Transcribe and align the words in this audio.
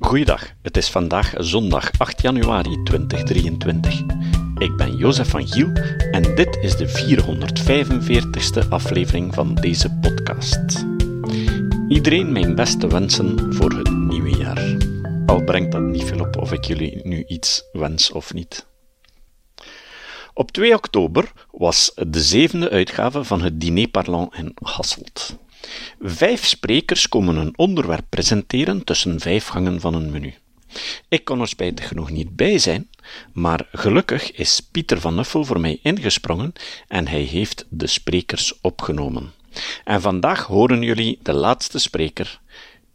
Goeiedag, 0.00 0.52
het 0.62 0.76
is 0.76 0.90
vandaag 0.90 1.34
zondag 1.36 1.90
8 1.98 2.22
januari 2.22 2.82
2023. 2.82 4.00
Ik 4.54 4.76
ben 4.76 4.96
Jozef 4.96 5.28
van 5.28 5.48
Giel 5.48 5.72
en 6.10 6.34
dit 6.34 6.58
is 6.60 6.76
de 6.76 6.88
445ste 6.88 8.68
aflevering 8.68 9.34
van 9.34 9.54
deze 9.54 9.98
podcast. 10.00 10.86
Iedereen 11.88 12.32
mijn 12.32 12.54
beste 12.54 12.86
wensen 12.86 13.54
voor 13.54 13.70
het 13.70 13.90
nieuwe 13.90 14.36
jaar. 14.36 14.76
Al 15.26 15.44
brengt 15.44 15.72
dat 15.72 15.82
niet 15.82 16.04
veel 16.04 16.20
op 16.20 16.36
of 16.36 16.52
ik 16.52 16.64
jullie 16.64 17.00
nu 17.02 17.24
iets 17.26 17.64
wens 17.72 18.10
of 18.12 18.34
niet. 18.34 18.66
Op 20.34 20.50
2 20.50 20.74
oktober 20.74 21.32
was 21.50 21.92
de 21.94 22.20
zevende 22.20 22.70
uitgave 22.70 23.24
van 23.24 23.42
het 23.42 23.60
Diner 23.60 23.88
Parlant 23.88 24.34
in 24.34 24.56
Hasselt. 24.62 25.36
Vijf 26.00 26.46
sprekers 26.46 27.08
komen 27.08 27.36
een 27.36 27.58
onderwerp 27.58 28.06
presenteren 28.08 28.84
tussen 28.84 29.20
vijf 29.20 29.46
gangen 29.46 29.80
van 29.80 29.94
een 29.94 30.10
menu. 30.10 30.34
Ik 31.08 31.24
kon 31.24 31.40
er 31.40 31.48
spijtig 31.48 31.88
genoeg 31.88 32.10
niet 32.10 32.36
bij 32.36 32.58
zijn, 32.58 32.88
maar 33.32 33.68
gelukkig 33.72 34.32
is 34.32 34.60
Pieter 34.60 35.00
van 35.00 35.14
Nuffel 35.14 35.44
voor 35.44 35.60
mij 35.60 35.78
ingesprongen 35.82 36.52
en 36.88 37.08
hij 37.08 37.22
heeft 37.22 37.66
de 37.68 37.86
sprekers 37.86 38.58
opgenomen. 38.60 39.32
En 39.84 40.00
vandaag 40.00 40.44
horen 40.44 40.82
jullie 40.82 41.18
de 41.22 41.32
laatste 41.32 41.78
spreker, 41.78 42.40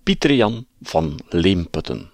Pieter 0.04 0.34
Jan 0.34 0.66
van 0.82 1.20
Leemputten. 1.30 2.12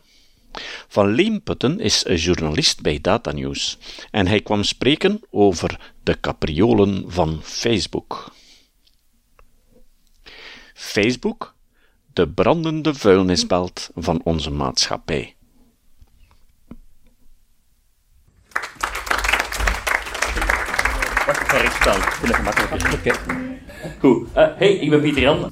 Van 0.88 1.14
Leemputten 1.14 1.80
is 1.80 2.06
een 2.06 2.18
journalist 2.18 2.82
bij 2.82 3.00
Datanews 3.02 3.78
en 4.12 4.28
hij 4.28 4.42
kwam 4.42 4.64
spreken 4.64 5.22
over 5.32 5.94
de 6.04 6.20
capriolen 6.20 7.04
van 7.08 7.40
Facebook. 7.44 8.32
Facebook, 10.80 11.54
de 12.14 12.28
brandende 12.28 12.94
vuilnisbelt 12.94 13.90
van 13.96 14.22
onze 14.24 14.52
maatschappij. 14.52 15.36
Wacht, 21.26 21.42
ik 21.42 21.48
ga 21.48 21.58
rechts 21.58 21.76
staan. 21.76 21.98
Ik 21.98 22.04
vind 22.04 22.28
het 22.28 22.36
gemakkelijker. 22.36 22.94
Oké. 22.94 23.12
Goed. 24.00 24.28
Uh, 24.28 24.48
hey, 24.56 24.74
ik 24.74 24.90
ben 24.90 25.02
Pieter 25.02 25.22
Jan. 25.22 25.52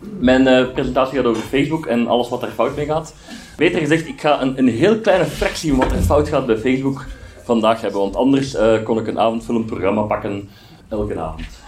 Mijn 0.00 0.46
uh, 0.46 0.72
presentatie 0.72 1.16
gaat 1.16 1.26
over 1.26 1.42
Facebook 1.42 1.86
en 1.86 2.06
alles 2.06 2.28
wat 2.28 2.42
er 2.42 2.50
fout 2.50 2.76
mee 2.76 2.86
gaat. 2.86 3.14
Beter 3.56 3.80
gezegd, 3.80 4.06
ik 4.06 4.20
ga 4.20 4.40
een, 4.40 4.58
een 4.58 4.68
heel 4.68 5.00
kleine 5.00 5.26
fractie 5.26 5.70
van 5.70 5.78
wat 5.78 5.92
er 5.92 6.02
fout 6.02 6.28
gaat 6.28 6.46
bij 6.46 6.58
Facebook 6.58 7.04
vandaag 7.44 7.80
hebben. 7.80 8.00
Want 8.00 8.16
anders 8.16 8.54
uh, 8.54 8.82
kon 8.82 8.98
ik 8.98 9.06
een 9.06 9.18
avondfilmprogramma 9.18 10.02
pakken 10.02 10.48
elke 10.88 11.18
avond. 11.18 11.62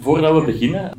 Voordat 0.00 0.34
we 0.34 0.52
beginnen, 0.52 0.92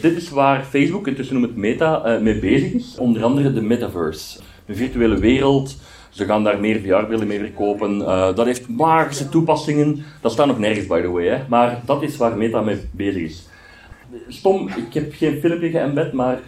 dit 0.00 0.16
is 0.16 0.30
waar 0.30 0.64
Facebook, 0.64 1.06
intussen 1.06 1.34
noemt 1.34 1.46
het 1.46 1.56
Meta, 1.56 2.18
mee 2.22 2.38
bezig 2.38 2.72
is. 2.72 2.96
Onder 2.98 3.24
andere 3.24 3.52
de 3.52 3.62
metaverse. 3.62 4.38
Een 4.66 4.76
virtuele 4.76 5.18
wereld 5.18 5.76
ze 6.14 6.24
gaan 6.24 6.44
daar 6.44 6.60
meer 6.60 6.80
VR-brillen 6.80 7.26
mee 7.26 7.38
verkopen. 7.38 7.98
Uh, 7.98 8.34
dat 8.34 8.46
heeft 8.46 8.68
magische 8.68 9.28
toepassingen. 9.28 10.04
Dat 10.20 10.32
staat 10.32 10.46
nog 10.46 10.58
nergens, 10.58 10.86
by 10.86 11.00
the 11.00 11.10
way. 11.10 11.26
Hè. 11.26 11.38
Maar 11.48 11.82
dat 11.86 12.02
is 12.02 12.16
waar 12.16 12.36
Meta 12.36 12.60
mee 12.60 12.80
bezig 12.90 13.22
is. 13.22 13.48
Stom, 14.28 14.68
ik 14.68 14.94
heb 14.94 15.14
geen 15.14 15.40
filmpje 15.40 15.70
geëmbed, 15.70 16.12
maar 16.12 16.38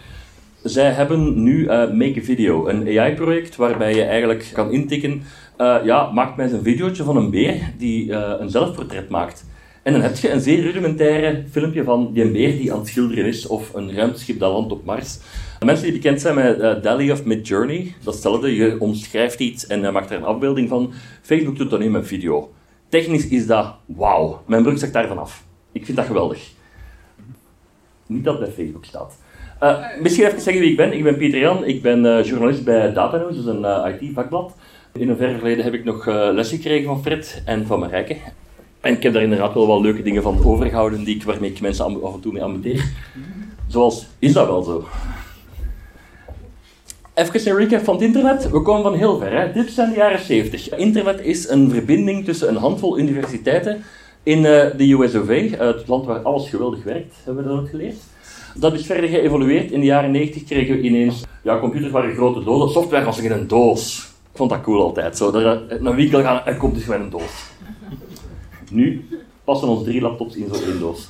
zij 0.63 0.91
hebben 0.91 1.43
nu 1.43 1.59
uh, 1.59 1.69
Make 1.69 2.19
a 2.19 2.23
Video, 2.23 2.67
een 2.67 2.99
AI-project 2.99 3.55
waarbij 3.55 3.95
je 3.95 4.03
eigenlijk 4.03 4.49
kan 4.53 4.71
intikken, 4.71 5.21
uh, 5.57 5.75
ja, 5.83 6.11
maak 6.11 6.35
mij 6.35 6.45
eens 6.45 6.53
een 6.53 6.63
videootje 6.63 7.03
van 7.03 7.17
een 7.17 7.29
beer 7.29 7.73
die 7.77 8.11
een 8.13 8.49
zelfportret 8.49 9.09
maakt. 9.09 9.45
En 9.87 9.93
dan 9.93 10.01
heb 10.01 10.15
je 10.15 10.31
een 10.31 10.41
zeer 10.41 10.61
rudimentaire 10.61 11.43
filmpje 11.51 11.83
van 11.83 12.13
die 12.13 12.31
beer 12.31 12.57
die 12.57 12.71
aan 12.71 12.79
het 12.79 12.87
schilderen 12.87 13.25
is, 13.25 13.47
of 13.47 13.73
een 13.73 13.95
ruimteschip 13.95 14.39
dat 14.39 14.51
landt 14.51 14.71
op 14.71 14.85
Mars. 14.85 15.19
Mensen 15.65 15.83
die 15.83 15.93
bekend 15.93 16.21
zijn 16.21 16.35
met 16.35 16.59
uh, 16.59 16.81
DALI 16.81 17.11
of 17.11 17.23
Midjourney, 17.23 17.93
datzelfde, 18.03 18.55
je 18.55 18.79
omschrijft 18.79 19.39
iets 19.39 19.67
en 19.67 19.81
je 19.81 19.91
maakt 19.91 20.09
er 20.09 20.17
een 20.17 20.23
afbeelding 20.23 20.69
van. 20.69 20.93
Facebook 21.21 21.57
doet 21.57 21.69
dat 21.69 21.79
nu 21.79 21.89
met 21.89 22.07
video. 22.07 22.51
Technisch 22.89 23.27
is 23.27 23.47
dat 23.47 23.75
wauw. 23.85 24.41
Mijn 24.47 24.63
broek 24.63 24.77
zakt 24.77 24.93
daarvan 24.93 25.17
af. 25.17 25.43
Ik 25.71 25.85
vind 25.85 25.97
dat 25.97 26.05
geweldig. 26.05 26.49
Niet 28.05 28.23
dat 28.23 28.39
bij 28.39 28.49
Facebook 28.51 28.85
staat. 28.85 29.17
Uh, 29.63 29.79
misschien 30.01 30.25
even 30.25 30.41
zeggen 30.41 30.61
wie 30.61 30.71
ik 30.71 30.77
ben. 30.77 30.93
Ik 30.93 31.03
ben 31.03 31.17
Pieter 31.17 31.39
Jan. 31.39 31.65
Ik 31.65 31.81
ben 31.81 32.05
uh, 32.05 32.23
journalist 32.23 32.63
bij 32.63 32.93
Datanews, 32.93 33.35
dat 33.35 33.55
is 33.55 33.61
een 33.61 33.99
IT-vakblad. 34.01 34.55
In 34.93 35.09
een 35.09 35.17
ver 35.17 35.63
heb 35.63 35.73
ik 35.73 35.83
nog 35.83 36.05
les 36.05 36.49
gekregen 36.49 36.85
van 36.85 37.01
Fred 37.01 37.41
en 37.45 37.65
van 37.65 37.79
Marijke. 37.79 38.15
En 38.87 38.93
ik 38.93 39.03
heb 39.03 39.13
daar 39.13 39.23
inderdaad 39.23 39.53
wel 39.53 39.67
wat 39.67 39.81
leuke 39.81 40.01
dingen 40.01 40.23
van 40.23 40.45
overgehouden 40.45 41.03
die 41.03 41.15
ik, 41.15 41.23
waarmee 41.23 41.49
ik 41.49 41.61
mensen 41.61 41.85
af 42.03 42.13
en 42.13 42.19
toe 42.19 42.33
mee 42.33 42.43
amuseer. 42.43 42.91
Zoals, 43.67 44.07
is 44.19 44.33
dat 44.33 44.47
wel 44.47 44.63
zo? 44.63 44.87
Even 47.13 47.47
een 47.47 47.57
recap 47.57 47.83
van 47.83 47.93
het 47.93 48.03
internet. 48.03 48.49
We 48.49 48.61
komen 48.61 48.83
van 48.83 48.93
heel 48.93 49.17
ver. 49.17 49.39
Hè? 49.39 49.51
Dit 49.51 49.71
zijn 49.71 49.89
de 49.89 49.95
jaren 49.95 50.19
70. 50.19 50.69
Internet 50.77 51.19
is 51.19 51.49
een 51.49 51.69
verbinding 51.69 52.25
tussen 52.25 52.47
een 52.47 52.55
handvol 52.55 52.99
universiteiten 52.99 53.83
in 54.23 54.37
uh, 54.37 54.45
de 54.77 54.91
USOV, 54.91 55.29
uh, 55.29 55.59
het 55.59 55.87
land 55.87 56.05
waar 56.05 56.19
alles 56.19 56.49
geweldig 56.49 56.83
werkt, 56.83 57.15
hebben 57.23 57.43
we 57.43 57.49
dat 57.49 57.59
ook 57.59 57.69
geleerd. 57.69 57.97
Dat 58.55 58.73
is 58.73 58.85
verder 58.85 59.09
geëvolueerd. 59.09 59.71
In 59.71 59.79
de 59.79 59.85
jaren 59.85 60.11
90 60.11 60.43
kregen 60.43 60.75
we 60.75 60.81
ineens, 60.81 61.23
ja, 61.43 61.59
computers 61.59 61.91
waren 61.91 62.15
grote 62.15 62.43
dozen, 62.43 62.69
software 62.69 63.05
was 63.05 63.19
in 63.19 63.31
een 63.31 63.47
doos. 63.47 64.11
Ik 64.31 64.37
vond 64.37 64.49
dat 64.49 64.61
cool 64.61 64.81
altijd. 64.81 65.17
Zo, 65.17 65.31
dat 65.31 65.81
naar 65.81 65.95
winkel 65.95 66.21
gaan 66.21 66.45
en 66.45 66.57
komt 66.57 66.75
dus 66.75 66.83
gewoon 66.83 67.01
een 67.01 67.09
doos. 67.09 67.55
Nu 68.71 69.05
passen 69.43 69.67
ons 69.67 69.83
drie 69.83 70.01
laptops 70.01 70.35
in 70.35 70.47
zo'n 70.51 70.79
doos. 70.79 71.09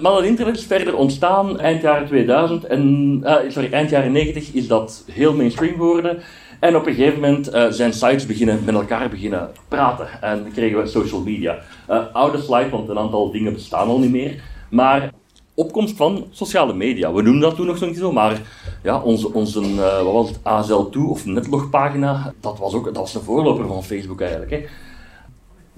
Maar 0.00 0.12
dat 0.12 0.24
internet 0.24 0.56
is 0.56 0.64
verder 0.64 0.96
ontstaan 0.96 1.58
eind 1.58 1.82
jaren 1.82 2.06
2000 2.06 2.64
en 2.64 3.16
uh, 3.24 3.36
sorry, 3.48 3.72
eind 3.72 3.90
jaren 3.90 4.12
90 4.12 4.52
is 4.52 4.68
dat 4.68 5.04
heel 5.12 5.34
mainstream 5.34 5.72
geworden. 5.72 6.18
En 6.60 6.76
op 6.76 6.86
een 6.86 6.94
gegeven 6.94 7.20
moment 7.20 7.54
uh, 7.54 7.66
zijn 7.70 7.92
sites 7.92 8.26
beginnen 8.26 8.64
met 8.64 8.74
elkaar 8.74 9.08
beginnen 9.08 9.50
praten 9.68 10.08
en 10.20 10.52
kregen 10.52 10.82
we 10.82 10.86
social 10.86 11.20
media. 11.20 11.58
Uh, 11.90 12.02
oude 12.12 12.40
slide, 12.40 12.70
want 12.70 12.88
een 12.88 12.98
aantal 12.98 13.30
dingen 13.30 13.52
bestaan 13.52 13.88
al 13.88 13.98
niet 13.98 14.10
meer. 14.10 14.42
Maar 14.70 15.10
opkomst 15.54 15.96
van 15.96 16.26
sociale 16.30 16.74
media. 16.74 17.12
We 17.12 17.22
noemden 17.22 17.42
dat 17.42 17.54
toen 17.54 17.66
nog 17.66 17.80
niet 17.80 17.96
zo, 17.96 18.12
maar 18.12 18.40
ja, 18.82 19.00
onze, 19.02 19.32
onze 19.32 19.60
uh, 19.60 20.02
wat 20.02 20.12
was 20.12 20.28
het, 20.28 20.38
ASL2 20.38 20.98
of 21.08 21.26
netlogpagina, 21.26 22.32
dat 22.40 22.58
was 22.58 22.74
ook 22.74 22.84
dat 22.84 22.96
was 22.96 23.14
een 23.14 23.20
voorloper 23.20 23.66
van 23.66 23.84
Facebook 23.84 24.20
eigenlijk. 24.20 24.50
Hè. 24.50 24.64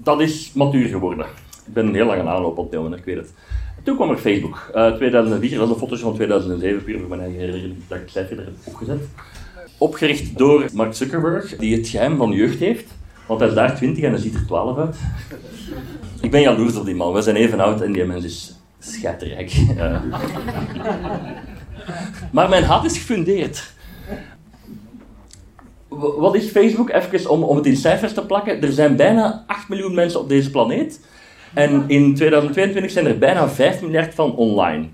Dat 0.03 0.21
is 0.21 0.51
matuur 0.53 0.87
geworden. 0.87 1.25
Ik 1.65 1.73
ben 1.73 1.87
een 1.87 1.93
heel 1.93 2.05
lange 2.05 2.29
aanloop 2.29 2.57
op 2.57 2.71
het 2.71 2.97
ik 2.97 3.05
weet 3.05 3.15
het. 3.15 3.33
Toen 3.83 3.95
kwam 3.95 4.09
er 4.09 4.17
Facebook. 4.17 4.71
Uh, 4.75 4.91
2004, 4.91 5.57
dat 5.57 5.67
is 5.67 5.73
een 5.73 5.79
foto's 5.79 5.99
van 5.99 6.13
2007, 6.13 6.83
puur 6.83 6.99
voor 6.99 7.09
mijn 7.09 7.21
eigen 7.21 7.39
herinnering, 7.39 7.75
dat 7.87 7.97
ik 7.97 8.03
het 8.03 8.13
cijfer 8.13 8.39
er 8.39 8.45
heb 8.45 8.53
opgezet. 8.63 9.01
Opgericht 9.77 10.37
door 10.37 10.69
Mark 10.73 10.93
Zuckerberg, 10.93 11.55
die 11.55 11.77
het 11.77 11.87
geheim 11.87 12.17
van 12.17 12.31
jeugd 12.31 12.59
heeft. 12.59 12.85
Want 13.27 13.39
hij 13.39 13.49
is 13.49 13.55
daar 13.55 13.75
20 13.75 14.03
en 14.03 14.11
hij 14.11 14.19
ziet 14.19 14.33
er 14.33 14.45
12 14.45 14.77
uit. 14.77 14.97
Ik 16.21 16.31
ben 16.31 16.41
jaloers 16.41 16.75
op 16.75 16.85
die 16.85 16.95
man. 16.95 17.13
We 17.13 17.21
zijn 17.21 17.35
even 17.35 17.59
oud 17.59 17.81
en 17.81 17.91
die 17.91 18.05
mens 18.05 18.23
is 18.23 18.55
schatterrijk. 18.79 19.53
Uh. 19.77 20.01
maar 22.31 22.49
mijn 22.49 22.63
haat 22.63 22.85
is 22.85 22.97
gefundeerd. 22.97 23.73
Wat 25.97 26.35
is 26.35 26.49
Facebook? 26.49 26.89
Even 26.89 27.29
om, 27.29 27.43
om 27.43 27.55
het 27.55 27.65
in 27.65 27.75
cijfers 27.75 28.13
te 28.13 28.25
plakken. 28.25 28.61
Er 28.61 28.71
zijn 28.71 28.95
bijna 28.95 29.43
8 29.47 29.69
miljoen 29.69 29.93
mensen 29.93 30.19
op 30.19 30.29
deze 30.29 30.51
planeet. 30.51 30.99
En 31.53 31.83
in 31.87 32.15
2022 32.15 32.91
zijn 32.91 33.05
er 33.05 33.17
bijna 33.17 33.49
5 33.49 33.81
miljard 33.81 34.13
van 34.13 34.35
online. 34.35 34.87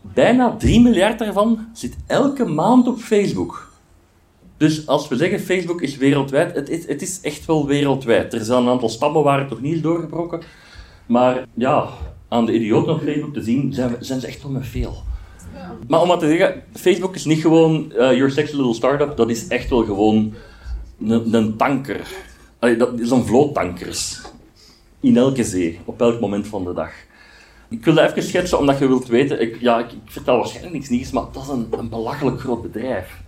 Bijna 0.00 0.56
3 0.56 0.80
miljard 0.80 1.18
daarvan 1.18 1.68
zit 1.72 1.96
elke 2.06 2.44
maand 2.44 2.88
op 2.88 2.98
Facebook. 2.98 3.70
Dus 4.56 4.86
als 4.86 5.08
we 5.08 5.16
zeggen 5.16 5.40
Facebook 5.40 5.82
is 5.82 5.96
wereldwijd, 5.96 6.54
het 6.54 6.68
is, 6.68 6.86
het 6.86 7.02
is 7.02 7.20
echt 7.20 7.46
wel 7.46 7.66
wereldwijd. 7.66 8.32
Er 8.32 8.44
zijn 8.44 8.62
een 8.62 8.68
aantal 8.68 8.88
stammen 8.88 9.22
waar 9.22 9.38
het 9.38 9.50
nog 9.50 9.60
niet 9.60 9.74
is 9.74 9.80
doorgebroken. 9.80 10.40
Maar 11.06 11.44
ja, 11.54 11.88
aan 12.28 12.46
de 12.46 12.54
idioten 12.54 12.92
op 12.92 13.02
Facebook 13.02 13.34
te 13.34 13.42
zien, 13.42 13.72
zijn, 13.72 13.96
zijn 13.98 14.20
ze 14.20 14.26
echt 14.26 14.42
wel 14.42 14.52
met 14.52 14.66
veel. 14.66 15.02
Maar 15.88 16.00
om 16.00 16.08
maar 16.08 16.18
te 16.18 16.26
zeggen, 16.26 16.62
Facebook 16.74 17.14
is 17.14 17.24
niet 17.24 17.40
gewoon 17.40 17.92
uh, 17.92 17.98
your 17.98 18.30
sexy 18.30 18.56
little 18.56 18.74
startup, 18.74 19.16
dat 19.16 19.30
is 19.30 19.48
echt 19.48 19.70
wel 19.70 19.84
gewoon 19.84 20.34
een, 21.06 21.56
tanker. 21.56 22.06
Dat 22.58 23.00
is 23.00 23.10
een 23.10 23.24
vloot 23.24 23.54
tankers 23.54 24.20
in 25.00 25.16
elke 25.16 25.44
zee, 25.44 25.80
op 25.84 26.00
elk 26.00 26.20
moment 26.20 26.46
van 26.46 26.64
de 26.64 26.72
dag. 26.72 26.92
Ik 27.68 27.84
wil 27.84 27.94
dat 27.94 28.10
even 28.10 28.22
schetsen, 28.22 28.58
omdat 28.58 28.78
je 28.78 28.86
wilt 28.86 29.06
weten, 29.06 29.40
ik, 29.40 29.60
ja, 29.60 29.78
ik, 29.78 29.92
ik 29.92 30.10
vertel 30.10 30.36
waarschijnlijk 30.36 30.74
niks 30.74 30.88
nieuws, 30.88 31.10
maar 31.10 31.24
dat 31.32 31.42
is 31.42 31.48
een, 31.48 31.66
een 31.70 31.88
belachelijk 31.88 32.40
groot 32.40 32.62
bedrijf. 32.62 33.20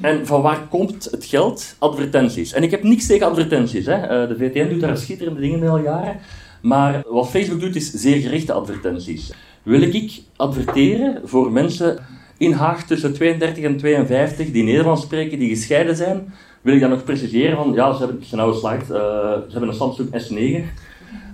En 0.00 0.26
van 0.26 0.42
waar 0.42 0.68
komt 0.68 1.08
het 1.10 1.24
geld? 1.24 1.76
Advertenties. 1.78 2.52
En 2.52 2.62
ik 2.62 2.70
heb 2.70 2.82
niks 2.82 3.06
tegen 3.06 3.26
advertenties. 3.26 3.86
Hè. 3.86 3.94
Eh, 3.94 4.28
de 4.28 4.36
VTN 4.36 4.68
doet 4.68 4.80
daar 4.80 4.96
schitterende 4.96 5.40
dingen 5.40 5.58
mee 5.58 5.68
al 5.68 5.78
jaren. 5.78 6.20
Maar 6.62 7.02
wat 7.06 7.28
Facebook 7.28 7.60
doet, 7.60 7.76
is 7.76 7.90
zeer 7.90 8.20
gerichte 8.20 8.52
advertenties. 8.52 9.32
Wil 9.62 9.82
ik 9.82 10.22
adverteren 10.36 11.20
voor 11.24 11.52
mensen 11.52 11.98
in 12.36 12.52
Haag 12.52 12.86
tussen 12.86 13.12
32 13.12 13.64
en 13.64 13.76
52 13.76 14.50
die 14.50 14.62
Nederlands 14.62 15.02
spreken, 15.02 15.38
die 15.38 15.48
gescheiden 15.48 15.96
zijn, 15.96 16.34
wil 16.60 16.74
ik 16.74 16.80
dan 16.80 16.90
nog 16.90 17.04
preciseren 17.04 17.56
van, 17.56 17.72
ja, 17.72 17.92
ze 17.92 18.04
hebben, 18.04 18.24
slide, 18.54 18.82
uh, 18.82 18.88
ze 18.88 19.50
hebben 19.50 19.68
een 19.68 19.74
Samsung 19.74 20.08
S9, 20.08 20.64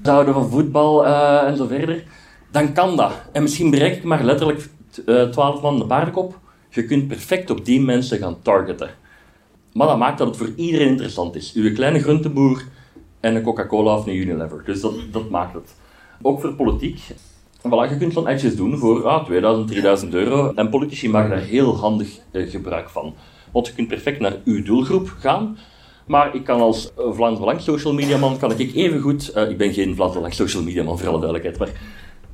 ze 0.02 0.10
houden 0.10 0.34
van 0.34 0.50
voetbal 0.50 1.06
uh, 1.06 1.42
en 1.42 1.56
zo 1.56 1.66
verder, 1.66 2.04
dan 2.50 2.72
kan 2.72 2.96
dat. 2.96 3.12
En 3.32 3.42
misschien 3.42 3.70
bereik 3.70 3.96
ik 3.96 4.04
maar 4.04 4.24
letterlijk 4.24 4.68
uh, 5.06 5.22
12 5.22 5.62
man 5.62 5.78
de 5.78 5.86
paardenkop 5.86 6.38
Je 6.68 6.84
kunt 6.84 7.08
perfect 7.08 7.50
op 7.50 7.64
die 7.64 7.80
mensen 7.80 8.18
gaan 8.18 8.42
targeten. 8.42 8.90
Maar 9.72 9.86
dat 9.86 9.98
maakt 9.98 10.18
dat 10.18 10.26
het 10.26 10.36
voor 10.36 10.52
iedereen 10.56 10.88
interessant 10.88 11.34
is. 11.34 11.52
Uw 11.54 11.74
kleine 11.74 12.00
groenteboer 12.00 12.64
en 13.20 13.34
een 13.34 13.42
Coca-Cola 13.42 13.94
of 13.96 14.06
een 14.06 14.16
Unilever. 14.16 14.62
Dus 14.64 14.80
dat, 14.80 14.94
dat 15.10 15.30
maakt 15.30 15.54
het. 15.54 15.74
Ook 16.22 16.40
voor 16.40 16.54
politiek. 16.54 17.00
Voilà, 17.62 17.90
je 17.90 17.96
kunt 17.98 18.12
zo'n 18.12 18.26
adjes 18.26 18.56
doen 18.56 18.78
voor 18.78 19.06
ah, 19.06 19.24
2000, 19.24 19.68
3000 19.68 20.14
euro. 20.14 20.52
En 20.54 20.68
politici 20.68 21.08
maken 21.08 21.30
daar 21.30 21.40
heel 21.40 21.76
handig 21.76 22.08
eh, 22.30 22.50
gebruik 22.50 22.88
van. 22.88 23.14
Want 23.52 23.66
je 23.66 23.72
kunt 23.72 23.88
perfect 23.88 24.20
naar 24.20 24.36
uw 24.44 24.62
doelgroep 24.62 25.16
gaan. 25.18 25.58
Maar 26.06 26.34
ik 26.34 26.44
kan 26.44 26.60
als 26.60 26.92
Vlaams 26.96 27.38
Belang 27.38 27.60
social 27.60 27.92
media 27.92 28.18
man, 28.18 28.38
kan 28.38 28.50
ik 28.58 28.74
even 28.74 29.00
goed, 29.00 29.32
uh, 29.36 29.50
ik 29.50 29.56
ben 29.56 29.72
geen 29.72 29.94
Vlaams 29.94 30.14
Belang 30.14 30.34
social 30.34 30.62
media 30.62 30.82
man 30.82 30.98
voor 30.98 31.08
alle 31.08 31.20
duidelijkheid, 31.20 31.58
maar 31.58 31.80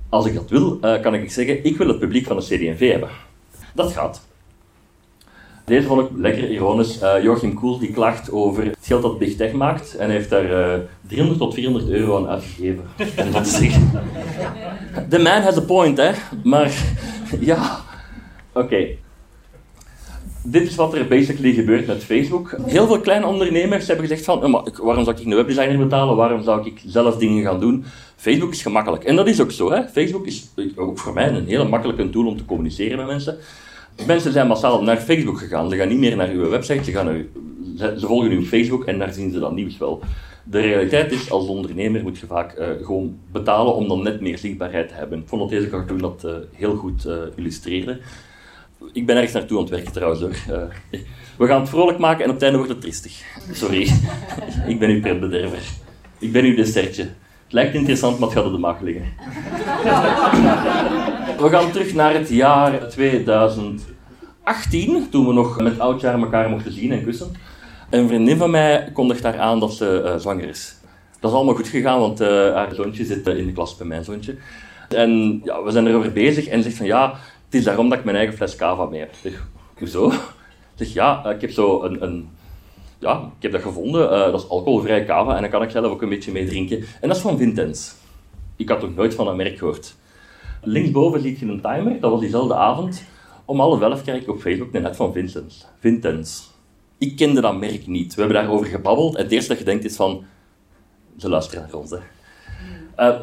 als 0.09 0.27
ik 0.27 0.35
dat 0.35 0.51
wil, 0.51 0.79
uh, 0.83 1.01
kan 1.01 1.15
ik 1.15 1.31
zeggen, 1.31 1.65
ik 1.65 1.77
wil 1.77 1.89
het 1.89 1.99
publiek 1.99 2.27
van 2.27 2.37
de 2.37 2.43
CD&V 2.43 2.91
hebben. 2.91 3.09
Dat 3.75 3.93
gaat. 3.93 4.27
Deze 5.65 5.87
vond 5.87 6.01
ik 6.01 6.17
lekker 6.17 6.51
ironisch. 6.51 7.03
Uh, 7.03 7.23
Joachim 7.23 7.55
Koel 7.55 7.79
die 7.79 7.93
klaagt 7.93 8.33
over 8.33 8.65
het 8.65 8.77
geld 8.83 9.03
dat 9.03 9.19
Big 9.19 9.37
Tech 9.37 9.53
maakt 9.53 9.97
en 9.97 10.11
heeft 10.11 10.31
daar 10.31 10.51
uh, 10.51 10.85
300 11.01 11.39
tot 11.39 11.55
400 11.55 11.89
euro 11.89 12.17
aan 12.17 12.29
uitgegeven. 12.29 12.85
En 13.17 13.33
dat 13.33 13.47
is 13.47 13.61
echt... 13.61 13.81
The 15.09 15.19
man 15.19 15.43
has 15.43 15.57
a 15.57 15.61
point, 15.61 15.97
hè. 15.97 16.11
Maar 16.43 16.73
ja, 17.41 17.81
oké. 18.53 18.65
Okay. 18.65 18.99
Dit 20.47 20.63
is 20.63 20.75
wat 20.75 20.95
er 20.95 21.09
basically 21.09 21.53
gebeurt 21.53 21.87
met 21.87 22.05
Facebook. 22.05 22.57
Heel 22.67 22.87
veel 22.87 23.01
kleine 23.01 23.27
ondernemers 23.27 23.87
hebben 23.87 24.07
gezegd 24.07 24.25
van, 24.25 24.51
maar 24.51 24.63
waarom 24.83 25.05
zou 25.05 25.17
ik 25.17 25.25
een 25.25 25.35
webdesigner 25.35 25.79
betalen? 25.79 26.17
Waarom 26.17 26.43
zou 26.43 26.67
ik 26.67 26.83
zelf 26.87 27.17
dingen 27.17 27.45
gaan 27.45 27.61
doen? 27.61 27.85
Facebook 28.17 28.53
is 28.53 28.63
gemakkelijk. 28.63 29.05
En 29.05 29.17
dat 29.17 29.27
is 29.27 29.41
ook 29.41 29.51
zo. 29.51 29.71
Hè? 29.71 29.89
Facebook 29.89 30.27
is 30.27 30.49
ook 30.77 30.99
voor 30.99 31.13
mij 31.13 31.29
een 31.29 31.47
hele 31.47 31.69
makkelijke 31.69 32.11
tool 32.11 32.27
om 32.27 32.37
te 32.37 32.45
communiceren 32.45 32.97
met 32.97 33.07
mensen. 33.07 33.39
Mensen 34.07 34.33
zijn 34.33 34.47
massaal 34.47 34.83
naar 34.83 34.97
Facebook 34.97 35.39
gegaan. 35.39 35.71
Ze 35.71 35.77
gaan 35.77 35.89
niet 35.89 35.99
meer 35.99 36.17
naar 36.17 36.29
uw 36.29 36.49
website, 36.49 36.85
ze, 36.85 36.91
gaan 36.91 37.05
naar, 37.05 37.25
ze 37.99 38.07
volgen 38.07 38.31
uw 38.31 38.45
Facebook 38.45 38.85
en 38.85 38.99
daar 38.99 39.13
zien 39.13 39.33
ze 39.33 39.39
dan 39.39 39.55
nieuws 39.55 39.79
wel. 39.79 40.03
De 40.45 40.61
realiteit 40.61 41.13
is, 41.13 41.31
als 41.31 41.47
ondernemer 41.47 42.03
moet 42.03 42.19
je 42.19 42.27
vaak 42.27 42.59
uh, 42.59 42.67
gewoon 42.83 43.19
betalen 43.33 43.75
om 43.75 43.89
dan 43.89 44.03
net 44.03 44.21
meer 44.21 44.39
zichtbaarheid 44.39 44.89
te 44.89 44.95
hebben. 44.95 45.19
Ik 45.19 45.29
vond 45.29 45.41
dat 45.41 45.51
deze 45.51 45.69
cartoon 45.69 45.99
dat 45.99 46.23
uh, 46.25 46.33
heel 46.53 46.77
goed 46.77 47.05
uh, 47.07 47.17
illustreerde. 47.35 48.01
Ik 48.93 49.07
ben 49.07 49.17
ergens 49.17 49.33
naartoe 49.33 49.57
aan 49.57 49.63
het 49.65 49.73
werken 49.73 49.93
trouwens 49.93 50.21
we 51.39 51.47
gaan 51.47 51.61
het 51.61 51.69
vrolijk 51.69 51.99
maken 51.99 52.25
en 52.25 52.29
op 52.29 52.35
het 52.35 52.43
einde 52.43 52.59
wordt 52.59 52.73
het 52.73 52.81
triestig. 52.81 53.23
Sorry, 53.53 53.83
ik 54.73 54.79
ben 54.79 54.91
uw 54.91 55.01
pretbederver. 55.01 55.63
Ik 56.19 56.33
ben 56.33 56.45
uw 56.45 56.55
dessertje. 56.55 57.09
Het 57.45 57.53
lijkt 57.53 57.75
interessant, 57.75 58.19
maar 58.19 58.29
het 58.29 58.39
gaat 58.39 58.47
op 58.47 58.53
de 58.53 58.59
maag 58.59 58.81
liggen. 58.81 59.05
We 61.39 61.49
gaan 61.49 61.71
terug 61.71 61.95
naar 61.95 62.15
het 62.15 62.29
jaar 62.29 62.89
2018, 62.89 65.09
toen 65.11 65.27
we 65.27 65.33
nog 65.33 65.61
met 65.61 65.79
oudjaar 65.79 66.19
elkaar 66.19 66.51
mochten 66.51 66.73
zien 66.73 66.93
en 66.93 67.05
kussen. 67.05 67.33
Een 67.91 68.09
vriendin 68.09 68.37
van 68.37 68.51
mij 68.51 68.91
kondigt 68.93 69.23
daar 69.23 69.39
aan 69.39 69.61
dat 69.61 69.73
ze 69.73 70.03
uh, 70.05 70.17
zwanger 70.17 70.49
is. 70.49 70.77
Dat 71.21 71.31
is 71.31 71.37
allemaal 71.37 71.55
goed 71.55 71.69
gegaan, 71.69 72.01
want 72.01 72.21
uh, 72.21 72.29
haar 72.29 72.75
zoontje 72.75 73.05
zit 73.05 73.27
in 73.27 73.47
de 73.47 73.53
klas 73.53 73.77
bij 73.77 73.87
mijn 73.87 74.05
zoontje. 74.05 74.37
En 74.89 75.41
ja, 75.45 75.63
we 75.63 75.71
zijn 75.71 75.87
erover 75.87 76.13
bezig 76.13 76.47
en 76.47 76.63
zegt 76.63 76.77
van 76.77 76.87
ja, 76.87 77.11
het 77.45 77.55
is 77.55 77.65
daarom 77.65 77.89
dat 77.89 77.99
ik 77.99 78.05
mijn 78.05 78.17
eigen 78.17 78.35
fles 78.35 78.57
cava 78.57 78.85
mee 78.85 79.01
heb. 79.01 79.11
Ik 79.11 79.19
zeg, 79.23 79.47
hoezo? 79.79 80.09
Ik 80.09 80.15
zeg 80.75 80.93
ja, 80.93 81.27
ik 81.27 81.41
heb 81.41 81.51
zo 81.51 81.83
een, 81.83 82.03
een 82.03 82.29
ja, 82.99 83.33
ik 83.37 83.43
heb 83.43 83.53
dat 83.53 83.63
gevonden. 83.63 84.03
Uh, 84.13 84.19
dat 84.19 84.43
is 84.43 84.49
alcoholvrij 84.49 85.05
cava 85.05 85.35
en 85.35 85.41
daar 85.41 85.51
kan 85.51 85.63
ik 85.63 85.71
zelf 85.71 85.87
ook 85.87 86.03
een 86.03 86.09
beetje 86.09 86.33
mee 86.33 86.47
drinken. 86.47 86.85
En 87.01 87.09
dat 87.09 87.17
is 87.17 87.23
van 87.23 87.39
Vintens. 87.39 87.95
Ik 88.57 88.69
had 88.69 88.81
nog 88.81 88.95
nooit 88.95 89.15
van 89.15 89.25
dat 89.25 89.37
merk 89.37 89.59
gehoord. 89.59 89.95
Linksboven 90.63 91.21
zie 91.21 91.37
je 91.41 91.47
een 91.47 91.61
timer, 91.61 92.01
dat 92.01 92.11
was 92.11 92.21
diezelfde 92.21 92.55
avond, 92.55 93.05
om 93.45 93.61
alle 93.61 93.85
elf 93.85 94.03
krijg 94.03 94.23
ik 94.23 94.29
op 94.29 94.41
Facebook 94.41 94.73
net 94.73 94.97
van 94.97 95.13
Vincent. 95.13 95.69
Vintens. 95.79 96.51
Ik 96.99 97.17
kende 97.17 97.41
dat 97.41 97.59
merk 97.59 97.87
niet. 97.87 98.15
We 98.15 98.21
hebben 98.21 98.43
daarover 98.43 98.67
gebabbeld 98.67 99.17
en 99.17 99.23
het 99.23 99.33
eerste 99.33 99.49
dat 99.49 99.59
je 99.59 99.65
denkt 99.65 99.85
is 99.85 99.97
van, 99.97 100.25
ze 101.17 101.29
luisteren 101.29 101.63
naar 101.63 101.81
ons. 101.81 101.93
Uh, 101.93 102.01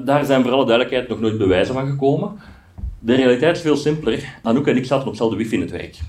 daar 0.06 0.25
zijn 0.25 0.44
voor 0.44 0.51
alle 0.51 0.65
duidelijkheid 0.65 1.09
nog 1.09 1.19
nooit 1.19 1.38
bewijzen 1.38 1.74
van 1.74 1.88
gekomen. 1.88 2.39
De 3.00 3.15
realiteit 3.15 3.56
is 3.56 3.62
veel 3.62 3.75
simpeler. 3.75 4.39
Anouk 4.44 4.67
en 4.67 4.77
ik 4.77 4.85
zaten 4.85 5.01
op 5.01 5.07
hetzelfde 5.07 5.38
wifi-netwerk. 5.38 6.00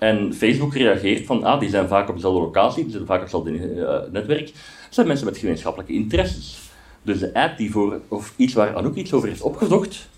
En 0.00 0.34
Facebook 0.34 0.74
reageert 0.74 1.26
van, 1.26 1.44
ah, 1.44 1.60
die 1.60 1.68
zijn 1.68 1.88
vaak 1.88 2.08
op 2.08 2.14
dezelfde 2.14 2.40
locatie, 2.40 2.82
die 2.82 2.90
zitten 2.90 3.08
vaak 3.08 3.16
op 3.16 3.22
hetzelfde 3.22 3.50
uh, 3.52 4.12
netwerk. 4.12 4.44
Dat 4.44 4.54
zijn 4.94 5.06
mensen 5.06 5.26
met 5.26 5.38
gemeenschappelijke 5.38 5.92
interesses. 5.92 6.58
Dus 7.02 7.18
de 7.18 7.34
app 7.34 7.56
die 7.56 7.70
voor, 7.70 8.00
of 8.08 8.32
iets 8.36 8.54
waar 8.54 8.76
Anouk 8.76 8.94
iets 8.94 9.12
over 9.12 9.28
heeft 9.28 9.42
opgezocht, 9.42 10.08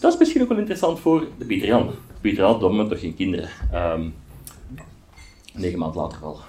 dat 0.00 0.12
is 0.12 0.18
misschien 0.18 0.42
ook 0.42 0.48
wel 0.48 0.58
interessant 0.58 1.00
voor 1.00 1.26
de 1.38 1.44
Pieter 1.44 1.68
Jan. 1.68 1.90
Pieter 2.20 2.42
Jan 2.42 2.54
op 2.54 2.60
dat 2.60 2.70
moment 2.70 2.88
nog 2.90 3.00
geen 3.00 3.14
kinderen. 3.14 3.48
Um, 3.74 4.14
negen 5.54 5.78
maanden 5.78 6.00
later 6.00 6.18
wel. 6.20 6.40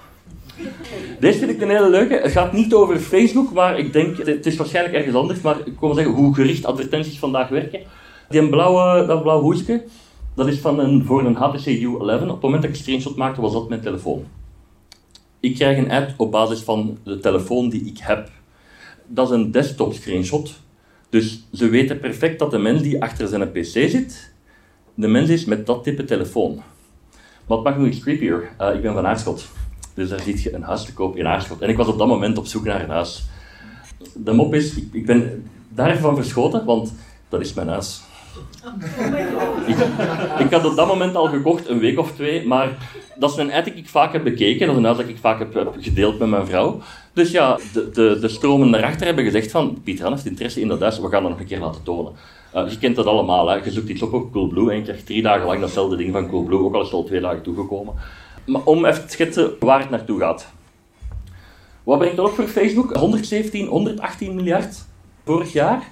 Deze 1.20 1.38
vind 1.38 1.50
ik 1.50 1.60
een 1.60 1.70
hele 1.70 1.90
leuke. 1.90 2.14
Het 2.14 2.32
gaat 2.32 2.52
niet 2.52 2.74
over 2.74 2.98
Facebook, 2.98 3.52
maar 3.52 3.78
ik 3.78 3.92
denk, 3.92 4.16
het 4.16 4.46
is 4.46 4.56
waarschijnlijk 4.56 4.94
ergens 4.96 5.14
anders, 5.14 5.40
maar 5.40 5.56
ik 5.64 5.80
wil 5.80 5.94
zeggen 5.94 6.14
hoe 6.14 6.34
gericht 6.34 6.64
advertenties 6.64 7.18
vandaag 7.18 7.48
werken. 7.48 7.80
Die 8.28 8.48
blauwe, 8.48 9.06
dat 9.06 9.22
blauwe 9.22 9.42
hoesje, 9.42 9.84
dat 10.34 10.46
is 10.46 10.58
van 10.58 10.78
een, 10.78 11.04
voor 11.04 11.24
een 11.24 11.34
HTC 11.34 11.66
U11. 11.66 11.82
Op 11.82 12.28
het 12.28 12.40
moment 12.40 12.42
dat 12.42 12.64
ik 12.64 12.70
een 12.70 12.76
screenshot 12.76 13.16
maakte, 13.16 13.40
was 13.40 13.52
dat 13.52 13.68
mijn 13.68 13.80
telefoon. 13.80 14.24
Ik 15.40 15.54
krijg 15.54 15.78
een 15.78 15.90
app 15.90 16.14
op 16.16 16.30
basis 16.30 16.60
van 16.60 16.98
de 17.04 17.18
telefoon 17.18 17.68
die 17.68 17.84
ik 17.84 17.98
heb 17.98 18.30
dat 19.14 19.30
is 19.30 19.34
een 19.34 19.50
desktop 19.50 19.92
screenshot. 19.92 20.60
Dus 21.08 21.44
ze 21.52 21.68
weten 21.68 21.98
perfect 21.98 22.38
dat 22.38 22.50
de 22.50 22.58
mens 22.58 22.82
die 22.82 23.02
achter 23.02 23.28
zijn 23.28 23.50
PC 23.50 23.64
zit, 23.64 24.32
de 24.94 25.08
mens 25.08 25.28
is 25.28 25.44
met 25.44 25.66
dat 25.66 25.84
type 25.84 26.04
telefoon. 26.04 26.62
Wat 27.46 27.64
maakt 27.64 27.78
nog 27.78 27.86
iets 27.86 27.98
creepier? 27.98 28.50
Uh, 28.60 28.74
ik 28.74 28.82
ben 28.82 28.94
van 28.94 29.06
Aarschot. 29.06 29.48
Dus 29.94 30.08
daar 30.08 30.20
ziet 30.20 30.42
je 30.42 30.54
een 30.54 30.62
huis 30.62 30.84
te 30.84 30.92
koop 30.92 31.16
in 31.16 31.26
Aarschot. 31.26 31.60
En 31.60 31.68
ik 31.68 31.76
was 31.76 31.86
op 31.86 31.98
dat 31.98 32.06
moment 32.06 32.38
op 32.38 32.46
zoek 32.46 32.64
naar 32.64 32.82
een 32.82 32.90
huis. 32.90 33.24
De 34.14 34.32
mop 34.32 34.54
is, 34.54 34.76
ik, 34.76 34.88
ik 34.92 35.06
ben 35.06 35.50
daarvan 35.68 36.16
verschoten, 36.16 36.64
want 36.64 36.94
dat 37.28 37.40
is 37.40 37.54
mijn 37.54 37.68
huis. 37.68 38.02
Ik, 40.38 40.50
had 40.50 40.64
op 40.64 40.76
dat 40.76 40.86
moment 40.86 41.14
al 41.14 41.26
gekocht, 41.26 41.68
een 41.68 41.78
week 41.78 41.98
of 41.98 42.12
twee, 42.12 42.46
maar 42.46 42.68
dat 43.14 43.30
is 43.30 43.36
een 43.36 43.52
uit 43.52 43.64
die 43.64 43.74
ik 43.74 43.88
vaak 43.88 44.12
heb 44.12 44.24
bekeken. 44.24 44.66
Dat 44.66 44.76
is 44.76 44.82
een 44.82 44.86
uit 44.86 44.96
dat 44.96 45.08
ik 45.08 45.18
vaak 45.20 45.38
heb, 45.38 45.74
gedeeld 45.80 46.18
met 46.18 46.28
mijn 46.28 46.46
vrouw. 46.46 46.80
Dus 47.12 47.30
ja, 47.30 47.58
de, 47.72 47.90
de, 47.90 48.18
de 48.20 48.28
stromen 48.28 48.70
daarachter 48.70 49.06
hebben 49.06 49.24
gezegd 49.24 49.50
van, 49.50 49.80
Pieter 49.84 50.04
Han 50.04 50.12
heeft 50.12 50.26
interesse 50.26 50.60
in 50.60 50.68
dat 50.68 50.80
huis, 50.80 50.98
we 50.98 51.08
gaan 51.08 51.22
dat 51.22 51.30
nog 51.30 51.40
een 51.40 51.46
keer 51.46 51.58
laten 51.58 51.82
tonen. 51.82 52.12
Uh, 52.54 52.70
je 52.70 52.78
kent 52.78 52.96
dat 52.96 53.06
allemaal, 53.06 53.48
hè. 53.48 53.54
je 53.54 53.70
zoekt 53.70 53.88
iets 53.88 54.02
op 54.02 54.12
op 54.12 54.32
Coolblue 54.32 54.70
en 54.70 54.76
je 54.76 54.82
krijgt 54.82 55.06
drie 55.06 55.22
dagen 55.22 55.46
lang 55.46 55.60
datzelfde 55.60 55.96
ding 55.96 56.12
van 56.12 56.28
Coolblue, 56.28 56.58
ook 56.58 56.74
al 56.74 56.80
is 56.80 56.86
het 56.86 56.94
al 56.94 57.04
twee 57.04 57.20
dagen 57.20 57.42
toegekomen. 57.42 57.94
Maar 58.46 58.62
om 58.64 58.84
even 58.84 59.06
te 59.06 59.12
schetsen 59.12 59.50
waar 59.58 59.80
het 59.80 59.90
naartoe 59.90 60.20
gaat. 60.20 60.52
Wat 61.82 61.98
brengt 61.98 62.16
dat 62.16 62.26
op 62.26 62.34
voor 62.34 62.46
Facebook? 62.46 62.96
117, 62.96 63.66
118 63.66 64.34
miljard 64.34 64.86
vorig 65.24 65.52
jaar 65.52 65.90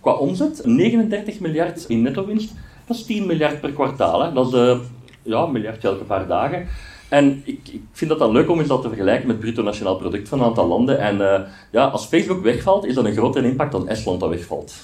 qua 0.00 0.12
omzet. 0.12 0.62
39 0.64 1.40
miljard 1.40 1.84
in 1.88 2.02
netto-winst. 2.02 2.54
Dat 2.86 2.96
is 2.96 3.04
10 3.04 3.26
miljard 3.26 3.60
per 3.60 3.72
kwartaal. 3.72 4.34
Dat 4.34 4.46
is 4.46 4.52
uh, 4.52 4.78
ja, 5.22 5.42
een 5.42 5.52
miljardje 5.52 5.88
elke 5.88 6.04
paar 6.04 6.26
dagen. 6.26 6.66
En 7.08 7.42
ik, 7.44 7.68
ik, 7.72 7.82
vind 7.92 8.10
dat 8.10 8.18
dan 8.18 8.32
leuk 8.32 8.50
om 8.50 8.58
eens 8.58 8.68
dat 8.68 8.82
te 8.82 8.88
vergelijken 8.88 9.26
met 9.26 9.36
het 9.36 9.44
bruto 9.44 9.62
nationaal 9.62 9.96
product 9.96 10.28
van 10.28 10.38
een 10.38 10.44
aantal 10.44 10.66
landen. 10.66 10.98
En 10.98 11.16
uh, 11.16 11.40
ja, 11.70 11.86
als 11.86 12.06
Facebook 12.06 12.42
wegvalt, 12.42 12.84
is 12.84 12.94
dat 12.94 13.04
een 13.04 13.12
grotere 13.12 13.48
impact 13.48 13.72
dan 13.72 13.88
Estland 13.88 14.20
dat 14.20 14.28
wegvalt. 14.28 14.74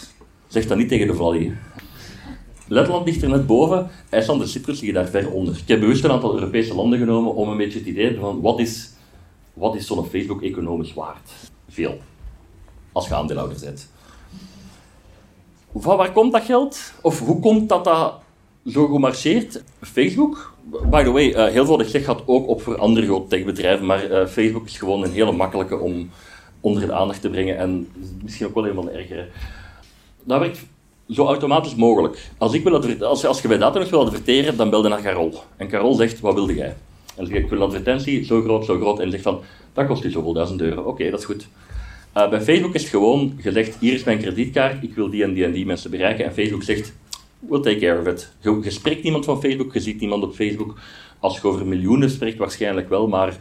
Zeg 0.47 0.67
dat 0.67 0.79
niet 0.79 0.89
tegen 0.89 1.07
de 1.07 1.15
Valley. 1.15 1.53
Letland 2.69 3.07
ligt 3.07 3.23
er 3.23 3.29
net 3.29 3.47
boven, 3.47 3.91
IJsland 4.11 4.43
en 4.43 4.49
Cyprus 4.49 4.81
liggen 4.81 5.03
daar 5.03 5.11
ver 5.11 5.31
onder. 5.31 5.57
Ik 5.57 5.69
heb 5.69 5.81
bewust 5.81 6.05
een 6.05 6.11
aantal 6.11 6.35
Europese 6.35 6.75
landen 6.75 6.99
genomen 6.99 7.35
om 7.35 7.49
een 7.49 7.57
beetje 7.57 7.79
het 7.79 7.89
idee 7.89 8.19
van 8.19 8.41
wat 8.41 8.59
is, 8.59 8.91
wat 9.53 9.75
is 9.75 9.87
zo'n 9.87 10.07
Facebook 10.07 10.43
economisch 10.43 10.95
waard? 10.95 11.31
Veel. 11.69 11.99
Als 12.93 13.09
je 13.09 13.15
aandeelhouder 13.15 13.61
bent. 13.61 13.93
Van 15.75 15.97
waar 15.97 16.13
komt 16.13 16.33
dat 16.33 16.43
geld? 16.43 16.93
Of 17.01 17.21
hoe 17.21 17.41
komt 17.41 17.69
dat 17.69 17.85
dat 17.85 18.15
zo 18.67 18.87
goed 18.87 19.01
marcheert? 19.01 19.63
Facebook, 19.81 20.55
by 20.91 21.03
the 21.03 21.11
way, 21.11 21.29
uh, 21.29 21.47
heel 21.47 21.65
veel 21.65 21.79
gezegd 21.79 22.05
gaat 22.05 22.23
ook 22.27 22.49
op 22.49 22.63
voor 22.63 22.79
andere 22.79 23.07
grote 23.07 23.29
techbedrijven, 23.29 23.87
maar 23.87 24.11
uh, 24.11 24.27
Facebook 24.27 24.67
is 24.67 24.79
gewoon 24.79 25.03
een 25.03 25.13
hele 25.13 25.33
makkelijke 25.33 25.79
om 25.79 26.11
onder 26.61 26.87
de 26.87 26.93
aandacht 26.93 27.21
te 27.21 27.31
brengen 27.31 27.59
en 27.59 27.89
misschien 28.23 28.47
ook 28.47 28.55
wel 28.55 28.67
een 28.67 28.75
van 28.75 28.85
de 28.85 28.91
ergere. 28.91 29.29
Dat 30.25 30.41
werkt 30.41 30.59
zo 31.09 31.27
automatisch 31.27 31.75
mogelijk. 31.75 32.31
Als, 32.39 32.53
ik 32.53 32.65
wil 32.65 33.05
als, 33.05 33.27
als 33.27 33.43
je 33.43 33.49
bij 33.49 33.59
Datanos 33.59 33.91
wil 33.91 34.01
adverteren, 34.01 34.57
dan 34.57 34.71
bel 34.71 34.83
je 34.83 34.89
naar 34.89 35.03
Carol. 35.03 35.35
En 35.57 35.69
Carol 35.69 35.95
zegt, 35.95 36.21
wat 36.21 36.35
wilde 36.35 36.55
jij? 36.55 36.77
En 37.17 37.25
dan 37.25 37.27
ik, 37.27 37.35
ik 37.35 37.51
wil 37.51 37.63
advertentie, 37.63 38.25
zo 38.25 38.43
groot, 38.43 38.65
zo 38.65 38.79
groot. 38.79 39.01
En 39.01 39.11
zegt 39.11 39.23
van, 39.23 39.41
dat 39.73 39.87
kost 39.87 40.03
je 40.03 40.11
zoveel 40.11 40.33
duizend 40.33 40.61
euro. 40.61 40.83
Oké, 40.83 41.11
dat 41.11 41.19
is 41.19 41.25
goed. 41.25 41.49
Uh, 42.17 42.31
bij 42.31 42.41
Facebook 42.43 42.75
is 42.75 42.89
gewoon 42.89 43.39
gezegd, 43.41 43.77
hier 43.81 43.93
is 43.93 44.05
mijn 44.05 44.19
kredietkaart, 44.19 44.83
ik 44.83 44.95
wil 44.95 45.11
die 45.11 45.23
en 45.23 45.33
die 45.33 45.45
en 45.45 45.53
die 45.53 45.67
mensen 45.67 45.91
bereiken. 45.91 46.25
En 46.25 46.33
Facebook 46.33 46.63
zegt, 46.63 46.95
we'll 47.39 47.61
take 47.61 47.79
care 47.79 48.01
of 48.01 48.07
it. 48.07 48.33
Je, 48.41 48.61
je 48.63 48.71
spreekt 48.71 49.03
niemand 49.03 49.25
van 49.25 49.41
Facebook, 49.41 49.75
je 49.75 49.81
ziet 49.81 50.01
niemand 50.01 50.23
op 50.23 50.35
Facebook. 50.35 50.79
Als 51.19 51.37
je 51.37 51.49
over 51.49 51.67
miljoenen 51.67 52.11
spreekt, 52.11 52.39
waarschijnlijk 52.39 52.89
wel, 52.89 53.09
maar 53.09 53.37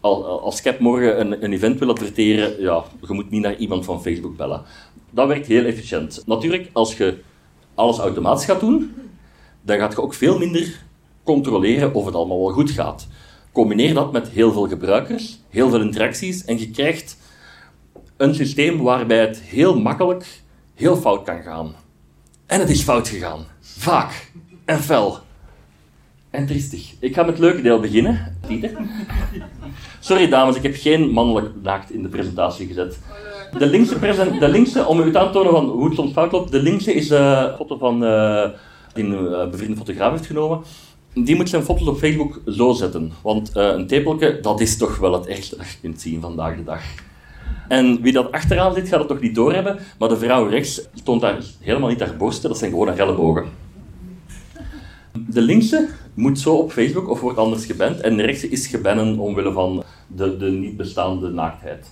als 0.00 0.62
ik 0.62 0.78
morgen 0.78 1.20
een, 1.20 1.44
een, 1.44 1.52
event 1.52 1.78
wil 1.78 1.90
adverteren, 1.90 2.62
ja, 2.62 2.84
je 3.06 3.12
moet 3.12 3.30
niet 3.30 3.42
naar 3.42 3.56
iemand 3.56 3.84
van 3.84 4.02
Facebook 4.02 4.36
bellen. 4.36 4.62
Dat 5.10 5.26
werkt 5.26 5.46
heel 5.46 5.64
efficiënt. 5.64 6.22
Natuurlijk, 6.26 6.70
als 6.72 6.96
je 6.96 7.18
alles 7.74 7.98
automatisch 7.98 8.44
gaat 8.44 8.60
doen, 8.60 8.94
dan 9.62 9.78
gaat 9.78 9.92
je 9.92 10.02
ook 10.02 10.14
veel 10.14 10.38
minder 10.38 10.82
controleren 11.22 11.94
of 11.94 12.04
het 12.04 12.14
allemaal 12.14 12.40
wel 12.40 12.52
goed 12.52 12.70
gaat. 12.70 13.08
Combineer 13.52 13.94
dat 13.94 14.12
met 14.12 14.28
heel 14.28 14.52
veel 14.52 14.68
gebruikers, 14.68 15.38
heel 15.48 15.70
veel 15.70 15.80
interacties 15.80 16.44
en 16.44 16.58
je 16.58 16.70
krijgt 16.70 17.17
een 18.18 18.34
systeem 18.34 18.82
waarbij 18.82 19.20
het 19.20 19.40
heel 19.40 19.80
makkelijk 19.80 20.42
heel 20.74 20.96
fout 20.96 21.22
kan 21.24 21.42
gaan. 21.42 21.74
En 22.46 22.60
het 22.60 22.70
is 22.70 22.82
fout 22.82 23.08
gegaan. 23.08 23.44
Vaak. 23.60 24.30
En 24.64 24.78
fel. 24.78 25.18
En 26.30 26.46
triestig. 26.46 26.94
Ik 26.98 27.14
ga 27.14 27.20
met 27.22 27.30
het 27.30 27.38
leuke 27.38 27.62
deel 27.62 27.80
beginnen. 27.80 28.36
Sorry 30.00 30.28
dames, 30.28 30.56
ik 30.56 30.62
heb 30.62 30.74
geen 30.76 31.10
mannelijk 31.10 31.50
naakt 31.62 31.90
in 31.90 32.02
de 32.02 32.08
presentatie 32.08 32.66
gezet. 32.66 32.98
De 33.58 33.66
linkse, 33.66 33.98
present, 33.98 34.40
de 34.40 34.48
linkse 34.48 34.86
om 34.86 35.00
u 35.00 35.12
te 35.12 35.30
tonen 35.32 35.52
van 35.52 35.68
hoe 35.68 35.84
het 35.84 35.94
soms 35.94 36.12
fout 36.12 36.32
loopt, 36.32 36.52
de 36.52 36.62
linkse 36.62 36.94
is 36.94 37.10
eh, 37.10 37.44
een 37.48 37.56
foto 37.56 37.78
van 37.78 38.00
die 38.94 39.04
een 39.04 39.12
uh, 39.12 39.50
bevriende 39.50 39.76
fotograaf 39.76 40.10
heeft 40.10 40.26
genomen. 40.26 40.60
Die 41.14 41.36
moet 41.36 41.48
zijn 41.48 41.62
foto's 41.62 41.86
op 41.86 41.98
Facebook 41.98 42.40
zo 42.46 42.72
zetten. 42.72 43.12
Want 43.22 43.50
een 43.52 43.86
tepelke, 43.86 44.38
dat 44.42 44.60
is 44.60 44.76
toch 44.76 44.98
wel 44.98 45.12
het 45.12 45.26
ergste 45.26 45.56
dat 45.56 45.70
je 45.70 45.78
kunt 45.80 46.00
zien 46.00 46.20
vandaag 46.20 46.56
de 46.56 46.64
dag. 46.64 46.82
En 47.68 48.02
wie 48.02 48.12
dat 48.12 48.32
achteraan 48.32 48.74
zit, 48.74 48.88
gaat 48.88 48.98
het 48.98 49.08
toch 49.08 49.20
niet 49.20 49.34
doorhebben. 49.34 49.78
Maar 49.98 50.08
de 50.08 50.16
vrouw 50.16 50.46
rechts 50.46 50.88
toont 51.04 51.20
daar 51.20 51.42
helemaal 51.60 51.88
niet 51.88 52.00
haar 52.00 52.16
borsten, 52.16 52.48
dat 52.48 52.58
zijn 52.58 52.70
gewoon 52.70 52.88
haar 52.88 52.98
ellebogen. 52.98 53.46
De 55.12 55.40
linkse 55.40 55.88
moet 56.14 56.38
zo 56.38 56.54
op 56.54 56.72
Facebook 56.72 57.08
of 57.08 57.20
wordt 57.20 57.38
anders 57.38 57.66
geband. 57.66 58.00
En 58.00 58.16
de 58.16 58.22
rechtse 58.22 58.48
is 58.48 58.66
gebannen 58.66 59.18
omwille 59.18 59.52
van 59.52 59.84
de, 60.06 60.36
de 60.36 60.50
niet 60.50 60.76
bestaande 60.76 61.28
naaktheid. 61.28 61.90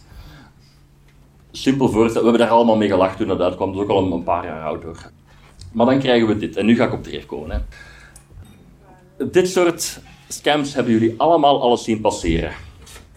Simpel 1.51 1.89
voorstel, 1.89 2.23
we 2.23 2.29
hebben 2.29 2.47
daar 2.47 2.57
allemaal 2.57 2.77
mee 2.77 2.89
gelachen 2.89 3.17
toen 3.17 3.29
dat 3.29 3.41
uitkwam. 3.41 3.73
Dat 3.73 3.77
is 3.77 3.83
ook 3.83 3.97
al 3.97 4.13
een, 4.13 4.23
paar 4.23 4.45
jaar 4.45 4.65
oud 4.65 4.83
hoor. 4.83 5.11
Maar 5.73 5.87
dan 5.87 5.99
krijgen 5.99 6.29
we 6.29 6.37
dit. 6.37 6.57
En 6.57 6.67
nu 6.67 6.77
ga 6.77 6.85
ik 6.85 6.93
op 6.93 7.03
dreef 7.03 7.27
komen. 7.27 7.51
Hè. 7.51 9.27
Dit 9.31 9.49
soort 9.49 10.01
scams 10.29 10.75
hebben 10.75 10.93
jullie 10.93 11.15
allemaal 11.17 11.63
alles 11.63 11.85
zien 11.85 12.01
passeren. 12.01 12.53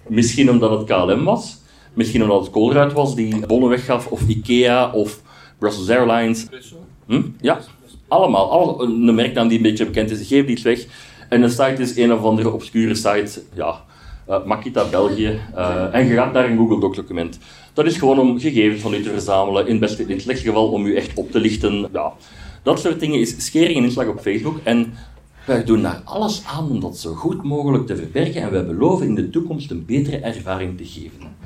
Misschien 0.08 0.50
omdat 0.50 0.72
het 0.72 0.84
KLM 0.88 1.24
was. 1.24 1.59
Misschien 2.00 2.24
omdat 2.24 2.42
het 2.42 2.50
Colruyt 2.50 2.94
was 2.94 3.16
die 3.16 3.46
bonnen 3.46 3.70
weggaf. 3.70 4.08
Of 4.08 4.22
Ikea 4.28 4.92
of 4.92 5.22
Brussels 5.58 5.90
Airlines. 5.90 6.48
Hm? 7.06 7.22
Ja, 7.42 7.60
allemaal. 8.08 8.52
Alle, 8.52 8.84
een 8.84 9.16
merknaam 9.16 9.48
die 9.48 9.58
een 9.58 9.64
beetje 9.64 9.86
bekend 9.86 10.12
is. 10.12 10.28
Geef 10.28 10.46
iets 10.46 10.62
weg. 10.62 10.86
En 11.30 11.42
een 11.42 11.50
site 11.50 11.76
is 11.78 11.98
een 11.98 12.14
of 12.14 12.24
andere 12.24 12.52
obscure 12.52 12.96
site. 12.96 13.42
Ja, 13.54 13.84
uh, 14.30 14.46
Makita 14.46 14.90
België. 14.90 15.40
Uh, 15.56 15.96
en 15.96 16.06
je 16.06 16.14
gaat 16.14 16.34
naar 16.34 16.50
een 16.50 16.58
Google 16.58 16.80
Doc 16.80 16.96
document. 16.96 17.40
Dat 17.74 17.86
is 17.86 17.98
gewoon 17.98 18.20
om 18.20 18.40
gegevens 18.40 18.82
van 18.82 18.94
u 18.94 19.04
te 19.04 19.10
verzamelen. 19.10 19.68
In, 19.68 19.76
in 19.76 20.10
het 20.10 20.22
slechtste 20.22 20.48
geval 20.48 20.70
om 20.70 20.86
u 20.86 20.96
echt 20.96 21.14
op 21.14 21.32
te 21.32 21.40
lichten. 21.40 21.88
Ja, 21.94 22.14
dat 22.64 22.80
soort 22.80 23.00
dingen 23.00 23.20
is 23.20 23.46
schering 23.46 23.78
en 23.78 23.84
inslag 23.84 24.08
op 24.08 24.20
Facebook. 24.20 24.60
En 24.64 24.94
wij 25.46 25.64
doen 25.64 25.82
daar 25.82 26.02
alles 26.06 26.44
aan 26.46 26.70
om 26.70 26.80
dat 26.80 26.98
zo 26.98 27.14
goed 27.14 27.44
mogelijk 27.44 27.88
te 27.88 27.96
verbergen. 27.96 28.42
En 28.42 28.52
wij 28.52 28.66
beloven 28.66 29.06
in 29.06 29.16
de 29.16 29.30
toekomst 29.30 29.72
een 29.72 29.86
betere 29.86 30.18
ervaring 30.18 30.78
te 30.78 30.86
geven. 30.86 31.38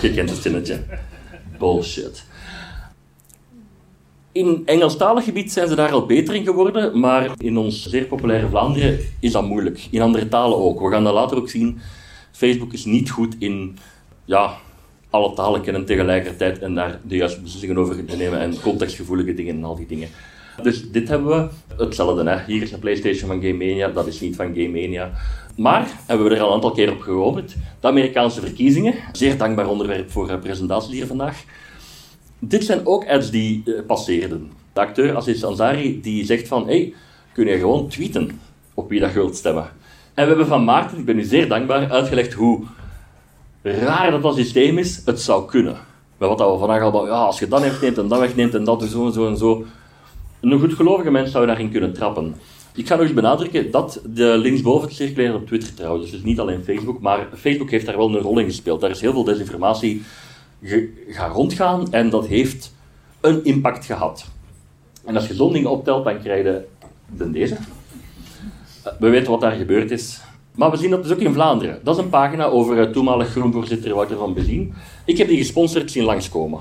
Je 0.00 0.12
kent 0.14 0.30
het 0.30 0.38
zinnetje. 0.38 0.84
Bullshit. 1.58 2.24
In 4.32 4.62
Engelstalig 4.64 5.24
gebied 5.24 5.52
zijn 5.52 5.68
ze 5.68 5.74
daar 5.74 5.92
al 5.92 6.06
beter 6.06 6.34
in 6.34 6.44
geworden, 6.44 7.00
maar 7.00 7.30
in 7.38 7.56
ons 7.56 7.88
zeer 7.88 8.04
populaire 8.04 8.48
Vlaanderen 8.48 8.98
is 9.20 9.32
dat 9.32 9.46
moeilijk. 9.46 9.86
In 9.90 10.00
andere 10.00 10.28
talen 10.28 10.58
ook. 10.58 10.80
We 10.80 10.90
gaan 10.90 11.04
dat 11.04 11.14
later 11.14 11.36
ook 11.36 11.48
zien. 11.48 11.80
Facebook 12.32 12.72
is 12.72 12.84
niet 12.84 13.10
goed 13.10 13.36
in 13.38 13.78
ja, 14.24 14.56
alle 15.10 15.34
talen 15.34 15.60
kennen 15.60 15.84
tegelijkertijd 15.84 16.58
en 16.58 16.74
daar 16.74 17.00
de 17.02 17.16
juiste 17.16 17.40
beslissingen 17.40 17.78
over 17.78 18.04
te 18.04 18.16
nemen 18.16 18.40
en 18.40 18.60
contextgevoelige 18.60 19.34
dingen 19.34 19.56
en 19.56 19.64
al 19.64 19.76
die 19.76 19.86
dingen. 19.86 20.08
Dus 20.62 20.90
dit 20.90 21.08
hebben 21.08 21.28
we. 21.28 21.48
Hetzelfde, 21.84 22.30
hè. 22.30 22.44
hier 22.46 22.62
is 22.62 22.72
een 22.72 22.78
PlayStation 22.78 23.28
van 23.28 23.40
Game 23.40 23.52
Mania, 23.52 23.88
dat 23.88 24.06
is 24.06 24.20
niet 24.20 24.36
van 24.36 24.46
Game 24.46 24.68
Mania. 24.68 25.10
Maar, 25.56 25.88
hebben 26.06 26.28
we 26.28 26.34
er 26.34 26.40
al 26.40 26.48
een 26.48 26.54
aantal 26.54 26.70
keer 26.70 26.92
op 26.92 27.00
gehoord, 27.00 27.54
de 27.80 27.86
Amerikaanse 27.86 28.40
verkiezingen, 28.40 28.94
zeer 29.12 29.38
dankbaar 29.38 29.68
onderwerp 29.68 30.10
voor 30.10 30.28
eh, 30.28 30.38
presentaties 30.38 30.90
hier 30.90 31.06
vandaag. 31.06 31.44
Dit 32.38 32.64
zijn 32.64 32.86
ook 32.86 33.08
ads 33.08 33.30
die 33.30 33.62
uh, 33.64 33.80
passeerden. 33.86 34.50
De 34.72 34.80
acteur 34.80 35.16
Aziz 35.16 35.42
Ansari 35.42 36.00
die 36.00 36.24
zegt 36.24 36.48
van, 36.48 36.66
hey, 36.66 36.94
kun 37.32 37.46
je 37.46 37.58
gewoon 37.58 37.88
tweeten 37.88 38.40
op 38.74 38.88
wie 38.88 39.00
dat 39.00 39.12
je 39.12 39.18
wilt 39.18 39.36
stemmen. 39.36 39.68
En 40.14 40.22
we 40.22 40.28
hebben 40.28 40.46
van 40.46 40.64
Maarten, 40.64 40.98
ik 40.98 41.04
ben 41.04 41.18
u 41.18 41.22
zeer 41.22 41.48
dankbaar, 41.48 41.90
uitgelegd 41.90 42.32
hoe 42.32 42.64
raar 43.62 44.10
dat 44.10 44.22
dat 44.22 44.34
systeem 44.34 44.78
is, 44.78 45.02
het 45.04 45.20
zou 45.20 45.46
kunnen. 45.46 45.76
Maar 46.18 46.28
wat 46.28 46.38
we 46.38 46.58
vandaag 46.58 46.82
al, 46.82 47.06
ja, 47.06 47.12
als 47.12 47.38
je 47.38 47.48
dat 47.48 47.60
wegneemt 47.60 47.98
en 47.98 48.08
dat 48.08 48.18
wegneemt 48.18 48.54
en 48.54 48.64
dat 48.64 48.82
en 48.82 48.88
zo 48.88 49.06
en 49.06 49.12
zo 49.12 49.28
en 49.28 49.36
zo. 49.36 49.64
Een 50.40 50.60
goedgelovige 50.60 51.10
mens 51.10 51.30
zou 51.30 51.46
daarin 51.46 51.70
kunnen 51.70 51.92
trappen. 51.92 52.34
Ik 52.74 52.86
ga 52.86 52.94
nog 52.94 53.04
eens 53.04 53.14
benadrukken 53.14 53.70
dat 53.70 54.00
de 54.06 54.38
linksboven 54.38 54.94
circuleren 54.94 55.34
op 55.34 55.46
Twitter 55.46 55.74
trouwens, 55.74 56.10
dus 56.10 56.22
niet 56.22 56.40
alleen 56.40 56.64
Facebook, 56.64 57.00
maar 57.00 57.28
Facebook 57.36 57.70
heeft 57.70 57.86
daar 57.86 57.96
wel 57.96 58.14
een 58.14 58.20
rol 58.20 58.38
in 58.38 58.44
gespeeld. 58.44 58.80
Daar 58.80 58.90
is 58.90 59.00
heel 59.00 59.12
veel 59.12 59.24
desinformatie 59.24 60.02
gaan 61.08 61.30
rondgaan 61.30 61.92
en 61.92 62.10
dat 62.10 62.26
heeft 62.26 62.74
een 63.20 63.44
impact 63.44 63.84
gehad. 63.84 64.26
En 65.04 65.14
als 65.14 65.26
je 65.26 65.34
zo'n 65.34 65.52
ding 65.52 65.66
optelt, 65.66 66.04
dan 66.04 66.20
krijg 66.20 66.44
je 66.44 66.64
de 67.16 67.30
deze. 67.30 67.56
We 68.98 69.08
weten 69.08 69.30
wat 69.30 69.40
daar 69.40 69.52
gebeurd 69.52 69.90
is. 69.90 70.20
Maar 70.54 70.70
we 70.70 70.76
zien 70.76 70.90
dat 70.90 71.02
dus 71.02 71.12
ook 71.12 71.18
in 71.18 71.32
Vlaanderen. 71.32 71.80
Dat 71.82 71.96
is 71.96 72.02
een 72.02 72.10
pagina 72.10 72.44
over 72.44 72.76
uh, 72.76 72.92
toenmalig 72.92 73.28
groenvoorzitter 73.30 73.94
Wouter 73.94 74.16
van 74.16 74.34
Bezien. 74.34 74.74
Ik 75.04 75.18
heb 75.18 75.28
die 75.28 75.38
gesponsord 75.38 75.90
zien 75.90 76.04
langskomen. 76.04 76.60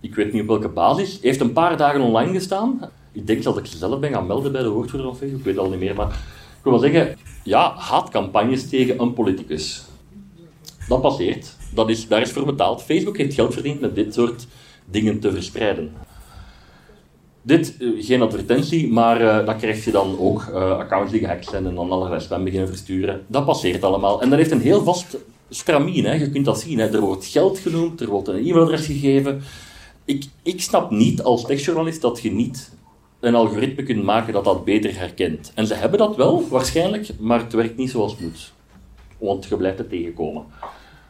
Ik 0.00 0.14
weet 0.14 0.32
niet 0.32 0.42
op 0.42 0.48
welke 0.48 0.68
basis. 0.68 1.18
Heeft 1.22 1.40
een 1.40 1.52
paar 1.52 1.76
dagen 1.76 2.00
online 2.00 2.32
gestaan. 2.32 2.90
Ik 3.12 3.26
denk 3.26 3.42
dat 3.42 3.58
ik 3.58 3.66
ze 3.66 3.76
zelf 3.76 4.00
ben 4.00 4.12
gaan 4.12 4.26
melden 4.26 4.52
bij 4.52 4.62
de 4.62 4.68
woordvoerder 4.68 5.08
van 5.08 5.16
Facebook. 5.16 5.38
Ik 5.38 5.44
weet 5.44 5.54
het 5.54 5.64
al 5.64 5.70
niet 5.70 5.80
meer. 5.80 5.94
Maar 5.94 6.08
ik 6.08 6.62
wil 6.62 6.72
wel 6.72 6.80
zeggen, 6.80 7.16
ja, 7.44 7.74
haatcampagnes 7.76 8.68
tegen 8.68 9.00
een 9.00 9.12
politicus. 9.12 9.84
Dat 10.88 11.00
passeert. 11.00 11.56
Dat 11.74 11.90
is, 11.90 12.08
daar 12.08 12.20
is 12.20 12.30
voor 12.30 12.44
betaald. 12.44 12.82
Facebook 12.82 13.16
heeft 13.16 13.34
geld 13.34 13.54
verdiend 13.54 13.80
met 13.80 13.94
dit 13.94 14.14
soort 14.14 14.46
dingen 14.84 15.20
te 15.20 15.32
verspreiden. 15.32 15.92
Dit, 17.42 17.76
eh, 17.78 17.88
geen 17.98 18.22
advertentie, 18.22 18.92
maar 18.92 19.20
uh, 19.20 19.46
dat 19.46 19.56
krijg 19.56 19.84
je 19.84 19.90
dan 19.90 20.18
ook 20.18 20.46
uh, 20.50 20.78
accounts 20.78 21.12
die 21.12 21.20
gehackt 21.20 21.48
zijn 21.48 21.66
en 21.66 21.74
dan 21.74 21.90
allerlei 21.90 22.20
spam 22.20 22.44
beginnen 22.44 22.68
versturen. 22.68 23.24
Dat 23.26 23.44
passeert 23.44 23.82
allemaal. 23.84 24.22
En 24.22 24.28
dat 24.28 24.38
heeft 24.38 24.50
een 24.50 24.60
heel 24.60 24.84
vast 24.84 25.16
stramien. 25.48 26.04
Hè. 26.04 26.14
Je 26.14 26.30
kunt 26.30 26.44
dat 26.44 26.60
zien. 26.60 26.78
Hè. 26.78 26.86
Er 26.86 27.00
wordt 27.00 27.26
geld 27.26 27.58
genoemd, 27.58 28.00
er 28.00 28.08
wordt 28.08 28.28
een 28.28 28.46
e-mailadres 28.46 28.86
gegeven. 28.86 29.42
Ik, 30.04 30.24
ik 30.42 30.60
snap 30.60 30.90
niet 30.90 31.22
als 31.22 31.44
techjournalist 31.44 32.00
dat 32.00 32.20
je 32.22 32.32
niet 32.32 32.72
een 33.20 33.34
algoritme 33.34 33.82
kunt 33.82 34.02
maken 34.04 34.32
dat 34.32 34.44
dat 34.44 34.64
beter 34.64 34.98
herkent. 34.98 35.52
En 35.54 35.66
ze 35.66 35.74
hebben 35.74 35.98
dat 35.98 36.16
wel, 36.16 36.48
waarschijnlijk, 36.48 37.08
maar 37.18 37.40
het 37.40 37.52
werkt 37.52 37.76
niet 37.76 37.90
zoals 37.90 38.12
het 38.12 38.20
moet. 38.20 38.52
Want 39.18 39.44
je 39.44 39.56
blijft 39.56 39.78
het 39.78 39.88
tegenkomen. 39.88 40.44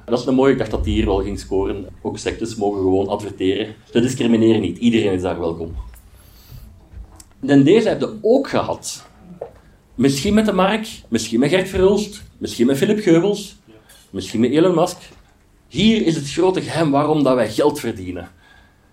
Dat 0.04 0.18
is 0.18 0.26
een 0.26 0.34
mooie, 0.34 0.52
ik 0.52 0.58
dacht 0.58 0.70
dat 0.70 0.84
die 0.84 0.94
hier 0.94 1.06
wel 1.06 1.22
ging 1.22 1.38
scoren. 1.38 1.86
Ook 2.02 2.18
sectes 2.18 2.56
mogen 2.56 2.80
gewoon 2.80 3.08
adverteren. 3.08 3.74
Ze 3.92 4.00
discrimineren 4.00 4.60
niet, 4.60 4.78
iedereen 4.78 5.12
is 5.12 5.22
daar 5.22 5.40
welkom. 5.40 5.74
En 7.46 7.64
deze 7.64 7.88
heb 7.88 8.00
je 8.00 8.18
ook 8.22 8.48
gehad. 8.48 9.06
Misschien 9.94 10.34
met 10.34 10.46
de 10.46 10.52
Mark, 10.52 10.88
misschien 11.08 11.40
met 11.40 11.50
Gert 11.50 11.68
Verhulst, 11.68 12.22
misschien 12.38 12.66
met 12.66 12.76
Philip 12.76 13.00
Geubels, 13.00 13.56
misschien 14.10 14.40
met 14.40 14.50
Elon 14.50 14.74
Musk. 14.74 14.96
Hier 15.68 16.06
is 16.06 16.14
het 16.14 16.30
grote 16.30 16.62
geheim 16.62 16.90
waarom 16.90 17.22
dat 17.22 17.34
wij 17.34 17.50
geld 17.50 17.80
verdienen. 17.80 18.28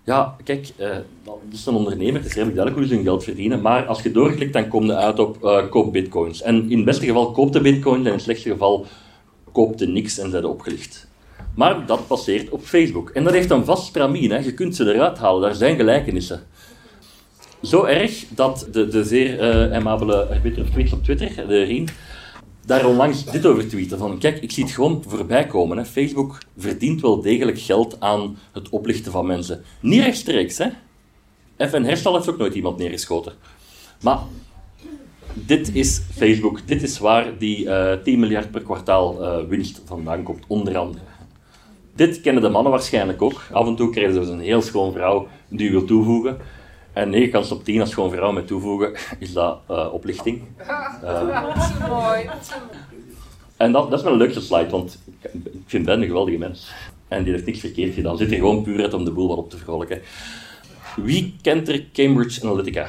Ja, 0.08 0.36
kijk, 0.44 0.68
uh, 0.80 0.90
dat 1.24 1.38
is 1.52 1.66
een 1.66 1.74
ondernemer, 1.74 2.14
het 2.14 2.24
is 2.24 2.34
redelijk 2.34 2.56
duidelijk 2.56 2.76
hoe 2.76 2.86
ze 2.86 2.94
hun 2.94 3.04
geld 3.04 3.24
verdienen, 3.24 3.60
maar 3.60 3.86
als 3.86 4.02
je 4.02 4.10
doorklikt, 4.10 4.52
dan 4.52 4.68
kom 4.68 4.84
je 4.84 4.94
uit 4.94 5.18
op 5.18 5.38
uh, 5.42 5.68
koop 5.70 5.92
bitcoins. 5.92 6.42
En 6.42 6.70
in 6.70 6.76
het 6.76 6.84
beste 6.84 7.06
geval 7.06 7.30
koopt 7.30 7.52
de 7.52 7.60
bitcoins, 7.60 8.00
en 8.00 8.06
in 8.06 8.12
het 8.12 8.22
slechtste 8.22 8.50
geval 8.50 8.86
koopt 9.52 9.80
er 9.80 9.88
niks 9.88 10.18
en 10.18 10.30
zijn 10.30 10.44
opgelicht. 10.44 11.08
Maar 11.54 11.86
dat 11.86 12.06
passeert 12.06 12.50
op 12.50 12.62
Facebook. 12.62 13.10
En 13.10 13.24
dat 13.24 13.32
heeft 13.32 13.50
een 13.50 13.64
vast 13.64 13.86
stramien, 13.86 14.42
je 14.44 14.54
kunt 14.54 14.76
ze 14.76 14.94
eruit 14.94 15.18
halen, 15.18 15.42
daar 15.42 15.54
zijn 15.54 15.76
gelijkenissen. 15.76 16.42
Zo 17.62 17.84
erg 17.84 18.24
dat 18.28 18.68
de, 18.72 18.88
de 18.88 19.04
zeer 19.04 19.34
uh, 19.34 19.72
aimabele 19.72 20.26
arbiter 20.26 20.64
op 20.92 21.02
Twitter, 21.02 21.46
de 21.48 21.62
Rien, 21.62 21.88
daar 22.68 22.86
onlangs 22.86 23.24
dit 23.24 23.46
over 23.46 23.68
tweeten. 23.68 23.98
Van, 23.98 24.18
kijk, 24.18 24.42
ik 24.42 24.50
zie 24.50 24.64
het 24.64 24.72
gewoon 24.72 25.04
voorbij 25.06 25.46
komen. 25.46 25.76
Hè. 25.76 25.84
Facebook 25.84 26.38
verdient 26.56 27.00
wel 27.00 27.20
degelijk 27.20 27.58
geld 27.58 28.00
aan 28.00 28.38
het 28.52 28.68
oplichten 28.68 29.12
van 29.12 29.26
mensen. 29.26 29.64
Niet 29.80 30.02
rechtstreeks, 30.02 30.58
hè. 30.58 30.68
FN 31.68 31.82
Herstal 31.82 32.14
heeft 32.14 32.28
ook 32.28 32.38
nooit 32.38 32.54
iemand 32.54 32.78
neergeschoten. 32.78 33.32
Maar 34.02 34.18
dit 35.32 35.74
is 35.74 36.02
Facebook. 36.16 36.66
Dit 36.66 36.82
is 36.82 36.98
waar 36.98 37.38
die 37.38 37.64
uh, 37.64 37.92
eh, 37.92 38.02
10 38.02 38.18
miljard 38.18 38.50
per 38.50 38.62
kwartaal 38.62 39.22
uh, 39.22 39.48
winst 39.48 39.82
vandaan 39.84 40.22
komt, 40.22 40.44
onder 40.46 40.76
andere. 40.76 41.04
Dit 41.94 42.20
kennen 42.20 42.42
de 42.42 42.48
mannen 42.48 42.72
waarschijnlijk 42.72 43.22
ook. 43.22 43.42
Af 43.52 43.66
en 43.66 43.76
toe 43.76 43.90
krijgen 43.90 44.14
ze 44.14 44.20
dus 44.20 44.28
een 44.28 44.40
heel 44.40 44.62
schoon 44.62 44.92
vrouw 44.92 45.28
die 45.48 45.70
wil 45.70 45.84
toevoegen. 45.84 46.38
En 46.98 47.10
9 47.10 47.30
kans 47.30 47.50
op 47.52 47.64
10 47.64 47.80
als 47.80 47.94
gewoon 47.94 48.10
vrouw 48.10 48.32
met 48.32 48.46
toevoegen, 48.46 48.92
is 49.18 49.32
dat 49.32 49.60
uh, 49.70 49.92
oplichting. 49.92 50.42
Uh, 51.04 51.88
mooi. 51.88 52.28
En 53.56 53.72
dat, 53.72 53.90
dat 53.90 53.98
is 53.98 54.04
wel 54.04 54.12
een 54.12 54.18
leuke 54.18 54.40
slide, 54.40 54.70
want 54.70 55.02
ik, 55.20 55.30
ik 55.44 55.62
vind 55.66 55.84
Ben 55.84 56.00
een 56.00 56.06
geweldige 56.06 56.38
mens. 56.38 56.72
En 57.08 57.22
die 57.22 57.32
heeft 57.32 57.46
niks 57.46 57.60
verkeerd 57.60 57.94
gedaan. 57.94 58.16
Zit 58.16 58.30
er 58.30 58.36
gewoon 58.36 58.62
puur 58.62 58.82
uit 58.82 58.94
om 58.94 59.04
de 59.04 59.10
boel 59.10 59.28
wat 59.28 59.36
op 59.36 59.50
te 59.50 59.56
vrolijken. 59.56 60.00
Wie 60.96 61.36
kent 61.42 61.68
er 61.68 61.84
Cambridge 61.92 62.42
Analytica? 62.42 62.88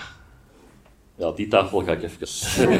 Ja, 1.15 1.31
die 1.31 1.47
tafel 1.47 1.83
ga 1.83 1.91
ik 1.91 2.03
even. 2.03 2.27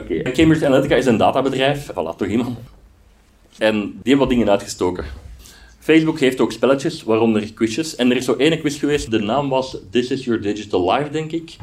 Oké, 0.00 0.22
Cambridge 0.22 0.66
Analytica 0.66 0.96
is 0.96 1.06
een 1.06 1.16
databedrijf. 1.16 1.90
Voilà, 1.90 2.16
toch 2.16 2.28
iemand. 2.28 2.58
En 3.58 3.80
die 3.80 3.90
hebben 4.02 4.18
wat 4.18 4.28
dingen 4.28 4.50
uitgestoken. 4.50 5.04
Facebook 5.86 6.20
heeft 6.20 6.40
ook 6.40 6.52
spelletjes, 6.52 7.02
waaronder 7.02 7.52
quizjes. 7.52 7.96
En 7.96 8.10
er 8.10 8.16
is 8.16 8.24
zo 8.24 8.36
ene 8.36 8.58
quiz 8.58 8.78
geweest, 8.78 9.10
de 9.10 9.18
naam 9.18 9.48
was 9.48 9.76
This 9.90 10.10
is 10.10 10.24
Your 10.24 10.40
Digital 10.40 10.92
Life, 10.92 11.10
denk 11.10 11.32
ik. 11.32 11.56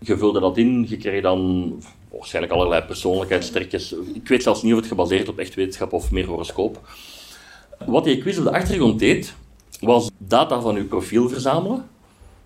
Je 0.00 0.16
vulde 0.16 0.40
dat 0.40 0.56
in, 0.56 0.86
je 0.88 0.96
kreeg 0.96 1.22
dan 1.22 1.72
waarschijnlijk 2.10 2.54
allerlei 2.54 2.82
persoonlijkheidstrekjes. 2.82 3.94
Ik 4.14 4.28
weet 4.28 4.42
zelfs 4.42 4.62
niet 4.62 4.72
of 4.72 4.78
het 4.78 4.88
gebaseerd 4.88 5.28
op 5.28 5.38
echt 5.38 5.54
wetenschap 5.54 5.92
of 5.92 6.10
meer 6.10 6.26
horoscoop. 6.26 6.88
Wat 7.86 8.04
die 8.04 8.18
quiz 8.18 8.38
op 8.38 8.44
de 8.44 8.52
achtergrond 8.52 8.98
deed, 8.98 9.34
was 9.80 10.10
data 10.18 10.60
van 10.60 10.76
uw 10.76 10.86
profiel 10.86 11.28
verzamelen, 11.28 11.88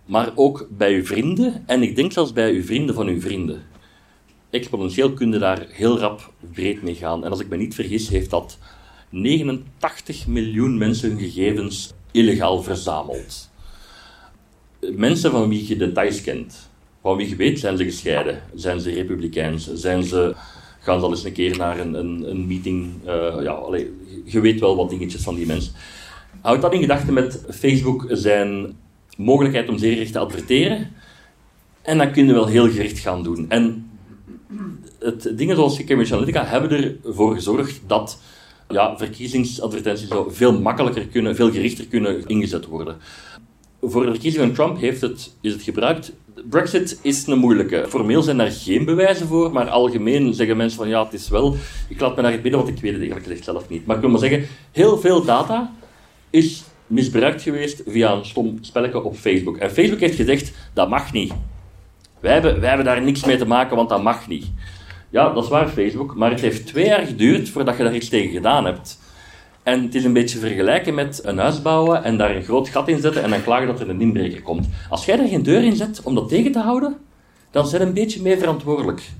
maar 0.04 0.32
ook 0.34 0.66
bij 0.70 0.94
uw 0.94 1.04
vrienden 1.04 1.62
en 1.66 1.82
ik 1.82 1.96
denk 1.96 2.12
zelfs 2.12 2.32
bij 2.32 2.52
uw 2.52 2.64
vrienden 2.64 2.94
van 2.94 3.06
uw 3.06 3.20
vrienden. 3.20 3.62
Exponentieel 4.50 5.12
kun 5.12 5.32
je 5.32 5.38
daar 5.38 5.66
heel 5.68 5.98
rap 5.98 6.32
breed 6.52 6.82
mee 6.82 6.94
gaan. 6.94 7.24
En 7.24 7.30
als 7.30 7.40
ik 7.40 7.48
me 7.48 7.56
niet 7.56 7.74
vergis, 7.74 8.08
heeft 8.08 8.30
dat 8.30 8.58
89 9.10 10.26
miljoen 10.26 10.78
mensen 10.78 11.08
hun 11.10 11.18
gegevens 11.18 11.92
illegaal 12.10 12.62
verzameld. 12.62 13.50
Mensen 14.80 15.30
van 15.30 15.48
wie 15.48 15.68
je 15.68 15.76
details 15.76 16.20
kent, 16.20 16.70
van 17.02 17.16
wie 17.16 17.28
je 17.28 17.36
weet, 17.36 17.58
zijn 17.58 17.76
ze 17.76 17.84
gescheiden, 17.84 18.42
zijn 18.54 18.80
ze 18.80 18.90
republikeins, 18.90 19.72
zijn 19.74 20.02
ze, 20.02 20.34
gaan 20.80 20.98
ze 20.98 21.04
al 21.04 21.10
eens 21.10 21.24
een 21.24 21.32
keer 21.32 21.56
naar 21.56 21.78
een, 21.78 21.94
een, 21.94 22.30
een 22.30 22.46
meeting, 22.46 22.92
uh, 23.06 23.36
ja, 23.42 23.60
je 24.24 24.40
weet 24.40 24.60
wel 24.60 24.76
wat 24.76 24.90
dingetjes 24.90 25.22
van 25.22 25.34
die 25.34 25.46
mensen. 25.46 25.72
Houd 26.40 26.62
dat 26.62 26.72
in 26.72 26.80
gedachten 26.80 27.14
met 27.14 27.44
Facebook 27.50 28.06
zijn 28.08 28.76
mogelijkheid 29.16 29.68
om 29.68 29.78
zeer 29.78 29.92
gericht 29.92 30.12
te 30.12 30.18
adverteren. 30.18 30.90
En 31.82 31.98
dan 31.98 32.12
kun 32.12 32.26
je 32.26 32.32
wel 32.32 32.46
heel 32.46 32.70
gericht 32.70 32.98
gaan 32.98 33.22
doen. 33.22 33.46
En 33.48 33.90
het, 34.98 35.32
dingen 35.38 35.56
zoals 35.56 35.84
Cambridge 35.84 36.12
Analytica 36.14 36.44
hebben 36.44 36.98
ervoor 37.04 37.34
gezorgd 37.34 37.80
dat 37.86 38.20
ja, 38.70 38.96
verkiezingsadvertenties 38.96 40.08
zo 40.08 40.28
veel 40.30 40.60
makkelijker 40.60 41.06
kunnen, 41.06 41.36
veel 41.36 41.50
gerichter 41.50 41.86
kunnen 41.86 42.26
ingezet 42.26 42.66
worden. 42.66 42.96
Voor 43.82 44.04
de 44.04 44.10
verkiezing 44.10 44.44
van 44.44 44.54
Trump 44.54 44.80
heeft 44.80 45.00
het, 45.00 45.34
is 45.40 45.52
het 45.52 45.62
gebruikt. 45.62 46.12
Brexit 46.50 46.98
is 47.02 47.26
een 47.26 47.38
moeilijke. 47.38 47.84
Formeel 47.88 48.22
zijn 48.22 48.36
daar 48.36 48.50
geen 48.50 48.84
bewijzen 48.84 49.26
voor, 49.26 49.52
maar 49.52 49.68
algemeen 49.68 50.34
zeggen 50.34 50.56
mensen 50.56 50.78
van 50.78 50.88
ja, 50.88 51.04
het 51.04 51.12
is 51.12 51.28
wel. 51.28 51.56
Ik 51.88 52.00
laat 52.00 52.16
me 52.16 52.22
naar 52.22 52.32
het 52.32 52.42
binnen, 52.42 52.60
want 52.60 52.76
ik 52.76 52.82
weet 52.82 52.92
het 52.92 53.10
eigenlijk 53.10 53.44
zelf 53.44 53.68
niet. 53.68 53.86
Maar 53.86 53.96
ik 53.96 54.02
wil 54.02 54.10
maar 54.10 54.20
zeggen, 54.20 54.46
heel 54.72 54.98
veel 54.98 55.24
data 55.24 55.72
is 56.30 56.62
misbruikt 56.86 57.42
geweest 57.42 57.82
via 57.86 58.12
een 58.12 58.24
stom 58.24 58.58
spelletje 58.60 59.02
op 59.02 59.16
Facebook. 59.16 59.56
En 59.56 59.70
Facebook 59.70 60.00
heeft 60.00 60.16
gezegd, 60.16 60.52
dat 60.72 60.88
mag 60.88 61.12
niet. 61.12 61.32
Wij 62.20 62.32
hebben, 62.32 62.60
wij 62.60 62.68
hebben 62.68 62.86
daar 62.86 63.02
niks 63.02 63.24
mee 63.24 63.36
te 63.36 63.46
maken, 63.46 63.76
want 63.76 63.88
dat 63.88 64.02
mag 64.02 64.28
niet. 64.28 64.46
Ja, 65.10 65.32
dat 65.32 65.44
is 65.44 65.50
waar, 65.50 65.68
Facebook. 65.68 66.14
Maar 66.14 66.30
het 66.30 66.40
heeft 66.40 66.66
twee 66.66 66.86
jaar 66.86 67.06
geduurd 67.06 67.48
voordat 67.48 67.76
je 67.76 67.82
daar 67.82 67.94
iets 67.94 68.08
tegen 68.08 68.30
gedaan 68.30 68.64
hebt. 68.64 68.98
En 69.62 69.82
het 69.82 69.94
is 69.94 70.04
een 70.04 70.12
beetje 70.12 70.38
vergelijken 70.38 70.94
met 70.94 71.20
een 71.24 71.38
huis 71.38 71.62
bouwen 71.62 72.04
en 72.04 72.16
daar 72.16 72.36
een 72.36 72.42
groot 72.42 72.68
gat 72.68 72.88
in 72.88 73.00
zetten 73.00 73.22
en 73.22 73.30
dan 73.30 73.42
klagen 73.42 73.66
dat 73.66 73.80
er 73.80 73.88
een 73.88 74.00
inbreker 74.00 74.42
komt. 74.42 74.68
Als 74.88 75.04
jij 75.04 75.16
daar 75.16 75.28
geen 75.28 75.42
deur 75.42 75.62
in 75.62 75.76
zet 75.76 76.02
om 76.02 76.14
dat 76.14 76.28
tegen 76.28 76.52
te 76.52 76.58
houden, 76.58 76.96
dan 77.50 77.66
zijn 77.66 77.82
een 77.82 77.92
beetje 77.92 78.22
mee 78.22 78.38
verantwoordelijk. 78.38 79.10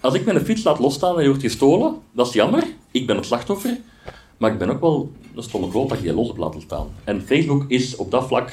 Als 0.00 0.14
ik 0.14 0.24
mijn 0.24 0.40
fiets 0.40 0.64
laat 0.64 0.78
losstaan 0.78 1.12
en 1.12 1.18
die 1.18 1.28
wordt 1.28 1.42
gestolen, 1.42 1.94
dat 2.12 2.26
is 2.26 2.32
jammer. 2.32 2.64
Ik 2.90 3.06
ben 3.06 3.16
het 3.16 3.26
slachtoffer. 3.26 3.78
Maar 4.36 4.52
ik 4.52 4.58
ben 4.58 4.70
ook 4.70 4.80
wel 4.80 5.12
een 5.34 5.42
stomme 5.42 5.68
kloot 5.68 5.88
dat 5.88 6.02
je 6.02 6.14
los 6.14 6.30
op 6.30 6.36
laat 6.36 6.56
staan. 6.58 6.86
En 7.04 7.22
Facebook 7.22 7.64
is 7.68 7.96
op 7.96 8.10
dat 8.10 8.26
vlak 8.26 8.52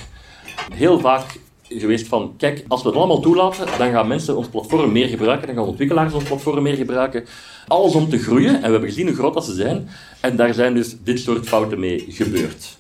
heel 0.74 1.00
vaak 1.00 1.40
geweest 1.80 2.08
van, 2.08 2.34
kijk, 2.38 2.66
als 2.68 2.82
we 2.82 2.88
het 2.88 2.98
allemaal 2.98 3.20
toelaten, 3.20 3.66
dan 3.78 3.92
gaan 3.92 4.08
mensen 4.08 4.38
ons 4.38 4.48
platform 4.48 4.92
meer 4.92 5.08
gebruiken, 5.08 5.48
dan 5.48 5.56
gaan 5.56 5.66
ontwikkelaars 5.66 6.14
ons 6.14 6.24
platform 6.24 6.64
meer 6.64 6.76
gebruiken. 6.76 7.26
Alles 7.68 7.96
om 7.96 8.10
te 8.10 8.18
groeien, 8.18 8.56
en 8.56 8.62
we 8.62 8.72
hebben 8.72 8.90
gezien 8.90 9.08
hoe 9.08 9.16
groot 9.16 9.34
dat 9.34 9.46
ze 9.46 9.54
zijn, 9.54 9.90
en 10.22 10.36
daar 10.36 10.54
zijn 10.54 10.74
dus 10.74 10.96
dit 11.04 11.20
soort 11.20 11.48
fouten 11.48 11.80
mee 11.80 12.06
gebeurd. 12.10 12.78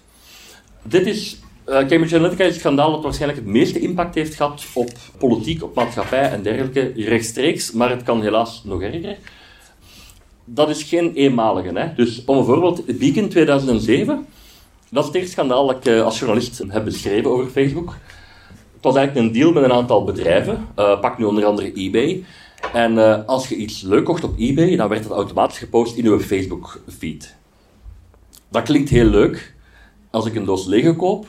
Dit 0.84 1.06
is 1.06 1.40
uh, 1.66 1.78
Cambridge 1.78 2.16
Analytica 2.16 2.44
is 2.44 2.50
het 2.50 2.60
schandaal 2.60 2.92
dat 2.92 3.04
waarschijnlijk 3.04 3.40
het 3.40 3.50
meeste 3.50 3.80
impact 3.80 4.16
heeft 4.16 4.36
gehad 4.36 4.66
op 4.74 4.92
politiek, 5.18 5.64
op 5.64 5.76
maatschappij 5.76 6.30
en 6.30 6.42
dergelijke, 6.42 6.92
rechtstreeks, 6.96 7.72
maar 7.72 7.90
het 7.90 8.04
kan 8.04 8.22
helaas 8.22 8.62
nog 8.66 8.82
erger. 8.82 9.18
Dat 10.46 10.70
is 10.70 10.84
geen 10.84 11.14
eenmalige. 11.14 11.80
Hè? 11.80 11.94
Dus 11.96 12.24
om 12.26 12.38
een 12.38 12.46
voorbeeld, 12.46 12.98
Beacon 12.98 13.30
2007, 13.30 14.26
dat 14.90 15.02
is 15.02 15.08
het 15.08 15.16
eerste 15.16 15.32
schandaal 15.32 15.68
dat 15.68 15.76
ik 15.76 15.86
uh, 15.86 16.04
als 16.04 16.20
journalist 16.20 16.64
heb 16.68 16.84
beschreven 16.84 17.32
over 17.32 17.50
Facebook. 17.50 17.96
Het 18.82 18.92
was 18.92 19.00
eigenlijk 19.00 19.28
een 19.28 19.42
deal 19.42 19.52
met 19.52 19.64
een 19.64 19.72
aantal 19.72 20.04
bedrijven. 20.04 20.68
Uh, 20.80 21.00
pak 21.00 21.18
nu 21.18 21.26
onder 21.26 21.46
andere 21.46 21.74
eBay. 21.74 22.24
En 22.74 22.94
uh, 22.94 23.26
als 23.26 23.48
je 23.48 23.56
iets 23.56 23.82
leuk 23.82 24.06
kocht 24.06 24.24
op 24.24 24.40
eBay, 24.40 24.76
dan 24.76 24.90
werd 24.90 25.04
dat 25.04 25.12
automatisch 25.12 25.58
gepost 25.58 25.96
in 25.96 26.06
uw 26.06 26.20
Facebook-feed. 26.20 27.36
Dat 28.50 28.64
klinkt 28.64 28.90
heel 28.90 29.06
leuk 29.06 29.54
als 30.10 30.26
ik 30.26 30.36
een 30.36 30.46
doos 30.46 30.66
Lego 30.66 30.94
koop. 30.94 31.28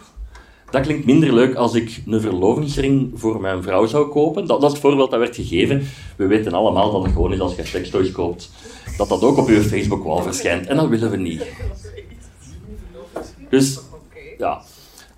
Dat 0.71 0.83
klinkt 0.83 1.05
minder 1.07 1.35
leuk 1.35 1.55
als 1.55 1.75
ik 1.75 2.03
een 2.07 2.21
verlovingsring 2.21 3.11
voor 3.15 3.41
mijn 3.41 3.63
vrouw 3.63 3.87
zou 3.87 4.09
kopen. 4.09 4.47
Dat, 4.47 4.61
dat 4.61 4.71
is 4.71 4.77
het 4.77 4.87
voorbeeld 4.87 5.11
dat 5.11 5.21
werd 5.21 5.37
gegeven. 5.37 5.87
We 6.17 6.27
weten 6.27 6.53
allemaal 6.53 6.93
dat 6.93 7.03
het 7.03 7.13
gewoon 7.13 7.33
is 7.33 7.41
als 7.41 7.55
je 7.55 7.65
sextoys 7.65 8.13
koopt, 8.13 8.51
dat 8.97 9.09
dat 9.09 9.23
ook 9.23 9.37
op 9.37 9.49
uw 9.49 9.63
Facebook-wall 9.63 10.23
verschijnt. 10.23 10.67
En 10.67 10.77
dat 10.77 10.89
willen 10.89 11.11
we 11.11 11.17
niet. 11.17 11.47
Dus, 13.49 13.81
ja, 14.39 14.63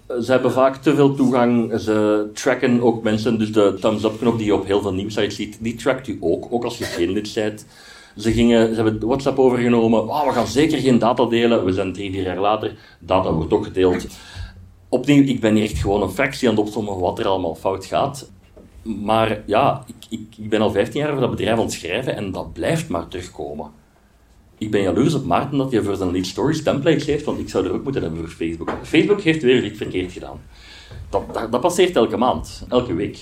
ze 0.09 0.33
hebben 0.33 0.53
vaak 0.53 0.77
te 0.77 0.95
veel 0.95 1.15
toegang. 1.15 1.81
Ze 1.81 2.31
tracken 2.35 2.83
ook 2.83 3.03
mensen. 3.03 3.39
Dus 3.39 3.53
de 3.53 3.77
thumbs-up-knop 3.81 4.37
die 4.39 4.47
je 4.47 4.55
op 4.55 4.67
heel 4.67 4.83
veel 4.83 4.95
nieuwsites 4.95 5.37
ziet, 5.37 5.59
die 5.61 5.75
trackt 5.75 6.09
u 6.09 6.19
ook, 6.21 6.47
ook 6.51 6.65
als 6.65 6.79
je 6.79 6.85
geen 6.85 7.11
lid 7.11 7.33
bent. 7.35 7.67
Ze, 8.17 8.33
gingen, 8.33 8.69
ze 8.75 8.83
hebben 8.83 9.07
WhatsApp 9.07 9.39
overgenomen. 9.39 10.09
Oh, 10.09 10.27
we 10.27 10.33
gaan 10.33 10.47
zeker 10.47 10.79
geen 10.79 10.99
data 10.99 11.25
delen. 11.25 11.65
We 11.65 11.73
zijn 11.73 11.93
drie, 11.93 12.11
vier 12.11 12.23
jaar 12.23 12.39
later. 12.39 12.77
Data 12.99 13.33
wordt 13.33 13.53
ook 13.53 13.65
gedeeld. 13.65 14.07
Opnieuw, 14.89 15.23
ik 15.23 15.41
ben 15.41 15.55
hier 15.55 15.65
echt 15.65 15.79
gewoon 15.79 16.03
een 16.03 16.11
fractie 16.11 16.49
aan 16.49 16.55
het 16.55 16.65
opzommen 16.65 16.99
wat 16.99 17.19
er 17.19 17.27
allemaal 17.27 17.55
fout 17.55 17.85
gaat. 17.87 18.31
Maar 18.83 19.43
ja, 19.47 19.85
ik, 19.87 19.95
ik, 20.09 20.37
ik 20.37 20.49
ben 20.49 20.61
al 20.61 20.71
15 20.71 21.01
jaar 21.01 21.11
voor 21.11 21.21
dat 21.21 21.31
bedrijf 21.31 21.57
aan 21.57 21.65
het 21.65 21.73
schrijven 21.73 22.17
en 22.17 22.33
dat 22.33 22.53
blijft 22.53 22.89
maar 22.89 23.09
terugkomen. 23.09 23.71
Ik 24.59 24.71
ben 24.71 24.83
jaloers 24.83 25.15
op 25.15 25.25
Maarten 25.25 25.59
dat 25.59 25.73
hij 25.73 25.83
voor 25.83 25.97
zijn 25.97 26.13
lead 26.13 26.27
stories 26.27 26.63
templates 26.63 27.07
heeft, 27.07 27.25
want 27.25 27.39
ik 27.39 27.49
zou 27.49 27.65
er 27.67 27.73
ook 27.73 27.83
moeten 27.83 28.03
hebben 28.03 28.21
voor 28.21 28.29
Facebook. 28.29 28.73
Facebook 28.83 29.21
heeft 29.21 29.43
weer 29.43 29.65
iets 29.65 29.79
verkeerd 29.79 30.13
gedaan. 30.13 30.41
Dat, 31.11 31.51
dat, 31.51 31.61
passeert 31.61 31.97
elke 31.97 32.17
maand, 32.17 32.67
elke 32.69 32.95
week. 32.95 33.19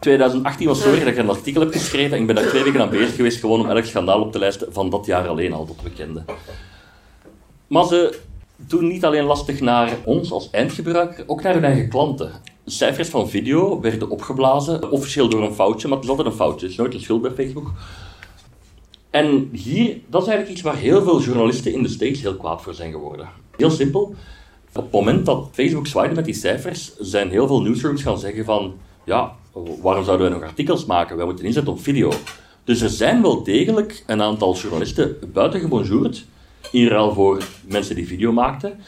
2018 0.00 0.66
was 0.66 0.82
sorry 0.82 0.98
dat 0.98 1.08
ik 1.08 1.16
een 1.16 1.28
artikel 1.28 1.60
heb 1.60 1.72
geschreven 1.72 2.12
en 2.12 2.20
ik 2.20 2.26
ben 2.26 2.34
daar 2.34 2.46
twee 2.46 2.62
weken 2.62 2.80
aan 2.80 2.90
bezig 2.90 3.14
geweest 3.14 3.40
gewoon 3.40 3.60
om 3.60 3.68
elk 3.68 3.84
schandaal 3.84 4.20
op 4.20 4.32
te 4.32 4.38
lijsten 4.38 4.72
van 4.72 4.90
dat 4.90 5.06
jaar 5.06 5.28
alleen 5.28 5.52
al, 5.52 5.66
dat 5.66 5.76
we 5.82 5.90
kenden. 5.90 6.24
Maar 7.66 7.86
ze 7.86 8.18
doen 8.56 8.86
niet 8.86 9.04
alleen 9.04 9.24
lastig 9.24 9.60
naar 9.60 9.96
ons 10.04 10.32
als 10.32 10.50
eindgebruiker, 10.50 11.24
ook 11.26 11.42
naar 11.42 11.54
hun 11.54 11.64
eigen 11.64 11.88
klanten. 11.88 12.30
Cijfers 12.64 13.08
van 13.08 13.28
video 13.28 13.80
werden 13.80 14.10
opgeblazen, 14.10 14.90
officieel 14.90 15.28
door 15.28 15.42
een 15.42 15.54
foutje, 15.54 15.88
maar 15.88 15.96
het 15.96 16.04
is 16.04 16.10
altijd 16.10 16.28
een 16.28 16.36
foutje, 16.36 16.60
het 16.60 16.70
is 16.70 16.76
nooit 16.76 16.94
een 16.94 17.00
schuld 17.00 17.22
bij 17.22 17.30
Facebook. 17.30 17.72
En 19.12 19.48
hier, 19.52 19.96
dat 20.06 20.22
is 20.22 20.28
eigenlijk 20.28 20.48
iets 20.48 20.60
waar 20.60 20.76
heel 20.76 21.02
veel 21.02 21.20
journalisten 21.20 21.72
in 21.72 21.82
de 21.82 21.88
States 21.88 22.20
heel 22.20 22.36
kwaad 22.36 22.62
voor 22.62 22.74
zijn 22.74 22.92
geworden. 22.92 23.28
Heel 23.56 23.70
simpel. 23.70 24.14
Op 24.72 24.82
het 24.82 24.92
moment 24.92 25.26
dat 25.26 25.48
Facebook 25.52 25.86
zwaaide 25.86 26.14
met 26.14 26.24
die 26.24 26.34
cijfers, 26.34 26.96
zijn 26.98 27.30
heel 27.30 27.46
veel 27.46 27.62
newsrooms 27.62 28.02
gaan 28.02 28.18
zeggen 28.18 28.44
van 28.44 28.74
ja, 29.04 29.34
waarom 29.82 30.04
zouden 30.04 30.28
wij 30.30 30.38
nog 30.38 30.48
artikels 30.48 30.84
maken? 30.84 31.16
Wij 31.16 31.24
moeten 31.24 31.44
inzetten 31.44 31.72
op 31.72 31.80
video. 31.80 32.12
Dus 32.64 32.80
er 32.80 32.88
zijn 32.88 33.22
wel 33.22 33.42
degelijk 33.42 34.04
een 34.06 34.22
aantal 34.22 34.56
journalisten 34.56 35.16
buiten 35.32 35.60
gebonjourd, 35.60 36.24
in 36.70 36.86
ruil 36.86 37.12
voor 37.12 37.42
mensen 37.68 37.94
die 37.94 38.06
video 38.06 38.32
maakten. 38.32 38.78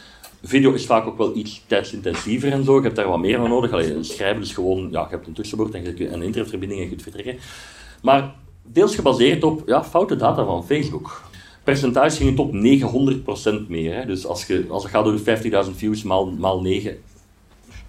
Video 0.42 0.72
is 0.72 0.86
vaak 0.86 1.06
ook 1.06 1.18
wel 1.18 1.36
iets 1.36 1.62
tijdsintensiever 1.66 2.52
en 2.52 2.64
zo. 2.64 2.76
Je 2.76 2.82
hebt 2.82 2.96
daar 2.96 3.08
wat 3.08 3.18
meer 3.18 3.38
van 3.38 3.48
nodig. 3.48 3.72
Alleen 3.72 4.04
schrijven 4.04 4.42
is 4.42 4.52
gewoon, 4.52 4.88
ja, 4.90 5.00
je 5.00 5.08
hebt 5.10 5.26
een 5.26 5.32
tussenbord 5.32 5.74
en 5.74 5.82
je 5.82 6.08
een 6.08 6.22
internetverbinding 6.22 6.80
en 6.80 6.86
je 6.86 6.90
kunt 6.90 7.02
vertrekken. 7.02 7.36
Maar 8.02 8.34
deels 8.72 8.94
gebaseerd 8.94 9.44
op 9.44 9.62
ja, 9.66 9.84
foute 9.84 10.16
data 10.16 10.44
van 10.44 10.64
Facebook. 10.64 11.22
Percentage 11.64 12.16
ging 12.16 12.36
tot 12.36 12.52
900% 13.64 13.68
meer. 13.68 13.94
Hè. 13.94 14.06
Dus 14.06 14.26
als, 14.26 14.46
je, 14.46 14.66
als 14.68 14.82
het 14.82 14.92
gaat 14.92 15.04
over 15.04 15.66
50.000 15.66 15.70
views 15.76 16.02
maal, 16.02 16.30
maal 16.30 16.60
9. 16.60 16.96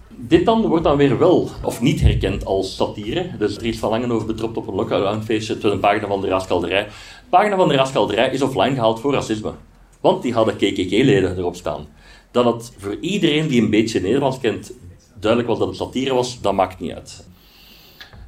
Dit 0.08 0.44
dan 0.44 0.66
wordt 0.66 0.84
dan 0.84 0.96
weer 0.96 1.18
wel, 1.18 1.48
of 1.62 1.80
niet 1.80 2.00
herkend 2.00 2.44
als 2.44 2.76
satire. 2.76 3.30
Dus 3.38 3.54
Dries 3.54 3.78
van 3.78 3.90
Langenhoven 3.90 4.26
betropt 4.26 4.56
op 4.56 4.68
een 4.68 4.74
lockdownfeestje 4.74 5.58
tot 5.58 5.72
een 5.72 5.80
pagina 5.80 6.06
van 6.06 6.20
de 6.20 6.28
Raaskalderij. 6.28 6.84
De 6.84 6.90
pagina 7.28 7.56
van 7.56 7.68
de 7.68 7.74
Raaskalderij 7.74 8.30
is 8.30 8.42
offline 8.42 8.74
gehaald 8.74 9.00
voor 9.00 9.12
racisme. 9.12 9.52
Want 10.00 10.22
die 10.22 10.32
hadden 10.32 10.54
KKK-leden 10.54 11.38
erop 11.38 11.56
staan. 11.56 11.86
Dat 12.30 12.44
het 12.44 12.72
voor 12.78 12.96
iedereen 13.00 13.48
die 13.48 13.62
een 13.62 13.70
beetje 13.70 14.00
Nederlands 14.00 14.40
kent 14.40 14.72
duidelijk 15.20 15.48
was 15.48 15.58
dat 15.58 15.68
het 15.68 15.76
satire 15.76 16.14
was, 16.14 16.40
dat 16.40 16.52
maakt 16.52 16.80
niet 16.80 16.92
uit. 16.92 17.26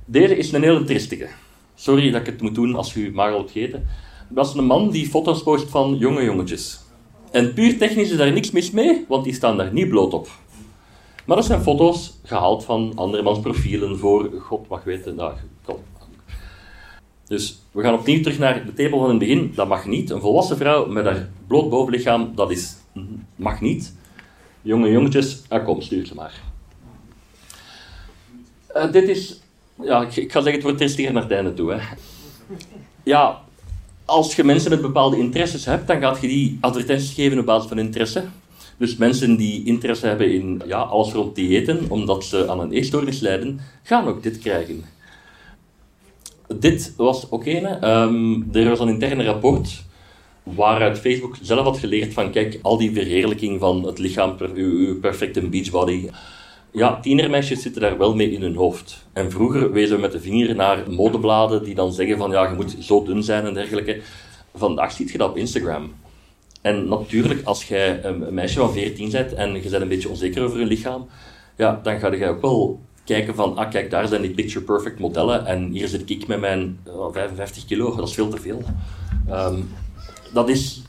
Deze 0.04 0.36
is 0.36 0.52
een 0.52 0.62
hele 0.62 0.84
tristige. 0.84 1.28
Sorry 1.80 2.10
dat 2.10 2.20
ik 2.20 2.26
het 2.26 2.42
moet 2.42 2.54
doen 2.54 2.74
als 2.74 2.94
u 2.94 3.12
maar 3.12 3.30
wilt 3.30 3.54
eten. 3.54 3.86
Dat 4.28 4.46
is 4.46 4.54
een 4.54 4.64
man 4.64 4.90
die 4.90 5.08
foto's 5.08 5.42
post 5.42 5.70
van 5.70 5.96
jonge 5.98 6.24
jongetjes. 6.24 6.80
En 7.30 7.54
puur 7.54 7.78
technisch 7.78 8.10
is 8.10 8.16
daar 8.16 8.32
niks 8.32 8.50
mis 8.50 8.70
mee, 8.70 9.04
want 9.08 9.24
die 9.24 9.34
staan 9.34 9.56
daar 9.56 9.72
niet 9.72 9.88
bloot 9.88 10.12
op. 10.12 10.28
Maar 11.26 11.36
dat 11.36 11.46
zijn 11.46 11.60
foto's 11.60 12.18
gehaald 12.24 12.64
van 12.64 12.92
andermans 12.94 13.40
profielen 13.40 13.98
voor 13.98 14.30
God 14.40 14.68
mag 14.68 14.84
weten. 14.84 15.14
Nou. 15.14 15.34
Dus 17.24 17.58
we 17.70 17.82
gaan 17.82 17.94
opnieuw 17.94 18.22
terug 18.22 18.38
naar 18.38 18.66
de 18.66 18.74
tepel 18.74 18.98
van 18.98 19.08
het 19.08 19.18
begin. 19.18 19.52
Dat 19.54 19.68
mag 19.68 19.86
niet. 19.86 20.10
Een 20.10 20.20
volwassen 20.20 20.56
vrouw 20.56 20.86
met 20.86 21.04
haar 21.04 21.28
bloot 21.46 21.70
bovenlichaam, 21.70 22.32
dat 22.34 22.50
is, 22.50 22.76
mag 23.36 23.60
niet. 23.60 23.94
Jonge 24.62 24.90
jongetjes, 24.90 25.42
ah, 25.48 25.64
kom, 25.64 25.80
stuur 25.80 26.06
ze 26.06 26.14
maar. 26.14 26.42
Uh, 28.76 28.92
dit 28.92 29.08
is, 29.08 29.40
ja, 29.82 30.08
ik, 30.14 30.32
ga 30.32 30.40
zeggen, 30.40 30.52
het 30.52 30.62
wordt 30.62 30.80
eerst 30.80 30.96
tegen 30.96 31.12
naar 31.12 31.22
het 31.22 31.32
einde 31.32 31.54
toe. 31.54 31.72
Hè. 31.72 31.78
Ja, 33.02 33.40
als 34.04 34.36
je 34.36 34.44
mensen 34.44 34.70
met 34.70 34.80
bepaalde 34.80 35.18
interesses 35.18 35.64
hebt, 35.64 35.86
dan 35.86 36.00
gaat 36.00 36.20
je 36.20 36.28
die 36.28 36.58
advertenties 36.60 37.14
geven 37.14 37.38
op 37.38 37.46
basis 37.46 37.68
van 37.68 37.78
interesse. 37.78 38.24
Dus 38.76 38.96
mensen 38.96 39.36
die 39.36 39.64
interesse 39.64 40.06
hebben 40.06 40.32
in 40.32 40.62
ja, 40.66 40.78
alles 40.78 41.12
rond 41.12 41.34
diëten, 41.34 41.84
omdat 41.88 42.24
ze 42.24 42.50
aan 42.50 42.60
een 42.60 42.72
eetstoornis 42.72 43.20
lijden, 43.20 43.60
gaan 43.82 44.06
ook 44.06 44.22
dit 44.22 44.38
krijgen. 44.38 44.84
Dit 46.54 46.92
was 46.96 47.28
oké. 47.28 47.34
Okay, 47.34 48.04
um, 48.04 48.48
er 48.52 48.68
was 48.68 48.80
een 48.80 48.88
interne 48.88 49.24
rapport 49.24 49.82
waaruit 50.42 50.98
Facebook 50.98 51.36
zelf 51.42 51.64
had 51.64 51.78
geleerd 51.78 52.12
van 52.12 52.30
kijk, 52.30 52.58
al 52.62 52.78
die 52.78 52.92
verheerlijking 52.92 53.60
van 53.60 53.86
het 53.86 53.98
lichaam, 53.98 54.36
uw 54.54 55.00
perfecte 55.00 55.48
beachbody. 55.48 56.08
Ja, 56.72 57.00
tienermeisjes 57.00 57.62
zitten 57.62 57.80
daar 57.80 57.98
wel 57.98 58.14
mee 58.14 58.30
in 58.30 58.42
hun 58.42 58.56
hoofd. 58.56 59.06
En 59.12 59.30
vroeger 59.30 59.72
wezen 59.72 59.94
we 59.94 60.00
met 60.00 60.12
de 60.12 60.20
vinger 60.20 60.54
naar 60.54 60.90
modebladen 60.90 61.64
die 61.64 61.74
dan 61.74 61.92
zeggen 61.92 62.18
van 62.18 62.30
ja, 62.30 62.48
je 62.48 62.54
moet 62.54 62.76
zo 62.80 63.04
dun 63.04 63.22
zijn 63.22 63.46
en 63.46 63.54
dergelijke. 63.54 64.00
Vandaag 64.54 64.92
ziet 64.92 65.10
je 65.10 65.18
dat 65.18 65.30
op 65.30 65.36
Instagram. 65.36 65.92
En 66.60 66.88
natuurlijk, 66.88 67.44
als 67.44 67.64
jij 67.64 68.04
een 68.04 68.34
meisje 68.34 68.58
van 68.58 68.72
14 68.72 69.10
bent 69.10 69.34
en 69.34 69.54
je 69.54 69.68
bent 69.68 69.82
een 69.82 69.88
beetje 69.88 70.08
onzeker 70.08 70.44
over 70.44 70.58
je 70.58 70.66
lichaam, 70.66 71.06
ja, 71.56 71.80
dan 71.82 71.98
ga 71.98 72.12
je 72.12 72.26
ook 72.26 72.40
wel 72.40 72.80
kijken 73.04 73.34
van, 73.34 73.56
ah 73.56 73.70
kijk, 73.70 73.90
daar 73.90 74.08
zijn 74.08 74.22
die 74.22 74.30
picture 74.30 74.64
perfect 74.64 74.98
modellen 74.98 75.46
en 75.46 75.70
hier 75.70 75.88
zit 75.88 76.10
ik 76.10 76.26
met 76.26 76.40
mijn 76.40 76.78
55 77.12 77.64
kilo, 77.64 77.96
dat 77.96 78.08
is 78.08 78.14
veel 78.14 78.28
te 78.28 78.40
veel. 78.40 78.62
Um, 79.30 79.68
dat 80.32 80.48
is... 80.48 80.82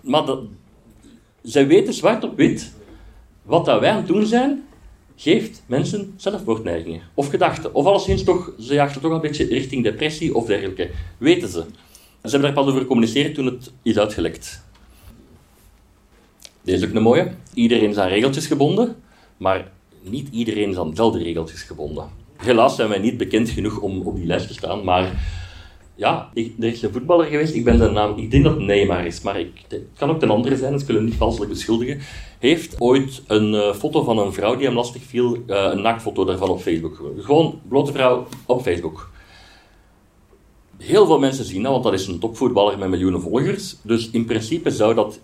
Maar 0.00 0.26
dat, 0.26 0.40
zij 1.42 1.66
weten 1.66 1.94
zwart 1.94 2.24
op 2.24 2.36
wit, 2.36 2.72
wat 3.42 3.64
dat 3.64 3.80
wij 3.80 3.90
aan 3.90 3.96
het 3.96 4.06
doen 4.06 4.26
zijn, 4.26 4.64
geeft 5.22 5.62
mensen 5.66 6.14
zelfmoordneigingen. 6.16 7.02
Of 7.14 7.28
gedachten. 7.28 7.74
Of 7.74 7.86
alleszins 7.86 8.24
toch, 8.24 8.52
ze 8.58 8.74
jagen 8.74 9.00
toch 9.00 9.12
een 9.12 9.20
beetje 9.20 9.44
richting 9.44 9.82
depressie 9.82 10.34
of 10.34 10.46
dergelijke. 10.46 10.90
Weten 11.18 11.48
ze. 11.48 11.64
Ze 12.22 12.30
hebben 12.30 12.42
daar 12.42 12.52
pas 12.52 12.66
over 12.66 12.80
gecommuniceerd 12.80 13.34
toen 13.34 13.46
het 13.46 13.72
is 13.82 13.98
uitgelekt. 13.98 14.64
Deze 16.62 16.82
is 16.82 16.88
ook 16.88 16.94
een 16.94 17.02
mooie. 17.02 17.32
Iedereen 17.54 17.90
is 17.90 17.96
aan 17.96 18.08
regeltjes 18.08 18.46
gebonden, 18.46 18.96
maar 19.36 19.70
niet 20.02 20.28
iedereen 20.30 20.70
is 20.70 20.76
aan 20.76 20.90
dezelfde 20.90 21.22
regeltjes 21.22 21.62
gebonden. 21.62 22.08
Helaas 22.36 22.76
zijn 22.76 22.88
wij 22.88 22.98
niet 22.98 23.16
bekend 23.16 23.50
genoeg 23.50 23.78
om 23.78 24.02
op 24.02 24.16
die 24.16 24.26
lijst 24.26 24.46
te 24.46 24.52
staan, 24.52 24.84
maar 24.84 25.12
ja, 25.94 26.30
ik, 26.34 26.54
er 26.58 26.68
is 26.68 26.82
een 26.82 26.92
voetballer 26.92 27.26
geweest, 27.26 27.54
ik 27.54 27.64
ben 27.64 27.78
de 27.78 27.90
naam, 27.90 28.18
ik 28.18 28.30
denk 28.30 28.44
dat 28.44 28.54
het 28.54 28.62
Neymar 28.62 29.06
is, 29.06 29.20
maar 29.20 29.40
ik, 29.40 29.50
het 29.68 29.82
kan 29.96 30.10
ook 30.10 30.22
een 30.22 30.30
andere 30.30 30.56
zijn, 30.56 30.72
dus 30.72 30.80
ik 30.80 30.86
wil 30.86 30.96
hem 30.96 31.04
niet 31.04 31.14
valselijk 31.14 31.50
beschuldigen, 31.50 32.00
heeft 32.38 32.80
ooit 32.80 33.22
een 33.26 33.52
uh, 33.52 33.74
foto 33.74 34.02
van 34.02 34.18
een 34.18 34.32
vrouw 34.32 34.56
die 34.56 34.66
hem 34.66 34.74
lastig 34.74 35.02
viel, 35.02 35.34
uh, 35.34 35.42
een 35.46 35.82
naaktfoto 35.82 36.24
daarvan 36.24 36.48
op 36.48 36.60
Facebook. 36.60 37.12
Gewoon 37.18 37.60
blote 37.68 37.92
vrouw 37.92 38.26
op 38.46 38.62
Facebook. 38.62 39.10
Heel 40.78 41.06
veel 41.06 41.18
mensen 41.18 41.44
zien 41.44 41.62
dat, 41.62 41.72
want 41.72 41.84
dat 41.84 41.92
is 41.92 42.06
een 42.06 42.18
topvoetballer 42.18 42.78
met 42.78 42.88
miljoenen 42.88 43.20
volgers. 43.20 43.76
Dus 43.82 44.10
in 44.10 44.24
principe 44.24 44.70
zou 44.70 44.94
dat 44.94 45.20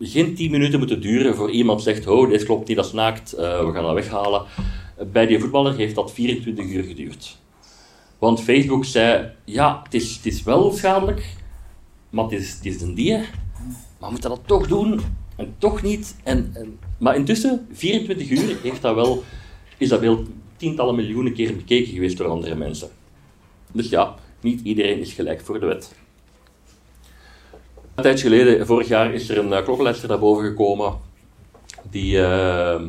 geen 0.00 0.34
10 0.34 0.50
minuten 0.50 0.78
moeten 0.78 1.00
duren 1.00 1.34
voor 1.34 1.50
iemand 1.50 1.82
zegt: 1.82 2.06
Oh, 2.06 2.30
dit 2.30 2.44
klopt 2.44 2.68
niet, 2.68 2.76
dat 2.76 2.86
is 2.86 2.92
naakt, 2.92 3.34
uh, 3.34 3.64
we 3.66 3.72
gaan 3.72 3.82
dat 3.82 3.94
weghalen. 3.94 4.42
Bij 5.12 5.26
die 5.26 5.40
voetballer 5.40 5.74
heeft 5.74 5.94
dat 5.94 6.12
24 6.12 6.64
uur 6.64 6.82
geduurd. 6.82 7.38
Want 8.18 8.42
Facebook 8.42 8.84
zei, 8.84 9.30
ja, 9.44 9.80
het 9.82 9.94
is, 9.94 10.20
is 10.22 10.42
wel 10.42 10.72
schadelijk, 10.72 11.34
maar 12.10 12.24
het 12.24 12.32
is, 12.32 12.54
het 12.54 12.66
is 12.66 12.80
een 12.80 12.94
dier. 12.94 13.18
Maar 13.98 14.08
we 14.08 14.10
moeten 14.10 14.30
dat 14.30 14.40
toch 14.46 14.66
doen 14.66 15.00
en 15.36 15.54
toch 15.58 15.82
niet. 15.82 16.16
En, 16.22 16.50
en, 16.54 16.78
maar 16.98 17.16
intussen, 17.16 17.66
24 17.72 18.30
uur, 18.30 18.56
heeft 18.62 18.82
dat 18.82 18.94
wel, 18.94 19.22
is 19.76 19.88
dat 19.88 20.00
wel 20.00 20.24
tientallen 20.56 20.94
miljoenen 20.94 21.32
keer 21.32 21.56
bekeken 21.56 21.92
geweest 21.92 22.16
door 22.16 22.28
andere 22.28 22.54
mensen. 22.54 22.88
Dus 23.72 23.88
ja, 23.88 24.14
niet 24.40 24.60
iedereen 24.60 25.00
is 25.00 25.12
gelijk 25.12 25.40
voor 25.40 25.60
de 25.60 25.66
wet. 25.66 25.94
Een 27.94 28.02
tijdje 28.02 28.28
geleden, 28.28 28.66
vorig 28.66 28.88
jaar, 28.88 29.14
is 29.14 29.28
er 29.28 29.38
een 29.38 29.50
uh, 29.50 29.64
klokkenluister 29.64 30.08
naar 30.08 30.18
boven 30.18 30.44
gekomen 30.44 30.92
die 31.90 32.16
uh, 32.16 32.82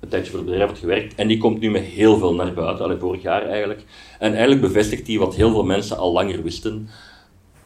een 0.00 0.08
tijdje 0.08 0.30
voor 0.30 0.40
het 0.40 0.48
bedrijf 0.48 0.68
had 0.68 0.78
gewerkt 0.78 1.14
en 1.14 1.28
die 1.28 1.38
komt 1.38 1.60
nu 1.60 1.70
met 1.70 1.82
heel 1.82 2.18
veel 2.18 2.34
naar 2.34 2.54
buiten, 2.54 2.84
al 2.84 2.98
vorig 2.98 3.22
jaar 3.22 3.46
eigenlijk. 3.46 3.84
En 4.18 4.30
eigenlijk 4.30 4.60
bevestigt 4.60 5.06
hij 5.06 5.18
wat 5.18 5.34
heel 5.34 5.50
veel 5.50 5.64
mensen 5.64 5.98
al 5.98 6.12
langer 6.12 6.42
wisten. 6.42 6.88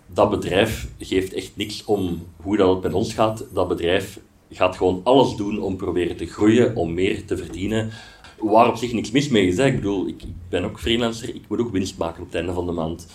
Dat 0.07 0.31
bedrijf 0.31 0.89
geeft 0.99 1.33
echt 1.33 1.53
niks 1.55 1.85
om 1.85 2.27
hoe 2.37 2.57
dat 2.57 2.75
het 2.75 2.83
met 2.83 2.93
ons 2.93 3.15
gaat. 3.15 3.47
Dat 3.53 3.69
bedrijf 3.69 4.21
gaat 4.51 4.77
gewoon 4.77 5.01
alles 5.05 5.35
doen 5.35 5.61
om 5.61 5.77
proberen 5.77 6.17
te 6.17 6.27
groeien, 6.27 6.77
om 6.77 6.95
meer 6.95 7.25
te 7.25 7.37
verdienen. 7.37 7.91
Waar 8.39 8.69
op 8.69 8.77
zich 8.77 8.93
niks 8.93 9.11
mis 9.11 9.29
mee 9.29 9.47
is. 9.47 9.59
Ik 9.59 9.75
bedoel, 9.75 10.07
ik 10.07 10.23
ben 10.49 10.65
ook 10.65 10.81
freelancer, 10.81 11.29
ik 11.29 11.49
moet 11.49 11.61
ook 11.61 11.73
winst 11.73 11.99
maken 11.99 12.21
op 12.21 12.27
het 12.27 12.35
einde 12.35 12.53
van 12.53 12.67
de 12.67 12.73
maand. 12.73 13.07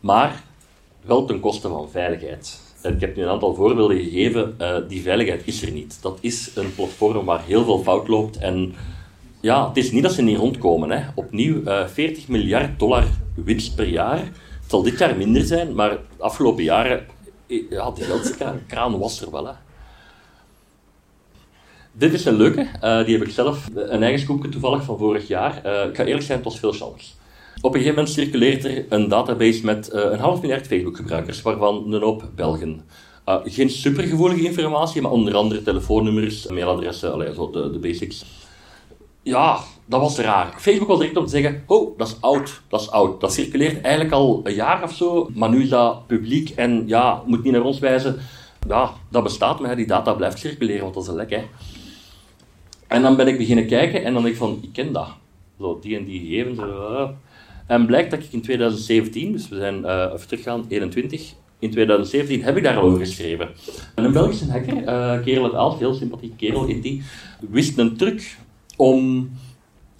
Maar 0.00 0.42
wel 1.04 1.24
ten 1.24 1.40
koste 1.40 1.68
van 1.68 1.90
veiligheid. 1.90 2.65
Ik 2.94 3.00
heb 3.00 3.16
nu 3.16 3.22
een 3.22 3.28
aantal 3.28 3.54
voorbeelden 3.54 3.96
gegeven. 3.96 4.54
Uh, 4.60 4.76
die 4.88 5.02
veiligheid 5.02 5.42
is 5.44 5.62
er 5.62 5.70
niet. 5.70 5.98
Dat 6.02 6.18
is 6.20 6.50
een 6.54 6.74
platform 6.74 7.24
waar 7.24 7.44
heel 7.44 7.64
veel 7.64 7.78
fout 7.78 8.08
loopt 8.08 8.38
en 8.38 8.74
ja, 9.40 9.68
het 9.68 9.76
is 9.76 9.90
niet 9.90 10.02
dat 10.02 10.12
ze 10.12 10.22
niet 10.22 10.38
rondkomen. 10.38 10.90
Hè. 10.90 11.04
Opnieuw, 11.14 11.62
uh, 11.62 11.80
eh, 11.80 11.88
40 11.88 12.28
miljard 12.28 12.78
dollar 12.78 13.04
winst 13.34 13.74
per 13.74 13.88
jaar. 13.88 14.18
Het 14.18 14.70
zal 14.70 14.82
dit 14.82 14.98
jaar 14.98 15.16
minder 15.16 15.42
zijn, 15.42 15.74
maar 15.74 15.90
de 15.90 16.22
afgelopen 16.22 16.64
jaren, 16.64 17.06
eh, 17.46 17.70
ja, 17.70 17.90
die 17.90 18.04
geldkraan 18.04 18.98
was 18.98 19.20
er 19.20 19.30
wel. 19.30 19.46
Hè. 19.46 19.52
Dit 21.92 22.12
is 22.12 22.24
een 22.24 22.36
leuke, 22.36 22.68
die 22.80 23.18
heb 23.18 23.26
ik 23.26 23.30
zelf, 23.30 23.68
een 23.74 24.02
eigen 24.02 24.20
scoopje 24.20 24.48
toevallig 24.48 24.84
van 24.84 24.98
vorig 24.98 25.28
jaar. 25.28 25.56
Ik 25.56 25.96
ga 25.96 26.04
eerlijk 26.04 26.24
zijn, 26.24 26.38
het 26.38 26.46
was 26.46 26.58
veel 26.58 26.72
chance. 26.72 27.10
Op 27.60 27.74
een 27.74 27.80
gegeven 27.80 27.94
moment 27.94 28.14
circuleert 28.14 28.64
er 28.64 28.84
een 28.88 29.08
database 29.08 29.64
met 29.64 29.90
uh, 29.94 30.00
een 30.02 30.18
half 30.18 30.40
miljard 30.40 30.66
Facebook-gebruikers, 30.66 31.42
waarvan 31.42 31.92
een 31.92 32.02
hoop 32.02 32.30
Belgen. 32.34 32.80
geen 33.44 33.70
supergevoelige 33.70 34.44
informatie, 34.44 35.02
maar 35.02 35.10
onder 35.10 35.34
andere 35.34 35.62
telefoonnummers, 35.62 36.46
mailadressen, 36.46 37.12
allee, 37.12 37.34
zo 37.34 37.50
de, 37.50 37.70
de 37.70 37.78
basics 37.78 38.24
ja, 39.26 39.58
dat 39.86 40.00
was 40.00 40.18
raar. 40.18 40.54
Facebook 40.58 40.88
was 40.88 40.98
direct 40.98 41.16
om 41.16 41.24
te 41.24 41.30
zeggen, 41.30 41.62
oh, 41.66 41.98
dat 41.98 42.06
is 42.06 42.16
oud, 42.20 42.62
dat 42.68 42.80
is 42.80 42.90
oud. 42.90 43.20
Dat 43.20 43.32
circuleert 43.32 43.80
eigenlijk 43.80 44.14
al 44.14 44.40
een 44.44 44.54
jaar 44.54 44.82
of 44.82 44.92
zo, 44.92 45.30
maar 45.34 45.50
nu 45.50 45.62
is 45.62 45.68
dat 45.68 46.06
publiek 46.06 46.50
en 46.50 46.82
ja, 46.86 47.22
moet 47.26 47.42
niet 47.42 47.52
naar 47.52 47.62
ons 47.62 47.78
wijzen. 47.78 48.18
Ja, 48.68 48.92
dat 49.10 49.22
bestaat, 49.22 49.60
maar 49.60 49.76
die 49.76 49.86
data 49.86 50.12
blijft 50.12 50.38
circuleren, 50.38 50.82
want 50.82 50.94
dat 50.94 51.06
is 51.06 51.10
lek, 51.10 51.30
hè. 51.30 51.42
En 52.86 53.02
dan 53.02 53.16
ben 53.16 53.26
ik 53.26 53.38
beginnen 53.38 53.66
kijken 53.66 54.04
en 54.04 54.12
dan 54.12 54.22
denk 54.22 54.34
ik 54.34 54.40
van, 54.40 54.58
ik 54.62 54.72
ken 54.72 54.92
dat. 54.92 55.08
Zo, 55.60 55.78
die 55.80 55.96
en 55.96 56.04
die 56.04 56.20
gegevens. 56.20 56.58
En 57.66 57.86
blijkt 57.86 58.10
dat 58.10 58.20
ik 58.22 58.32
in 58.32 58.42
2017, 58.42 59.32
dus 59.32 59.48
we 59.48 59.56
zijn 59.56 59.80
uh, 59.80 60.10
even 60.14 60.28
teruggaan, 60.28 60.64
21, 60.68 61.34
in 61.58 61.70
2017 61.70 62.42
heb 62.42 62.56
ik 62.56 62.62
daar 62.62 62.76
al 62.76 62.82
over 62.82 62.98
geschreven. 62.98 63.48
En 63.94 64.04
een 64.04 64.12
Belgische 64.12 64.50
hacker, 64.50 64.82
uh, 64.82 65.22
kerel 65.22 65.44
uit 65.44 65.54
Aalst, 65.54 65.78
heel 65.78 65.94
sympathiek 65.94 66.36
kerel 66.36 66.66
in 66.66 66.80
die, 66.80 67.02
wist 67.50 67.78
een 67.78 67.96
truc 67.96 68.36
om 68.76 69.30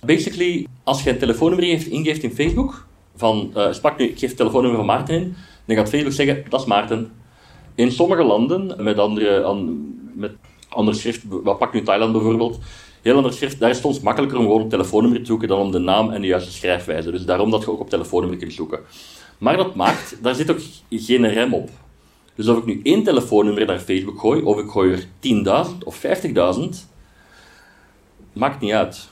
basically, 0.05 0.67
als 0.83 1.03
je 1.03 1.11
een 1.11 1.19
telefoonnummer 1.19 1.69
ingeeft 1.91 2.23
in 2.23 2.35
Facebook, 2.35 2.87
van, 3.17 3.51
uh, 3.57 3.73
spak 3.73 3.99
nu, 3.99 4.05
ik 4.05 4.19
geef 4.19 4.29
het 4.29 4.37
telefoonnummer 4.37 4.79
van 4.79 4.87
Maarten 4.87 5.15
in, 5.15 5.35
dan 5.65 5.77
gaat 5.77 5.89
Facebook 5.89 6.13
zeggen, 6.13 6.45
dat 6.49 6.61
is 6.61 6.67
Maarten. 6.67 7.11
In 7.75 7.93
sommige 7.93 8.23
landen, 8.23 8.85
met 8.85 8.99
andere, 8.99 9.43
an, 9.43 9.87
met 10.15 10.33
ander 10.69 10.95
schrift, 10.95 11.23
wat 11.29 11.59
pak 11.59 11.73
nu 11.73 11.83
Thailand 11.83 12.13
bijvoorbeeld, 12.13 12.59
heel 13.07 13.16
ander 13.16 13.33
schrift, 13.33 13.59
daar 13.59 13.71
is 13.71 13.83
het 13.83 14.03
makkelijker 14.03 14.38
om 14.38 14.45
gewoon 14.45 14.62
op 14.62 14.71
telefoonnummer 14.71 15.21
te 15.21 15.27
zoeken 15.27 15.49
dan 15.49 15.61
om 15.61 15.71
de 15.71 15.79
naam 15.79 16.11
en 16.11 16.21
de 16.21 16.27
juiste 16.27 16.53
schrijfwijze. 16.53 17.11
Dus 17.11 17.25
daarom 17.25 17.51
dat 17.51 17.62
je 17.62 17.71
ook 17.71 17.81
op 17.81 17.90
telefoonnummer 17.90 18.38
kunt 18.38 18.53
zoeken. 18.53 18.81
Maar 19.38 19.57
dat 19.57 19.75
maakt, 19.75 20.19
daar 20.23 20.35
zit 20.35 20.51
ook 20.51 20.61
geen 20.90 21.29
rem 21.29 21.55
op. 21.55 21.71
Dus 22.35 22.49
of 22.49 22.59
ik 22.59 22.64
nu 22.64 22.81
één 22.83 23.03
telefoonnummer 23.03 23.66
naar 23.66 23.79
Facebook 23.79 24.21
gooi, 24.21 24.42
of 24.42 24.59
ik 24.59 24.69
gooi 24.69 24.92
er 24.92 25.07
10.000 25.71 25.79
of 25.85 26.03
50.000, 26.03 26.09
maakt 28.33 28.61
niet 28.61 28.73
uit. 28.73 29.09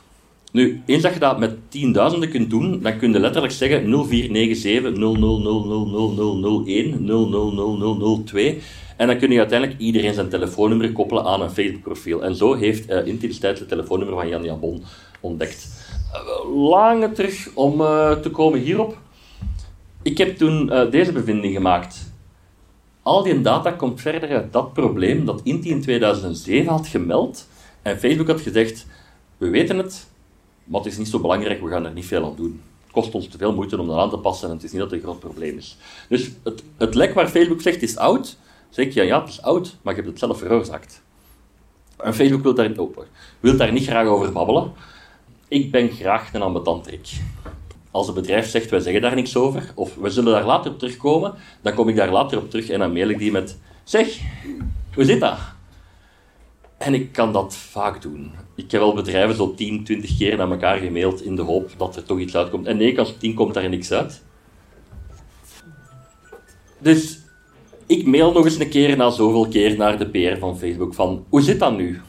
Nu, 0.53 0.83
eens 0.87 1.03
dat 1.03 1.15
je 1.15 1.21
dat 1.21 1.39
met 1.39 1.57
tienduizenden 1.69 2.29
kunt 2.29 2.51
doen, 2.51 2.81
dan 2.83 2.99
kun 2.99 3.13
je 3.13 3.19
letterlijk 3.19 3.53
zeggen 3.53 3.91
0497 3.91 4.95
000001 4.95 7.05
00002 7.05 8.63
en 8.97 9.07
dan 9.07 9.19
kun 9.19 9.31
je 9.31 9.39
uiteindelijk 9.39 9.81
iedereen 9.81 10.15
zijn 10.15 10.29
telefoonnummer 10.29 10.93
koppelen 10.93 11.25
aan 11.25 11.41
een 11.41 11.51
Facebook-profiel. 11.51 12.25
En 12.25 12.35
zo 12.35 12.55
heeft 12.55 12.91
uh, 12.91 13.07
Inti 13.07 13.27
destijds 13.27 13.61
het 13.61 13.69
telefoonnummer 13.69 14.17
van 14.17 14.29
Jan 14.29 14.45
Jabon 14.45 14.83
ontdekt. 15.21 15.69
Uh, 16.13 16.69
lange 16.69 17.13
terug 17.13 17.49
om 17.55 17.81
uh, 17.81 18.13
te 18.13 18.31
komen 18.31 18.61
hierop. 18.61 18.99
Ik 20.03 20.19
heb 20.19 20.37
toen 20.37 20.67
deze 20.91 21.13
bevinding 21.13 21.55
gemaakt. 21.55 22.13
Al 23.03 23.23
die 23.23 23.41
data 23.41 23.71
komt 23.71 24.01
verder 24.01 24.29
uit 24.29 24.53
dat 24.53 24.73
probleem 24.73 25.25
dat 25.25 25.41
Inti 25.45 25.71
in 25.71 25.81
2007 25.81 26.73
had 26.73 26.87
gemeld. 26.87 27.49
En 27.83 27.99
Facebook 27.99 28.29
had 28.29 28.41
gezegd, 28.41 28.87
we 29.37 29.49
weten 29.49 29.79
het, 29.79 30.07
maar 30.65 30.81
het 30.81 30.93
is 30.93 30.99
niet 30.99 31.09
zo 31.09 31.21
belangrijk, 31.21 31.63
we 31.63 31.69
gaan 31.69 31.85
er 31.85 31.93
niet 31.93 32.07
veel 32.07 32.25
aan 32.25 32.37
doen. 32.37 32.61
Kost 32.91 33.15
ons 33.15 33.29
te 33.29 33.39
veel 33.39 33.55
moeite 33.55 33.81
om 33.81 33.87
dat 33.87 33.99
aan 33.99 34.11
te 34.11 34.19
passen 34.19 34.49
en 34.49 34.55
het 34.55 34.65
is 34.65 34.73
niet 34.73 34.81
dat 34.81 34.91
het 34.91 35.01
een 35.01 35.07
groot 35.07 35.21
probleem 35.21 35.57
is. 35.57 35.77
Dus 36.09 36.31
het, 36.43 36.63
het 36.77 36.95
lek 36.95 37.15
waar 37.15 37.29
Facebook 37.29 37.61
zegt 37.61 37.83
is 37.83 37.97
oud, 37.97 38.37
zeg 38.75 38.87
ik 38.87 38.93
ja, 38.93 39.03
ja, 39.03 39.21
het 39.21 39.29
is 39.29 39.43
oud, 39.43 39.77
maar 39.83 39.95
je 39.95 40.01
hebt 40.01 40.13
het 40.13 40.19
zelf 40.19 40.39
veroorzaakt. 40.39 41.03
En 41.97 42.15
Facebook 42.15 42.43
wil 42.43 42.55
daar, 42.55 42.71
oh, 42.77 42.97
wil 43.41 43.57
daar 43.57 43.73
niet 43.73 43.87
graag 43.87 44.07
over 44.07 44.33
babbelen. 44.33 44.73
Ik 45.49 45.71
ben 45.71 45.91
graag 45.91 46.35
een 46.35 46.43
ambetantrik. 46.43 47.09
Als 47.91 48.09
een 48.09 48.15
bedrijf 48.15 48.49
zegt, 48.49 48.71
wij 48.71 48.81
zeggen 48.81 49.03
daar 49.03 49.15
niks 49.15 49.37
over, 49.37 49.73
of 49.75 49.95
we 49.95 50.11
zullen 50.11 50.33
daar 50.33 50.45
later 50.45 50.71
op 50.71 50.79
terugkomen, 50.79 51.35
dan 51.63 51.75
kom 51.75 51.89
ik 51.89 51.97
daar 51.97 52.11
later 52.11 52.39
op 52.39 52.51
terug 52.51 52.69
en 52.69 52.79
dan 52.79 52.93
mail 52.93 53.09
ik 53.09 53.19
die 53.19 53.33
met, 53.33 53.59
zeg, 53.85 54.21
hoe 54.95 55.05
zit 55.05 55.21
dat? 55.21 55.39
En 56.79 56.95
ik 56.95 57.13
kan 57.13 57.33
dat 57.33 57.57
vaak 57.57 58.03
doen. 58.03 58.33
Ik 58.55 58.71
heb 58.71 58.81
wel 58.81 58.95
bedrijven 58.95 59.37
zo 59.37 59.55
10, 59.55 59.85
20 59.85 60.17
keer 60.19 60.37
naar 60.37 60.51
elkaar 60.51 60.79
gemaild 60.79 61.23
in 61.23 61.37
de 61.37 61.43
hoop 61.43 61.71
dat 61.77 61.97
er 61.97 62.05
toch 62.05 62.19
iets 62.19 62.37
uitkomt. 62.37 62.67
En 62.67 62.77
nee, 62.77 62.99
als 62.99 63.17
10 63.19 63.35
komt 63.35 63.55
daar 63.55 63.69
niks 63.69 63.93
uit. 63.93 64.23
Dus 66.79 67.24
ik 67.87 68.07
mail 68.07 68.33
nog 68.33 68.45
eens 68.45 68.59
een 68.59 68.69
keer 68.69 68.97
na 68.97 69.11
zoveel 69.11 69.49
keer 69.49 69.77
naar 69.77 69.99
de 69.99 70.07
PR 70.07 70.39
van 70.39 70.59
Facebook 70.59 70.95
van 70.95 71.25
hoe 71.29 71.43
zit 71.43 71.59
dat 71.59 71.77
nu? 71.77 72.01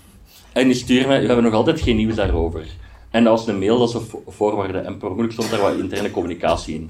En 0.53 0.67
die 0.67 0.75
sturen 0.75 1.07
mij, 1.07 1.19
we 1.19 1.25
hebben 1.25 1.43
nog 1.43 1.53
altijd 1.53 1.81
geen 1.81 1.95
nieuws 1.95 2.15
daarover. 2.15 2.65
En 3.09 3.23
was 3.23 3.47
een 3.47 3.59
mail 3.59 3.79
dat 3.79 3.91
ze 3.91 4.01
voorwaarden 4.27 4.85
en 4.85 4.97
per 4.97 5.09
ongeluk 5.09 5.31
stond 5.31 5.49
daar 5.49 5.61
wat 5.61 5.77
interne 5.77 6.11
communicatie 6.11 6.75
in. 6.75 6.89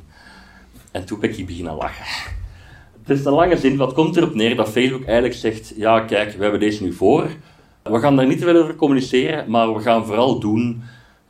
En 0.91 1.05
toen 1.05 1.19
ben 1.19 1.37
ik 1.37 1.45
beginnen 1.45 1.75
lachen. 1.75 2.33
Het 3.03 3.19
is 3.19 3.25
een 3.25 3.33
lange 3.33 3.57
zin, 3.57 3.77
wat 3.77 3.93
komt 3.93 4.17
erop 4.17 4.35
neer 4.35 4.55
dat 4.55 4.69
Facebook 4.69 5.03
eigenlijk 5.03 5.35
zegt, 5.35 5.73
ja 5.75 5.99
kijk, 5.99 6.31
we 6.33 6.41
hebben 6.41 6.59
deze 6.59 6.83
nu 6.83 6.93
voor, 6.93 7.29
we 7.83 7.99
gaan 7.99 8.15
daar 8.15 8.27
niet 8.27 8.39
te 8.39 8.45
veel 8.45 8.61
over 8.61 8.75
communiceren, 8.75 9.49
maar 9.49 9.73
we 9.73 9.81
gaan 9.81 10.05
vooral 10.05 10.39
doen 10.39 10.81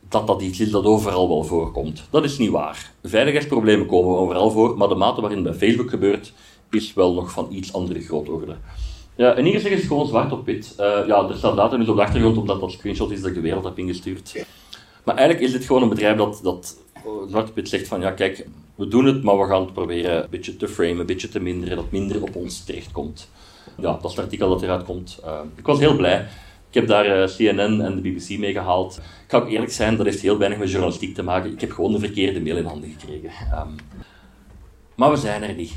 dat 0.08 0.26
dat 0.26 0.42
iets 0.42 0.60
is 0.60 0.70
dat 0.70 0.84
overal 0.84 1.28
wel 1.28 1.44
voorkomt. 1.44 2.08
Dat 2.10 2.24
is 2.24 2.38
niet 2.38 2.50
waar. 2.50 2.92
Veiligheidsproblemen 3.02 3.86
komen 3.86 4.18
overal 4.18 4.50
voor, 4.50 4.76
maar 4.76 4.88
de 4.88 4.94
mate 4.94 5.20
waarin 5.20 5.42
bij 5.42 5.54
Facebook 5.54 5.90
gebeurt, 5.90 6.32
is 6.70 6.94
wel 6.94 7.14
nog 7.14 7.30
van 7.30 7.48
iets 7.50 7.72
andere 7.72 8.00
grootorde. 8.00 8.56
Ja, 9.14 9.34
en 9.34 9.44
hier 9.44 9.54
is 9.54 9.62
het 9.62 9.82
gewoon 9.82 10.06
zwart 10.06 10.32
op 10.32 10.46
wit. 10.46 10.74
Uh, 10.80 11.06
ja, 11.06 11.28
er 11.28 11.36
staat 11.36 11.56
data 11.56 11.76
dus 11.76 11.88
op 11.88 11.96
de 11.96 12.02
achtergrond, 12.02 12.36
omdat 12.36 12.60
dat 12.60 12.72
screenshot 12.72 13.10
is 13.10 13.20
dat 13.20 13.28
ik 13.28 13.34
de 13.34 13.40
wereld 13.40 13.64
heb 13.64 13.78
ingestuurd. 13.78 14.44
Maar 15.04 15.16
eigenlijk 15.16 15.46
is 15.46 15.52
dit 15.52 15.64
gewoon 15.64 15.82
een 15.82 15.88
bedrijf 15.88 16.16
dat, 16.16 16.40
dat 16.42 16.76
oh, 17.04 17.28
zwart 17.28 17.48
op 17.48 17.54
wit 17.54 17.68
zegt 17.68 17.88
van, 17.88 18.00
ja 18.00 18.10
kijk, 18.10 18.46
we 18.74 18.88
doen 18.88 19.04
het, 19.04 19.22
maar 19.22 19.38
we 19.38 19.46
gaan 19.46 19.60
het 19.60 19.72
proberen 19.72 20.22
een 20.22 20.30
beetje 20.30 20.56
te 20.56 20.68
framen, 20.68 20.98
een 20.98 21.06
beetje 21.06 21.28
te 21.28 21.40
minderen, 21.40 21.76
dat 21.76 21.90
minder 21.90 22.22
op 22.22 22.36
ons 22.36 22.64
terechtkomt. 22.64 23.30
Ja, 23.76 23.92
dat 23.92 24.04
is 24.04 24.16
het 24.16 24.24
artikel 24.24 24.48
dat 24.48 24.62
eruit 24.62 24.84
komt. 24.84 25.20
Uh, 25.24 25.40
ik 25.56 25.66
was 25.66 25.78
heel 25.78 25.96
blij. 25.96 26.28
Ik 26.68 26.74
heb 26.74 26.86
daar 26.86 27.30
CNN 27.36 27.80
en 27.80 28.02
de 28.02 28.10
BBC 28.10 28.38
mee 28.38 28.52
gehaald. 28.52 28.96
Ik 28.96 29.30
ga 29.30 29.38
ook 29.38 29.48
eerlijk 29.48 29.72
zijn, 29.72 29.96
dat 29.96 30.06
heeft 30.06 30.20
heel 30.20 30.38
weinig 30.38 30.58
met 30.58 30.70
journalistiek 30.70 31.14
te 31.14 31.22
maken. 31.22 31.52
Ik 31.52 31.60
heb 31.60 31.72
gewoon 31.72 31.92
de 31.92 31.98
verkeerde 31.98 32.40
mail 32.40 32.56
in 32.56 32.64
handen 32.64 32.90
gekregen. 32.98 33.30
Um, 33.58 33.74
maar 34.94 35.10
we 35.10 35.16
zijn 35.16 35.42
er 35.42 35.54
niet 35.54 35.72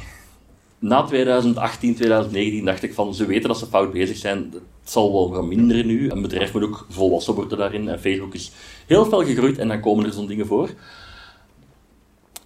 na 0.79 1.03
2018, 1.03 1.95
2019 1.95 2.65
dacht 2.65 2.83
ik 2.83 2.93
van, 2.93 3.13
ze 3.13 3.25
weten 3.25 3.47
dat 3.47 3.57
ze 3.57 3.65
fout 3.65 3.91
bezig 3.91 4.17
zijn. 4.17 4.49
Het 4.53 4.89
zal 4.89 5.11
wel 5.11 5.27
gaan 5.27 5.47
minderen 5.47 5.85
nu. 5.85 6.09
Een 6.09 6.21
bedrijf 6.21 6.53
moet 6.53 6.63
ook 6.63 6.85
volwassen 6.89 7.33
worden 7.33 7.57
daarin. 7.57 7.89
En 7.89 7.99
Facebook 7.99 8.33
is 8.33 8.51
heel 8.87 9.05
veel 9.05 9.23
gegroeid 9.23 9.57
en 9.57 9.67
dan 9.67 9.79
komen 9.79 10.05
er 10.05 10.13
zo'n 10.13 10.27
dingen 10.27 10.45
voor. 10.45 10.69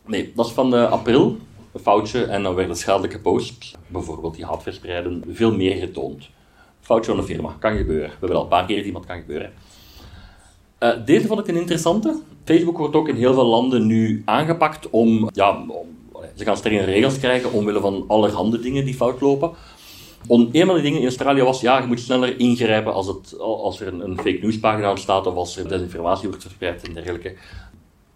Nee, 0.05 0.31
dat 0.35 0.45
is 0.45 0.51
van 0.51 0.75
uh, 0.75 0.91
april, 0.91 1.37
een 1.71 1.79
foutje. 1.79 2.23
En 2.23 2.43
dan 2.43 2.55
werden 2.55 2.75
schadelijke 2.75 3.19
posts, 3.19 3.75
bijvoorbeeld 3.87 4.35
die 4.35 4.45
haatverspreiden, 4.45 5.23
veel 5.29 5.55
meer 5.55 5.75
getoond. 5.75 6.29
Foutje 6.79 7.11
van 7.11 7.19
een 7.19 7.25
firma, 7.25 7.55
kan 7.59 7.77
gebeuren. 7.77 8.09
We 8.09 8.15
hebben 8.19 8.37
al 8.37 8.43
een 8.43 8.49
paar 8.49 8.65
keer 8.65 8.83
iemand 8.83 9.05
kan 9.05 9.19
gebeuren. 9.19 9.53
Uh, 10.79 11.05
deze 11.05 11.27
vond 11.27 11.39
ik 11.39 11.47
een 11.47 11.55
interessante. 11.55 12.19
Facebook 12.43 12.77
wordt 12.77 12.95
ook 12.95 13.07
in 13.07 13.15
heel 13.15 13.33
veel 13.33 13.45
landen 13.45 13.85
nu 13.85 14.21
aangepakt 14.25 14.89
om, 14.89 15.29
ja, 15.33 15.65
om 15.67 15.87
ze 16.35 16.43
gaan 16.43 16.57
strenge 16.57 16.83
regels 16.83 17.19
krijgen 17.19 17.51
omwille 17.51 17.79
van 17.79 18.05
allerhande 18.07 18.59
dingen 18.59 18.85
die 18.85 18.93
fout 18.93 19.21
lopen. 19.21 19.51
Om, 20.27 20.49
een 20.51 20.65
van 20.65 20.75
die 20.75 20.83
dingen 20.83 20.99
in 20.99 21.05
Australië 21.05 21.41
was, 21.41 21.61
ja, 21.61 21.79
je 21.79 21.87
moet 21.87 21.99
sneller 21.99 22.39
ingrijpen 22.39 22.93
als, 22.93 23.07
het, 23.07 23.39
als 23.39 23.79
er 23.81 23.87
een, 23.87 23.99
een 23.99 24.15
fake 24.15 24.39
news 24.41 24.59
pagina 24.59 24.89
ontstaat 24.89 25.27
of 25.27 25.35
als 25.35 25.57
er 25.57 25.67
desinformatie 25.67 26.27
wordt 26.27 26.43
verspreid 26.43 26.87
en 26.87 26.93
dergelijke. 26.93 27.35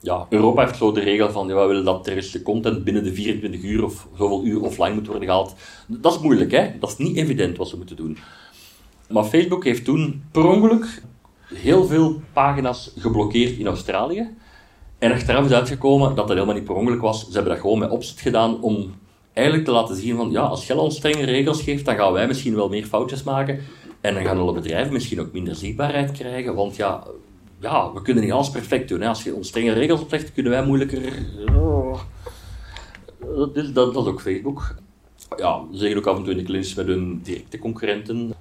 Ja, 0.02 0.26
Europa 0.30 0.64
heeft 0.64 0.78
zo 0.78 0.92
de 0.92 1.00
regel 1.00 1.32
van, 1.32 1.48
ja, 1.48 1.56
we 1.56 1.68
willen 1.68 1.86
dat 1.86 2.04
terroristische 2.04 2.42
content 2.42 2.84
binnen 2.84 3.04
de 3.04 3.14
24 3.14 3.62
uur 3.62 3.84
of 3.84 4.08
zoveel 4.18 4.46
uur 4.46 4.62
offline 4.62 4.94
moet 4.94 5.08
worden 5.08 5.28
gehaald. 5.28 5.54
Dat 5.88 6.14
is 6.14 6.20
moeilijk, 6.20 6.52
hè? 6.52 6.72
Dat 6.80 6.90
is 6.90 6.98
niet 6.98 7.18
evident 7.18 7.58
wat 7.58 7.68
ze 7.68 7.78
moeten 7.78 7.96
doen. 7.96 8.18
Maar 9.10 9.24
Facebook 9.24 9.64
heeft 9.64 9.86
toen 9.86 10.24
per 10.32 10.46
ongeluk 10.46 11.02
heel 11.54 11.86
veel 11.86 12.22
pagina's 12.34 12.92
geblokkeerd 12.98 13.58
in 13.58 13.68
Australië. 13.68 14.36
En 15.00 15.12
achteraf 15.12 15.46
is 15.46 15.52
uitgekomen 15.52 16.08
dat 16.08 16.18
dat 16.18 16.30
helemaal 16.30 16.56
niet 16.56 16.64
per 16.64 16.76
ongeluk 16.76 17.02
was. 17.02 17.26
Ze 17.26 17.34
hebben 17.34 17.52
dat 17.52 17.62
gewoon 17.62 17.80
met 17.80 17.90
opzet 17.90 18.20
gedaan 18.20 18.62
om 18.62 18.96
eigenlijk 19.34 19.68
te 19.68 19.74
laten 19.74 19.96
zien 19.96 20.16
van, 20.16 20.32
ja, 20.32 20.42
als 20.42 20.68
je 20.68 20.80
ons 20.80 20.96
strenge 20.96 21.26
regels 21.26 21.62
geeft, 21.62 21.86
dan 21.86 21.96
gaan 21.96 22.14
wij 22.14 22.28
misschien 22.28 22.56
wel 22.56 22.70
meer 22.70 22.86
foutjes 22.86 23.24
maken. 23.24 23.60
En 24.02 24.14
dan 24.14 24.24
gaan 24.24 24.38
alle 24.38 24.54
bedrijven 24.54 24.94
misschien 24.94 25.20
ook 25.20 25.32
minder 25.32 25.56
zichtbaarheid 25.56 26.12
krijgen, 26.12 26.56
want 26.56 26.76
ja, 26.76 27.04
ja 27.60 27.94
we 27.94 28.02
kunnen 28.02 28.24
niet 28.24 28.32
alles 28.32 28.50
perfect 28.50 28.90
doen. 28.90 29.04
Als 29.04 29.24
je 29.24 29.36
ons 29.36 29.48
strenge 29.48 29.74
regels 29.74 30.02
oplegt, 30.02 30.34
kunnen 30.34 30.52
wij 30.52 30.66
moeilijker... 30.66 31.02
Dat, 33.36 33.56
is, 33.56 33.74
dat, 33.74 33.94
dat 33.94 34.08
ook 34.08 34.22
Facebook. 34.22 34.76
Ja, 35.38 35.62
ze 35.72 35.78
zeggen 35.78 35.98
ook 35.98 36.06
af 36.06 36.18
en 36.18 36.24
toe 36.24 36.32
in 36.32 36.38
de 36.38 36.44
clinch 36.44 36.76
met 36.76 36.86
hun 36.86 37.20
directe 37.24 37.60
concurrenten. 37.60 38.34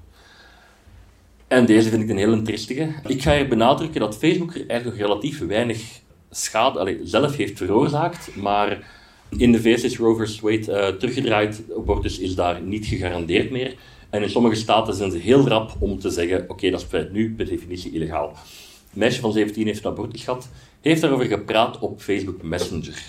En 1.49 1.67
deze 1.67 1.89
vind 1.89 2.03
ik 2.03 2.09
een 2.09 2.17
hele 2.17 2.43
tristige. 2.43 2.89
Ik 3.07 3.23
ga 3.23 3.37
hier 3.37 3.49
benadrukken 3.49 4.01
dat 4.01 4.17
Facebook 4.17 4.55
er 4.55 4.67
eigenlijk 4.69 4.99
nog 4.99 5.09
relatief 5.09 5.47
weinig 5.47 6.01
schade 6.31 7.01
zelf 7.03 7.37
heeft 7.37 7.59
veroorzaakt, 7.59 8.37
maar 8.37 8.95
in 9.31 9.53
de 9.53 9.61
VS 9.61 9.83
is 9.83 9.99
Roe 9.99 10.27
vs. 10.27 10.41
Wade 10.41 10.67
uh, 10.69 10.99
teruggedraaid. 10.99 11.63
Abortus 11.77 12.19
is 12.19 12.35
daar 12.35 12.61
niet 12.61 12.87
gegarandeerd 12.87 13.51
meer. 13.51 13.75
En 14.11 14.23
in 14.23 14.31
sommige 14.31 14.55
staten 14.55 14.95
zijn 14.95 15.11
ze 15.11 15.19
heel 15.19 15.49
rap 15.49 15.77
om 15.79 15.99
te 15.99 16.11
zeggen: 16.11 16.45
oké, 16.49 16.71
dat 16.71 16.87
is 16.93 17.05
nu 17.13 17.35
per 17.35 17.47
definitie 17.47 17.93
illegaal. 17.93 18.29
Een 18.29 18.99
meisje 18.99 19.21
van 19.21 19.33
17 19.33 19.67
heeft 19.67 19.85
een 19.85 19.91
abortus 19.91 20.25
gehad, 20.25 20.49
heeft 20.81 21.01
daarover 21.01 21.27
gepraat 21.27 21.79
op 21.79 22.01
Facebook 22.01 22.43
Messenger. 22.43 23.03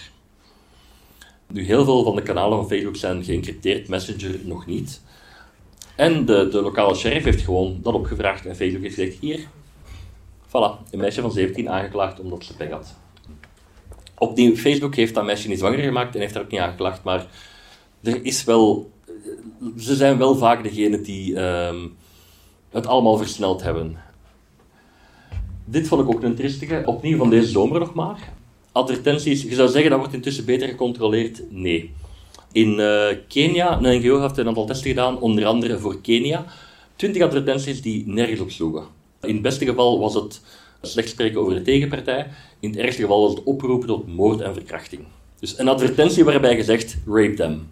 Nu, 1.47 1.63
heel 1.63 1.85
veel 1.85 2.03
van 2.03 2.15
de 2.15 2.21
kanalen 2.21 2.57
van 2.57 2.67
Facebook 2.67 2.95
zijn 2.95 3.23
geëncrypteerd, 3.23 3.87
Messenger 3.87 4.39
nog 4.43 4.65
niet. 4.65 5.01
En 5.95 6.25
de, 6.25 6.47
de 6.51 6.61
lokale 6.61 6.95
sheriff 6.95 7.25
heeft 7.25 7.43
gewoon 7.43 7.79
dat 7.81 7.93
opgevraagd 7.93 8.45
en 8.45 8.55
Facebook 8.55 8.81
heeft 8.81 8.95
gezegd: 8.95 9.17
hier, 9.19 9.47
voilà, 10.47 10.91
een 10.91 10.99
meisje 10.99 11.21
van 11.21 11.31
17 11.31 11.69
aangeklaagd 11.69 12.19
omdat 12.19 12.43
ze 12.43 12.55
pech 12.55 12.69
had. 12.69 12.95
Opnieuw, 14.17 14.55
Facebook 14.55 14.95
heeft 14.95 15.13
dat 15.13 15.25
meisje 15.25 15.47
niet 15.47 15.59
zwanger 15.59 15.79
gemaakt 15.79 16.15
en 16.15 16.21
heeft 16.21 16.33
daar 16.33 16.43
ook 16.43 16.51
niet 16.51 16.59
aangeklaagd, 16.59 17.03
maar 17.03 17.27
er 18.03 18.25
is 18.25 18.43
wel... 18.43 18.91
Ze 19.77 19.95
zijn 19.95 20.17
wel 20.17 20.35
vaak 20.35 20.63
degene 20.63 21.01
die 21.01 21.35
ehm, 21.35 21.87
het 22.69 22.87
allemaal 22.87 23.17
versneld 23.17 23.63
hebben. 23.63 23.97
Dit 25.65 25.87
vond 25.87 26.01
ik 26.01 26.15
ook 26.15 26.23
een 26.23 26.35
tristige. 26.35 26.83
Opnieuw 26.85 27.17
van 27.17 27.29
deze 27.29 27.47
zomer 27.47 27.79
nog 27.79 27.93
maar. 27.93 28.33
Advertenties, 28.71 29.41
je 29.41 29.55
zou 29.55 29.69
zeggen 29.69 29.89
dat 29.89 29.99
wordt 29.99 30.13
intussen 30.13 30.45
beter 30.45 30.67
gecontroleerd. 30.67 31.43
Nee. 31.49 31.93
In 32.51 32.79
uh, 32.79 33.07
Kenia, 33.27 33.81
een 33.81 33.99
NGO 33.99 34.21
heeft 34.21 34.37
een 34.37 34.47
aantal 34.47 34.65
testen 34.65 34.89
gedaan, 34.89 35.19
onder 35.19 35.45
andere 35.45 35.79
voor 35.79 36.01
Kenia. 36.01 36.45
20 36.95 37.21
advertenties 37.21 37.81
die 37.81 38.07
nergens 38.07 38.39
op 38.39 38.51
sloegen. 38.51 38.83
In 39.21 39.33
het 39.33 39.41
beste 39.41 39.65
geval 39.65 39.99
was 39.99 40.13
het 40.13 40.41
slecht 40.81 41.09
spreken 41.09 41.39
over 41.39 41.53
de 41.53 41.61
tegenpartij. 41.61 42.27
In 42.59 42.69
het 42.69 42.79
ergste 42.79 43.01
geval 43.01 43.21
was 43.21 43.33
het 43.33 43.43
oproepen 43.43 43.87
tot 43.87 44.07
moord 44.07 44.41
en 44.41 44.53
verkrachting. 44.53 45.01
Dus 45.39 45.59
een 45.59 45.67
advertentie 45.67 46.23
waarbij 46.23 46.55
gezegd, 46.55 46.97
rape 47.05 47.33
them. 47.33 47.67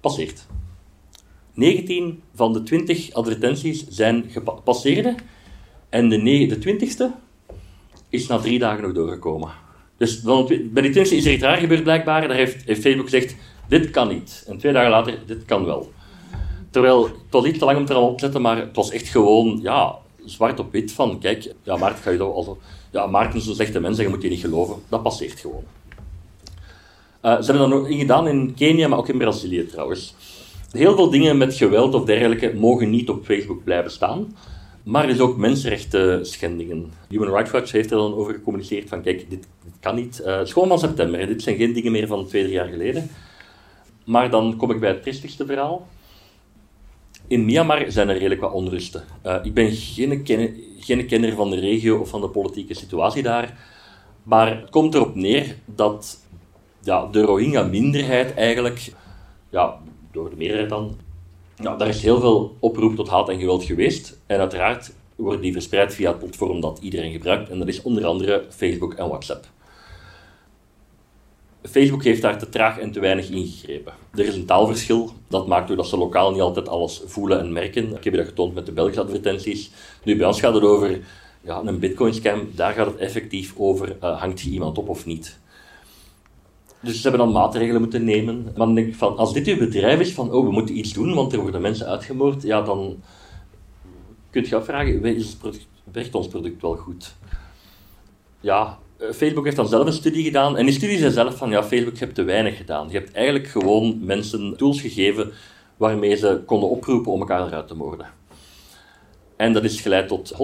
Passeert. 0.00 0.46
19 1.54 2.22
van 2.34 2.52
de 2.52 2.62
20 2.62 3.12
advertenties 3.12 3.86
zijn 3.88 4.24
gepasseerd 4.28 5.14
en 5.88 6.08
de, 6.08 6.46
de 6.46 6.58
20ste 6.58 7.04
is 8.08 8.26
na 8.26 8.38
drie 8.38 8.58
dagen 8.58 8.82
nog 8.82 8.92
doorgekomen. 8.92 9.50
Dus 9.96 10.22
bij 10.22 10.82
die 10.82 10.90
20 10.90 11.12
is 11.12 11.26
er 11.26 11.32
iets 11.32 11.42
raar 11.42 11.56
gebeurd 11.56 11.82
blijkbaar. 11.82 12.28
Daar 12.28 12.36
heeft, 12.36 12.80
Facebook 12.80 13.08
gezegd, 13.10 13.36
dit 13.68 13.90
kan 13.90 14.08
niet. 14.08 14.44
En 14.46 14.58
twee 14.58 14.72
dagen 14.72 14.90
later, 14.90 15.18
dit 15.26 15.44
kan 15.44 15.64
wel. 15.64 15.92
Terwijl, 16.70 17.04
het 17.04 17.14
was 17.30 17.44
niet 17.44 17.58
te 17.58 17.64
lang 17.64 17.78
om 17.78 17.86
er 17.86 17.94
al 17.94 18.08
op 18.08 18.18
te 18.18 18.38
maar 18.38 18.56
het 18.56 18.76
was 18.76 18.90
echt 18.90 19.08
gewoon, 19.08 19.58
ja, 19.62 19.98
zwart 20.26 20.58
op 20.58 20.72
wit 20.72 20.92
van, 20.92 21.18
kijk, 21.20 21.54
ja, 21.62 21.76
Maarten 21.76 22.02
ga 22.02 22.10
je 22.10 22.18
dat 22.18 22.34
also, 22.34 22.58
ja, 22.90 23.06
Maarten 23.06 23.38
is 23.38 23.46
een 23.46 23.54
slechte 23.54 23.80
mens 23.80 23.98
je 23.98 24.08
moet 24.08 24.22
je 24.22 24.28
niet 24.28 24.40
geloven. 24.40 24.76
Dat 24.88 25.02
passeert 25.02 25.40
gewoon. 25.40 25.64
Uh, 27.22 27.40
ze 27.40 27.50
hebben 27.50 27.70
dat 27.70 27.80
nog 27.80 27.98
gedaan 27.98 28.28
in 28.28 28.54
Kenia, 28.54 28.88
maar 28.88 28.98
ook 28.98 29.08
in 29.08 29.18
Brazilië 29.18 29.66
trouwens. 29.66 30.14
Heel 30.70 30.94
veel 30.94 31.10
dingen 31.10 31.38
met 31.38 31.54
geweld 31.54 31.94
of 31.94 32.04
dergelijke 32.04 32.54
mogen 32.54 32.90
niet 32.90 33.08
op 33.08 33.24
Facebook 33.24 33.64
blijven 33.64 33.90
staan. 33.90 34.36
Maar 34.82 35.04
er 35.04 35.10
is 35.10 35.20
ook 35.20 35.36
mensenrechten 35.36 36.26
schendingen. 36.26 36.92
Human 37.08 37.28
Rights 37.28 37.50
Watch 37.50 37.72
heeft 37.72 37.90
er 37.90 37.96
dan 37.96 38.14
over 38.14 38.34
gecommuniceerd 38.34 38.88
van 38.88 39.02
kijk, 39.02 39.30
dit, 39.30 39.46
kan 39.80 39.94
niet. 39.94 40.20
Uh, 40.20 40.36
het 40.36 40.46
is 40.46 40.52
gewoon 40.52 40.68
van 40.68 40.78
september. 40.78 41.26
Dit 41.26 41.42
zijn 41.42 41.56
geen 41.56 41.72
dingen 41.72 41.92
meer 41.92 42.06
van 42.06 42.26
twee, 42.26 42.42
drie 42.42 42.54
jaar 42.54 42.68
geleden. 42.68 43.10
Maar 44.04 44.30
dan 44.30 44.56
kom 44.56 44.70
ik 44.70 44.80
bij 44.80 44.88
het 44.88 45.02
tristigste 45.02 45.46
verhaal. 45.46 45.86
In 47.28 47.44
Myanmar 47.44 47.84
zijn 47.88 48.08
er 48.08 48.16
redelijk 48.16 48.40
wat 48.40 48.52
onrusten. 48.52 49.04
Uh, 49.26 49.36
ik 49.42 49.54
ben 49.54 49.72
geen, 49.72 50.22
ken 50.22 50.56
geen 50.78 51.06
kenner 51.06 51.34
van 51.34 51.50
de 51.50 51.58
regio 51.58 51.98
of 51.98 52.08
van 52.08 52.20
de 52.20 52.28
politieke 52.28 52.74
situatie 52.74 53.22
daar, 53.22 53.58
maar 54.22 54.58
het 54.60 54.70
komt 54.70 54.94
erop 54.94 55.14
neer 55.14 55.56
dat 55.64 56.18
ja, 56.82 57.06
de 57.06 57.20
Rohingya-minderheid 57.20 58.34
eigenlijk, 58.34 58.92
ja, 59.50 59.78
door 60.12 60.30
de 60.30 60.36
meerderheid 60.36 60.68
dan, 60.68 60.96
ja, 61.56 61.76
daar 61.76 61.88
is 61.88 62.02
heel 62.02 62.20
veel 62.20 62.56
oproep 62.60 62.96
tot 62.96 63.08
haat 63.08 63.28
en 63.28 63.38
geweld 63.38 63.64
geweest. 63.64 64.18
En 64.26 64.38
uiteraard 64.38 64.92
worden 65.16 65.40
die 65.40 65.52
verspreid 65.52 65.94
via 65.94 66.10
het 66.10 66.18
platform 66.18 66.60
dat 66.60 66.78
iedereen 66.82 67.12
gebruikt, 67.12 67.50
en 67.50 67.58
dat 67.58 67.68
is 67.68 67.82
onder 67.82 68.06
andere 68.06 68.44
Facebook 68.48 68.94
en 68.94 69.08
WhatsApp. 69.08 69.46
Facebook 71.68 72.04
heeft 72.04 72.22
daar 72.22 72.38
te 72.38 72.48
traag 72.48 72.78
en 72.78 72.92
te 72.92 73.00
weinig 73.00 73.30
ingegrepen. 73.30 73.92
Er 74.14 74.26
is 74.26 74.34
een 74.34 74.44
taalverschil. 74.44 75.12
Dat 75.28 75.46
maakt 75.46 75.70
ook 75.70 75.76
dat 75.76 75.86
ze 75.86 75.96
lokaal 75.96 76.30
niet 76.30 76.40
altijd 76.40 76.68
alles 76.68 77.02
voelen 77.06 77.38
en 77.38 77.52
merken. 77.52 77.84
Ik 77.84 78.04
heb 78.04 78.12
je 78.12 78.18
dat 78.18 78.26
getoond 78.26 78.54
met 78.54 78.66
de 78.66 78.72
Belgische 78.72 79.00
advertenties. 79.00 79.70
Nu, 80.04 80.16
bij 80.16 80.26
ons 80.26 80.40
gaat 80.40 80.54
het 80.54 80.62
over 80.62 81.00
ja, 81.40 81.62
een 81.64 81.78
bitcoin-scam. 81.78 82.48
Daar 82.54 82.72
gaat 82.72 82.86
het 82.86 82.96
effectief 82.96 83.54
over, 83.56 83.96
uh, 84.02 84.20
hangt 84.20 84.40
je 84.40 84.50
iemand 84.50 84.78
op 84.78 84.88
of 84.88 85.06
niet? 85.06 85.38
Dus 86.80 86.96
ze 86.96 87.08
hebben 87.08 87.26
dan 87.26 87.34
maatregelen 87.34 87.80
moeten 87.80 88.04
nemen. 88.04 88.52
Maar 88.56 88.74
denk 88.74 88.94
van, 88.94 89.16
als 89.16 89.32
dit 89.32 89.46
uw 89.46 89.58
bedrijf 89.58 90.00
is 90.00 90.12
van, 90.12 90.32
oh, 90.32 90.44
we 90.44 90.52
moeten 90.52 90.78
iets 90.78 90.92
doen, 90.92 91.14
want 91.14 91.32
er 91.32 91.40
worden 91.40 91.60
mensen 91.60 91.86
uitgemoord, 91.86 92.42
ja, 92.42 92.62
dan 92.62 93.02
kun 94.30 94.46
je 94.48 94.56
afvragen, 94.56 95.00
werkt 95.92 96.14
ons 96.14 96.28
product 96.28 96.62
wel 96.62 96.76
goed? 96.76 97.14
Ja, 98.40 98.62
eh, 98.62 98.85
Facebook 98.98 99.44
heeft 99.44 99.56
dan 99.56 99.68
zelf 99.68 99.86
een 99.86 99.92
studie 99.92 100.24
gedaan. 100.24 100.56
En 100.56 100.64
die 100.66 100.74
studie 100.74 100.98
zei 100.98 101.12
zelf 101.12 101.36
van, 101.36 101.50
ja, 101.50 101.64
Facebook 101.64 101.98
heeft 101.98 102.14
te 102.14 102.22
weinig 102.22 102.56
gedaan. 102.56 102.88
Je 102.88 102.98
hebt 102.98 103.12
eigenlijk 103.12 103.46
gewoon 103.46 104.04
mensen 104.04 104.56
tools 104.56 104.80
gegeven 104.80 105.32
waarmee 105.76 106.16
ze 106.16 106.42
konden 106.46 106.68
oproepen 106.68 107.12
om 107.12 107.20
elkaar 107.20 107.46
eruit 107.46 107.68
te 107.68 107.74
moorden. 107.74 108.06
En 109.36 109.52
dat 109.52 109.64
is 109.64 109.80
geleid 109.80 110.08
tot 110.08 110.32
730.000 110.32 110.38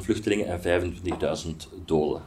vluchtelingen 0.00 0.46
en 0.46 0.82
25.000 0.82 1.50
doden. 1.84 2.22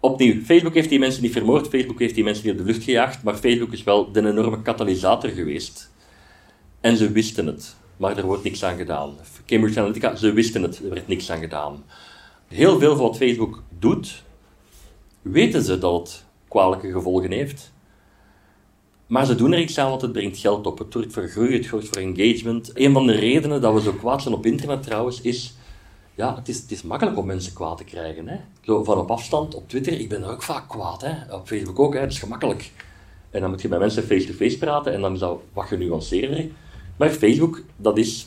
Opnieuw, 0.00 0.42
Facebook 0.42 0.74
heeft 0.74 0.88
die 0.88 0.98
mensen 0.98 1.22
niet 1.22 1.32
vermoord, 1.32 1.68
Facebook 1.68 1.98
heeft 1.98 2.14
die 2.14 2.24
mensen 2.24 2.44
niet 2.44 2.52
op 2.52 2.58
de 2.58 2.72
vlucht 2.72 2.84
gejaagd, 2.84 3.22
maar 3.22 3.34
Facebook 3.34 3.72
is 3.72 3.84
wel 3.84 4.12
de 4.12 4.28
enorme 4.28 4.62
katalysator 4.62 5.30
geweest. 5.30 5.90
En 6.80 6.96
ze 6.96 7.12
wisten 7.12 7.46
het, 7.46 7.76
maar 7.96 8.16
er 8.16 8.26
wordt 8.26 8.44
niks 8.44 8.64
aan 8.64 8.76
gedaan. 8.76 9.14
Cambridge 9.46 9.78
Analytica, 9.78 10.16
ze 10.16 10.32
wisten 10.32 10.62
het, 10.62 10.78
er 10.78 10.90
werd 10.90 11.08
niks 11.08 11.30
aan 11.30 11.40
gedaan 11.40 11.84
heel 12.52 12.78
veel 12.78 12.96
van 12.96 13.06
wat 13.06 13.16
Facebook 13.16 13.62
doet, 13.78 14.22
weten 15.22 15.62
ze 15.62 15.78
dat 15.78 16.00
het 16.00 16.24
kwalijke 16.48 16.90
gevolgen 16.90 17.30
heeft. 17.30 17.72
Maar 19.06 19.26
ze 19.26 19.34
doen 19.34 19.52
er 19.52 19.60
iets 19.60 19.78
aan, 19.78 19.88
want 19.88 20.02
het 20.02 20.12
brengt 20.12 20.38
geld 20.38 20.66
op. 20.66 20.78
Het 20.78 20.92
zorgt 20.92 21.12
voor 21.12 21.28
groei, 21.28 21.56
het 21.56 21.64
zorgt 21.64 21.88
voor 21.88 22.02
engagement. 22.02 22.70
Een 22.74 22.92
van 22.92 23.06
de 23.06 23.12
redenen 23.12 23.60
dat 23.60 23.74
we 23.74 23.80
zo 23.80 23.92
kwaad 23.92 24.22
zijn 24.22 24.34
op 24.34 24.46
internet 24.46 24.82
trouwens, 24.82 25.20
is... 25.20 25.54
Ja, 26.14 26.36
het 26.36 26.48
is, 26.48 26.60
het 26.60 26.70
is 26.70 26.82
makkelijk 26.82 27.18
om 27.18 27.26
mensen 27.26 27.52
kwaad 27.52 27.76
te 27.76 27.84
krijgen. 27.84 28.28
Hè? 28.28 28.36
Zo 28.60 28.84
van 28.84 28.98
op 28.98 29.10
afstand, 29.10 29.54
op 29.54 29.68
Twitter, 29.68 30.00
ik 30.00 30.08
ben 30.08 30.24
ook 30.24 30.42
vaak 30.42 30.68
kwaad. 30.68 31.00
Hè? 31.00 31.34
Op 31.34 31.46
Facebook 31.46 31.78
ook, 31.78 31.94
hè? 31.94 32.00
dat 32.00 32.10
is 32.10 32.18
gemakkelijk. 32.18 32.72
En 33.30 33.40
dan 33.40 33.50
moet 33.50 33.62
je 33.62 33.68
met 33.68 33.78
mensen 33.78 34.02
face-to-face 34.02 34.36
-face 34.44 34.58
praten 34.58 34.92
en 34.92 35.00
dan 35.00 35.12
is 35.12 35.18
dat 35.18 35.40
wat 35.52 35.66
genuanceerder. 35.66 36.46
Maar 36.96 37.10
Facebook, 37.10 37.62
dat 37.76 37.98
is 37.98 38.26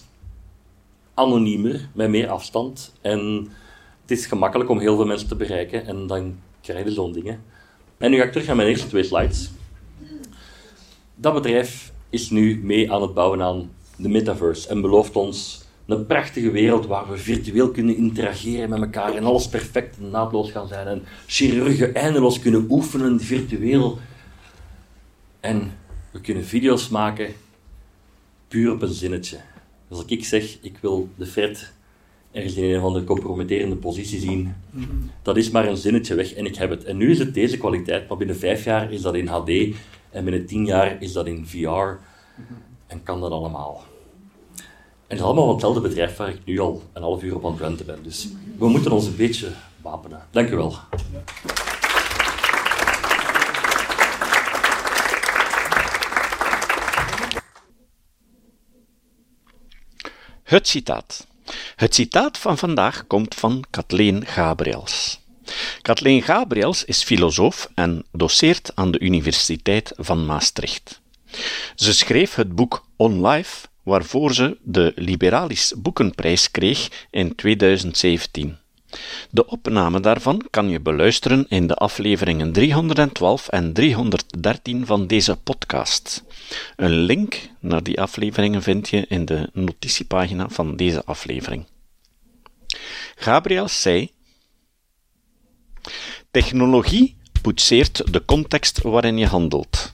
anoniemer, 1.13 1.89
met 1.93 2.09
meer 2.09 2.29
afstand. 2.29 2.93
En 3.01 3.51
het 4.05 4.17
is 4.17 4.25
gemakkelijk 4.25 4.69
om 4.69 4.79
heel 4.79 4.95
veel 4.95 5.05
mensen 5.05 5.27
te 5.27 5.35
bereiken 5.35 5.85
en 5.85 6.07
dan 6.07 6.35
krijg 6.61 6.85
je 6.85 6.91
zo'n 6.91 7.11
dingen. 7.11 7.43
En 7.97 8.11
nu 8.11 8.17
ga 8.17 8.23
ik 8.23 8.31
terug 8.31 8.47
naar 8.47 8.55
mijn 8.55 8.67
eerste 8.67 8.87
twee 8.87 9.03
slides. 9.03 9.51
Dat 11.15 11.33
bedrijf 11.33 11.91
is 12.09 12.29
nu 12.29 12.59
mee 12.63 12.91
aan 12.91 13.01
het 13.01 13.13
bouwen 13.13 13.41
aan 13.41 13.71
de 13.97 14.09
metaverse 14.09 14.69
en 14.69 14.81
belooft 14.81 15.15
ons 15.15 15.63
een 15.85 16.05
prachtige 16.05 16.51
wereld 16.51 16.85
waar 16.85 17.09
we 17.09 17.17
virtueel 17.17 17.71
kunnen 17.71 17.97
interageren 17.97 18.69
met 18.69 18.81
elkaar 18.81 19.13
en 19.13 19.23
alles 19.23 19.47
perfect 19.47 19.97
en 19.97 20.09
naadloos 20.09 20.51
gaan 20.51 20.67
zijn 20.67 20.87
en 20.87 21.03
chirurgen 21.25 21.95
eindeloos 21.95 22.39
kunnen 22.39 22.65
oefenen 22.69 23.19
virtueel. 23.19 23.99
En 25.39 25.77
we 26.11 26.21
kunnen 26.21 26.45
video's 26.45 26.89
maken 26.89 27.33
puur 28.47 28.71
op 28.71 28.81
een 28.81 28.93
zinnetje. 28.93 29.37
Als 29.89 30.05
ik 30.05 30.25
zeg, 30.25 30.57
ik 30.61 30.77
wil 30.81 31.09
de 31.15 31.25
Fred 31.25 31.73
ergens 32.35 32.55
in 32.55 32.63
een 32.73 32.81
van 32.81 32.93
de 32.93 33.03
compromitterende 33.03 33.75
positie 33.75 34.19
zien. 34.19 34.55
Dat 35.21 35.37
is 35.37 35.49
maar 35.49 35.67
een 35.67 35.77
zinnetje 35.77 36.15
weg 36.15 36.33
en 36.33 36.45
ik 36.45 36.55
heb 36.55 36.69
het. 36.69 36.83
En 36.83 36.97
nu 36.97 37.11
is 37.11 37.19
het 37.19 37.33
deze 37.33 37.57
kwaliteit, 37.57 38.07
maar 38.07 38.17
binnen 38.17 38.35
vijf 38.35 38.63
jaar 38.63 38.91
is 38.91 39.01
dat 39.01 39.15
in 39.15 39.27
HD 39.27 39.49
en 40.09 40.23
binnen 40.23 40.45
tien 40.45 40.65
jaar 40.65 41.01
is 41.01 41.13
dat 41.13 41.25
in 41.25 41.47
VR 41.47 41.99
en 42.87 43.03
kan 43.03 43.21
dat 43.21 43.31
allemaal. 43.31 43.83
En 44.55 44.63
het 45.07 45.17
is 45.17 45.23
allemaal 45.23 45.43
van 45.43 45.53
hetzelfde 45.53 45.81
bedrijf 45.81 46.17
waar 46.17 46.29
ik 46.29 46.39
nu 46.45 46.59
al 46.59 46.81
een 46.93 47.01
half 47.01 47.23
uur 47.23 47.35
op 47.35 47.45
aan 47.45 47.51
het 47.51 47.61
renten 47.61 47.85
ben. 47.85 48.03
Dus 48.03 48.27
we 48.57 48.67
moeten 48.67 48.91
ons 48.91 49.05
een 49.05 49.15
beetje 49.15 49.47
wapenen. 49.81 50.21
Dank 50.31 50.49
u 50.49 50.55
wel. 50.55 50.75
Het 60.43 60.67
citaat. 60.67 61.27
Het 61.75 61.95
citaat 61.95 62.37
van 62.37 62.57
vandaag 62.57 63.07
komt 63.07 63.35
van 63.35 63.63
Kathleen 63.69 64.25
Gabriels. 64.25 65.19
Kathleen 65.81 66.21
Gabriels 66.21 66.85
is 66.85 67.03
filosoof 67.03 67.69
en 67.75 68.05
doceert 68.11 68.71
aan 68.75 68.91
de 68.91 68.99
Universiteit 68.99 69.93
van 69.95 70.25
Maastricht. 70.25 71.01
Ze 71.75 71.93
schreef 71.93 72.35
het 72.35 72.55
boek 72.55 72.85
On 72.95 73.27
Life, 73.27 73.67
waarvoor 73.83 74.33
ze 74.33 74.57
de 74.61 74.91
Liberalis 74.95 75.73
Boekenprijs 75.77 76.51
kreeg 76.51 77.07
in 77.11 77.35
2017. 77.35 78.57
De 79.29 79.47
opname 79.47 79.99
daarvan 79.99 80.45
kan 80.49 80.69
je 80.69 80.79
beluisteren 80.79 81.45
in 81.49 81.67
de 81.67 81.75
afleveringen 81.75 82.51
312 82.51 83.47
en 83.47 83.73
313 83.73 84.85
van 84.85 85.07
deze 85.07 85.35
podcast. 85.35 86.23
Een 86.75 86.93
link 86.93 87.49
naar 87.59 87.83
die 87.83 88.01
afleveringen 88.01 88.61
vind 88.61 88.89
je 88.89 89.05
in 89.07 89.25
de 89.25 89.49
notitiepagina 89.53 90.49
van 90.49 90.75
deze 90.75 91.05
aflevering. 91.05 91.65
Gabriel 93.15 93.67
zei: 93.67 94.11
Technologie 96.31 97.15
poetseert 97.41 98.13
de 98.13 98.25
context 98.25 98.81
waarin 98.81 99.17
je 99.17 99.27
handelt. 99.27 99.93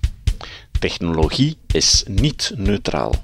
Technologie 0.80 1.58
is 1.68 2.04
niet 2.08 2.52
neutraal. 2.56 3.24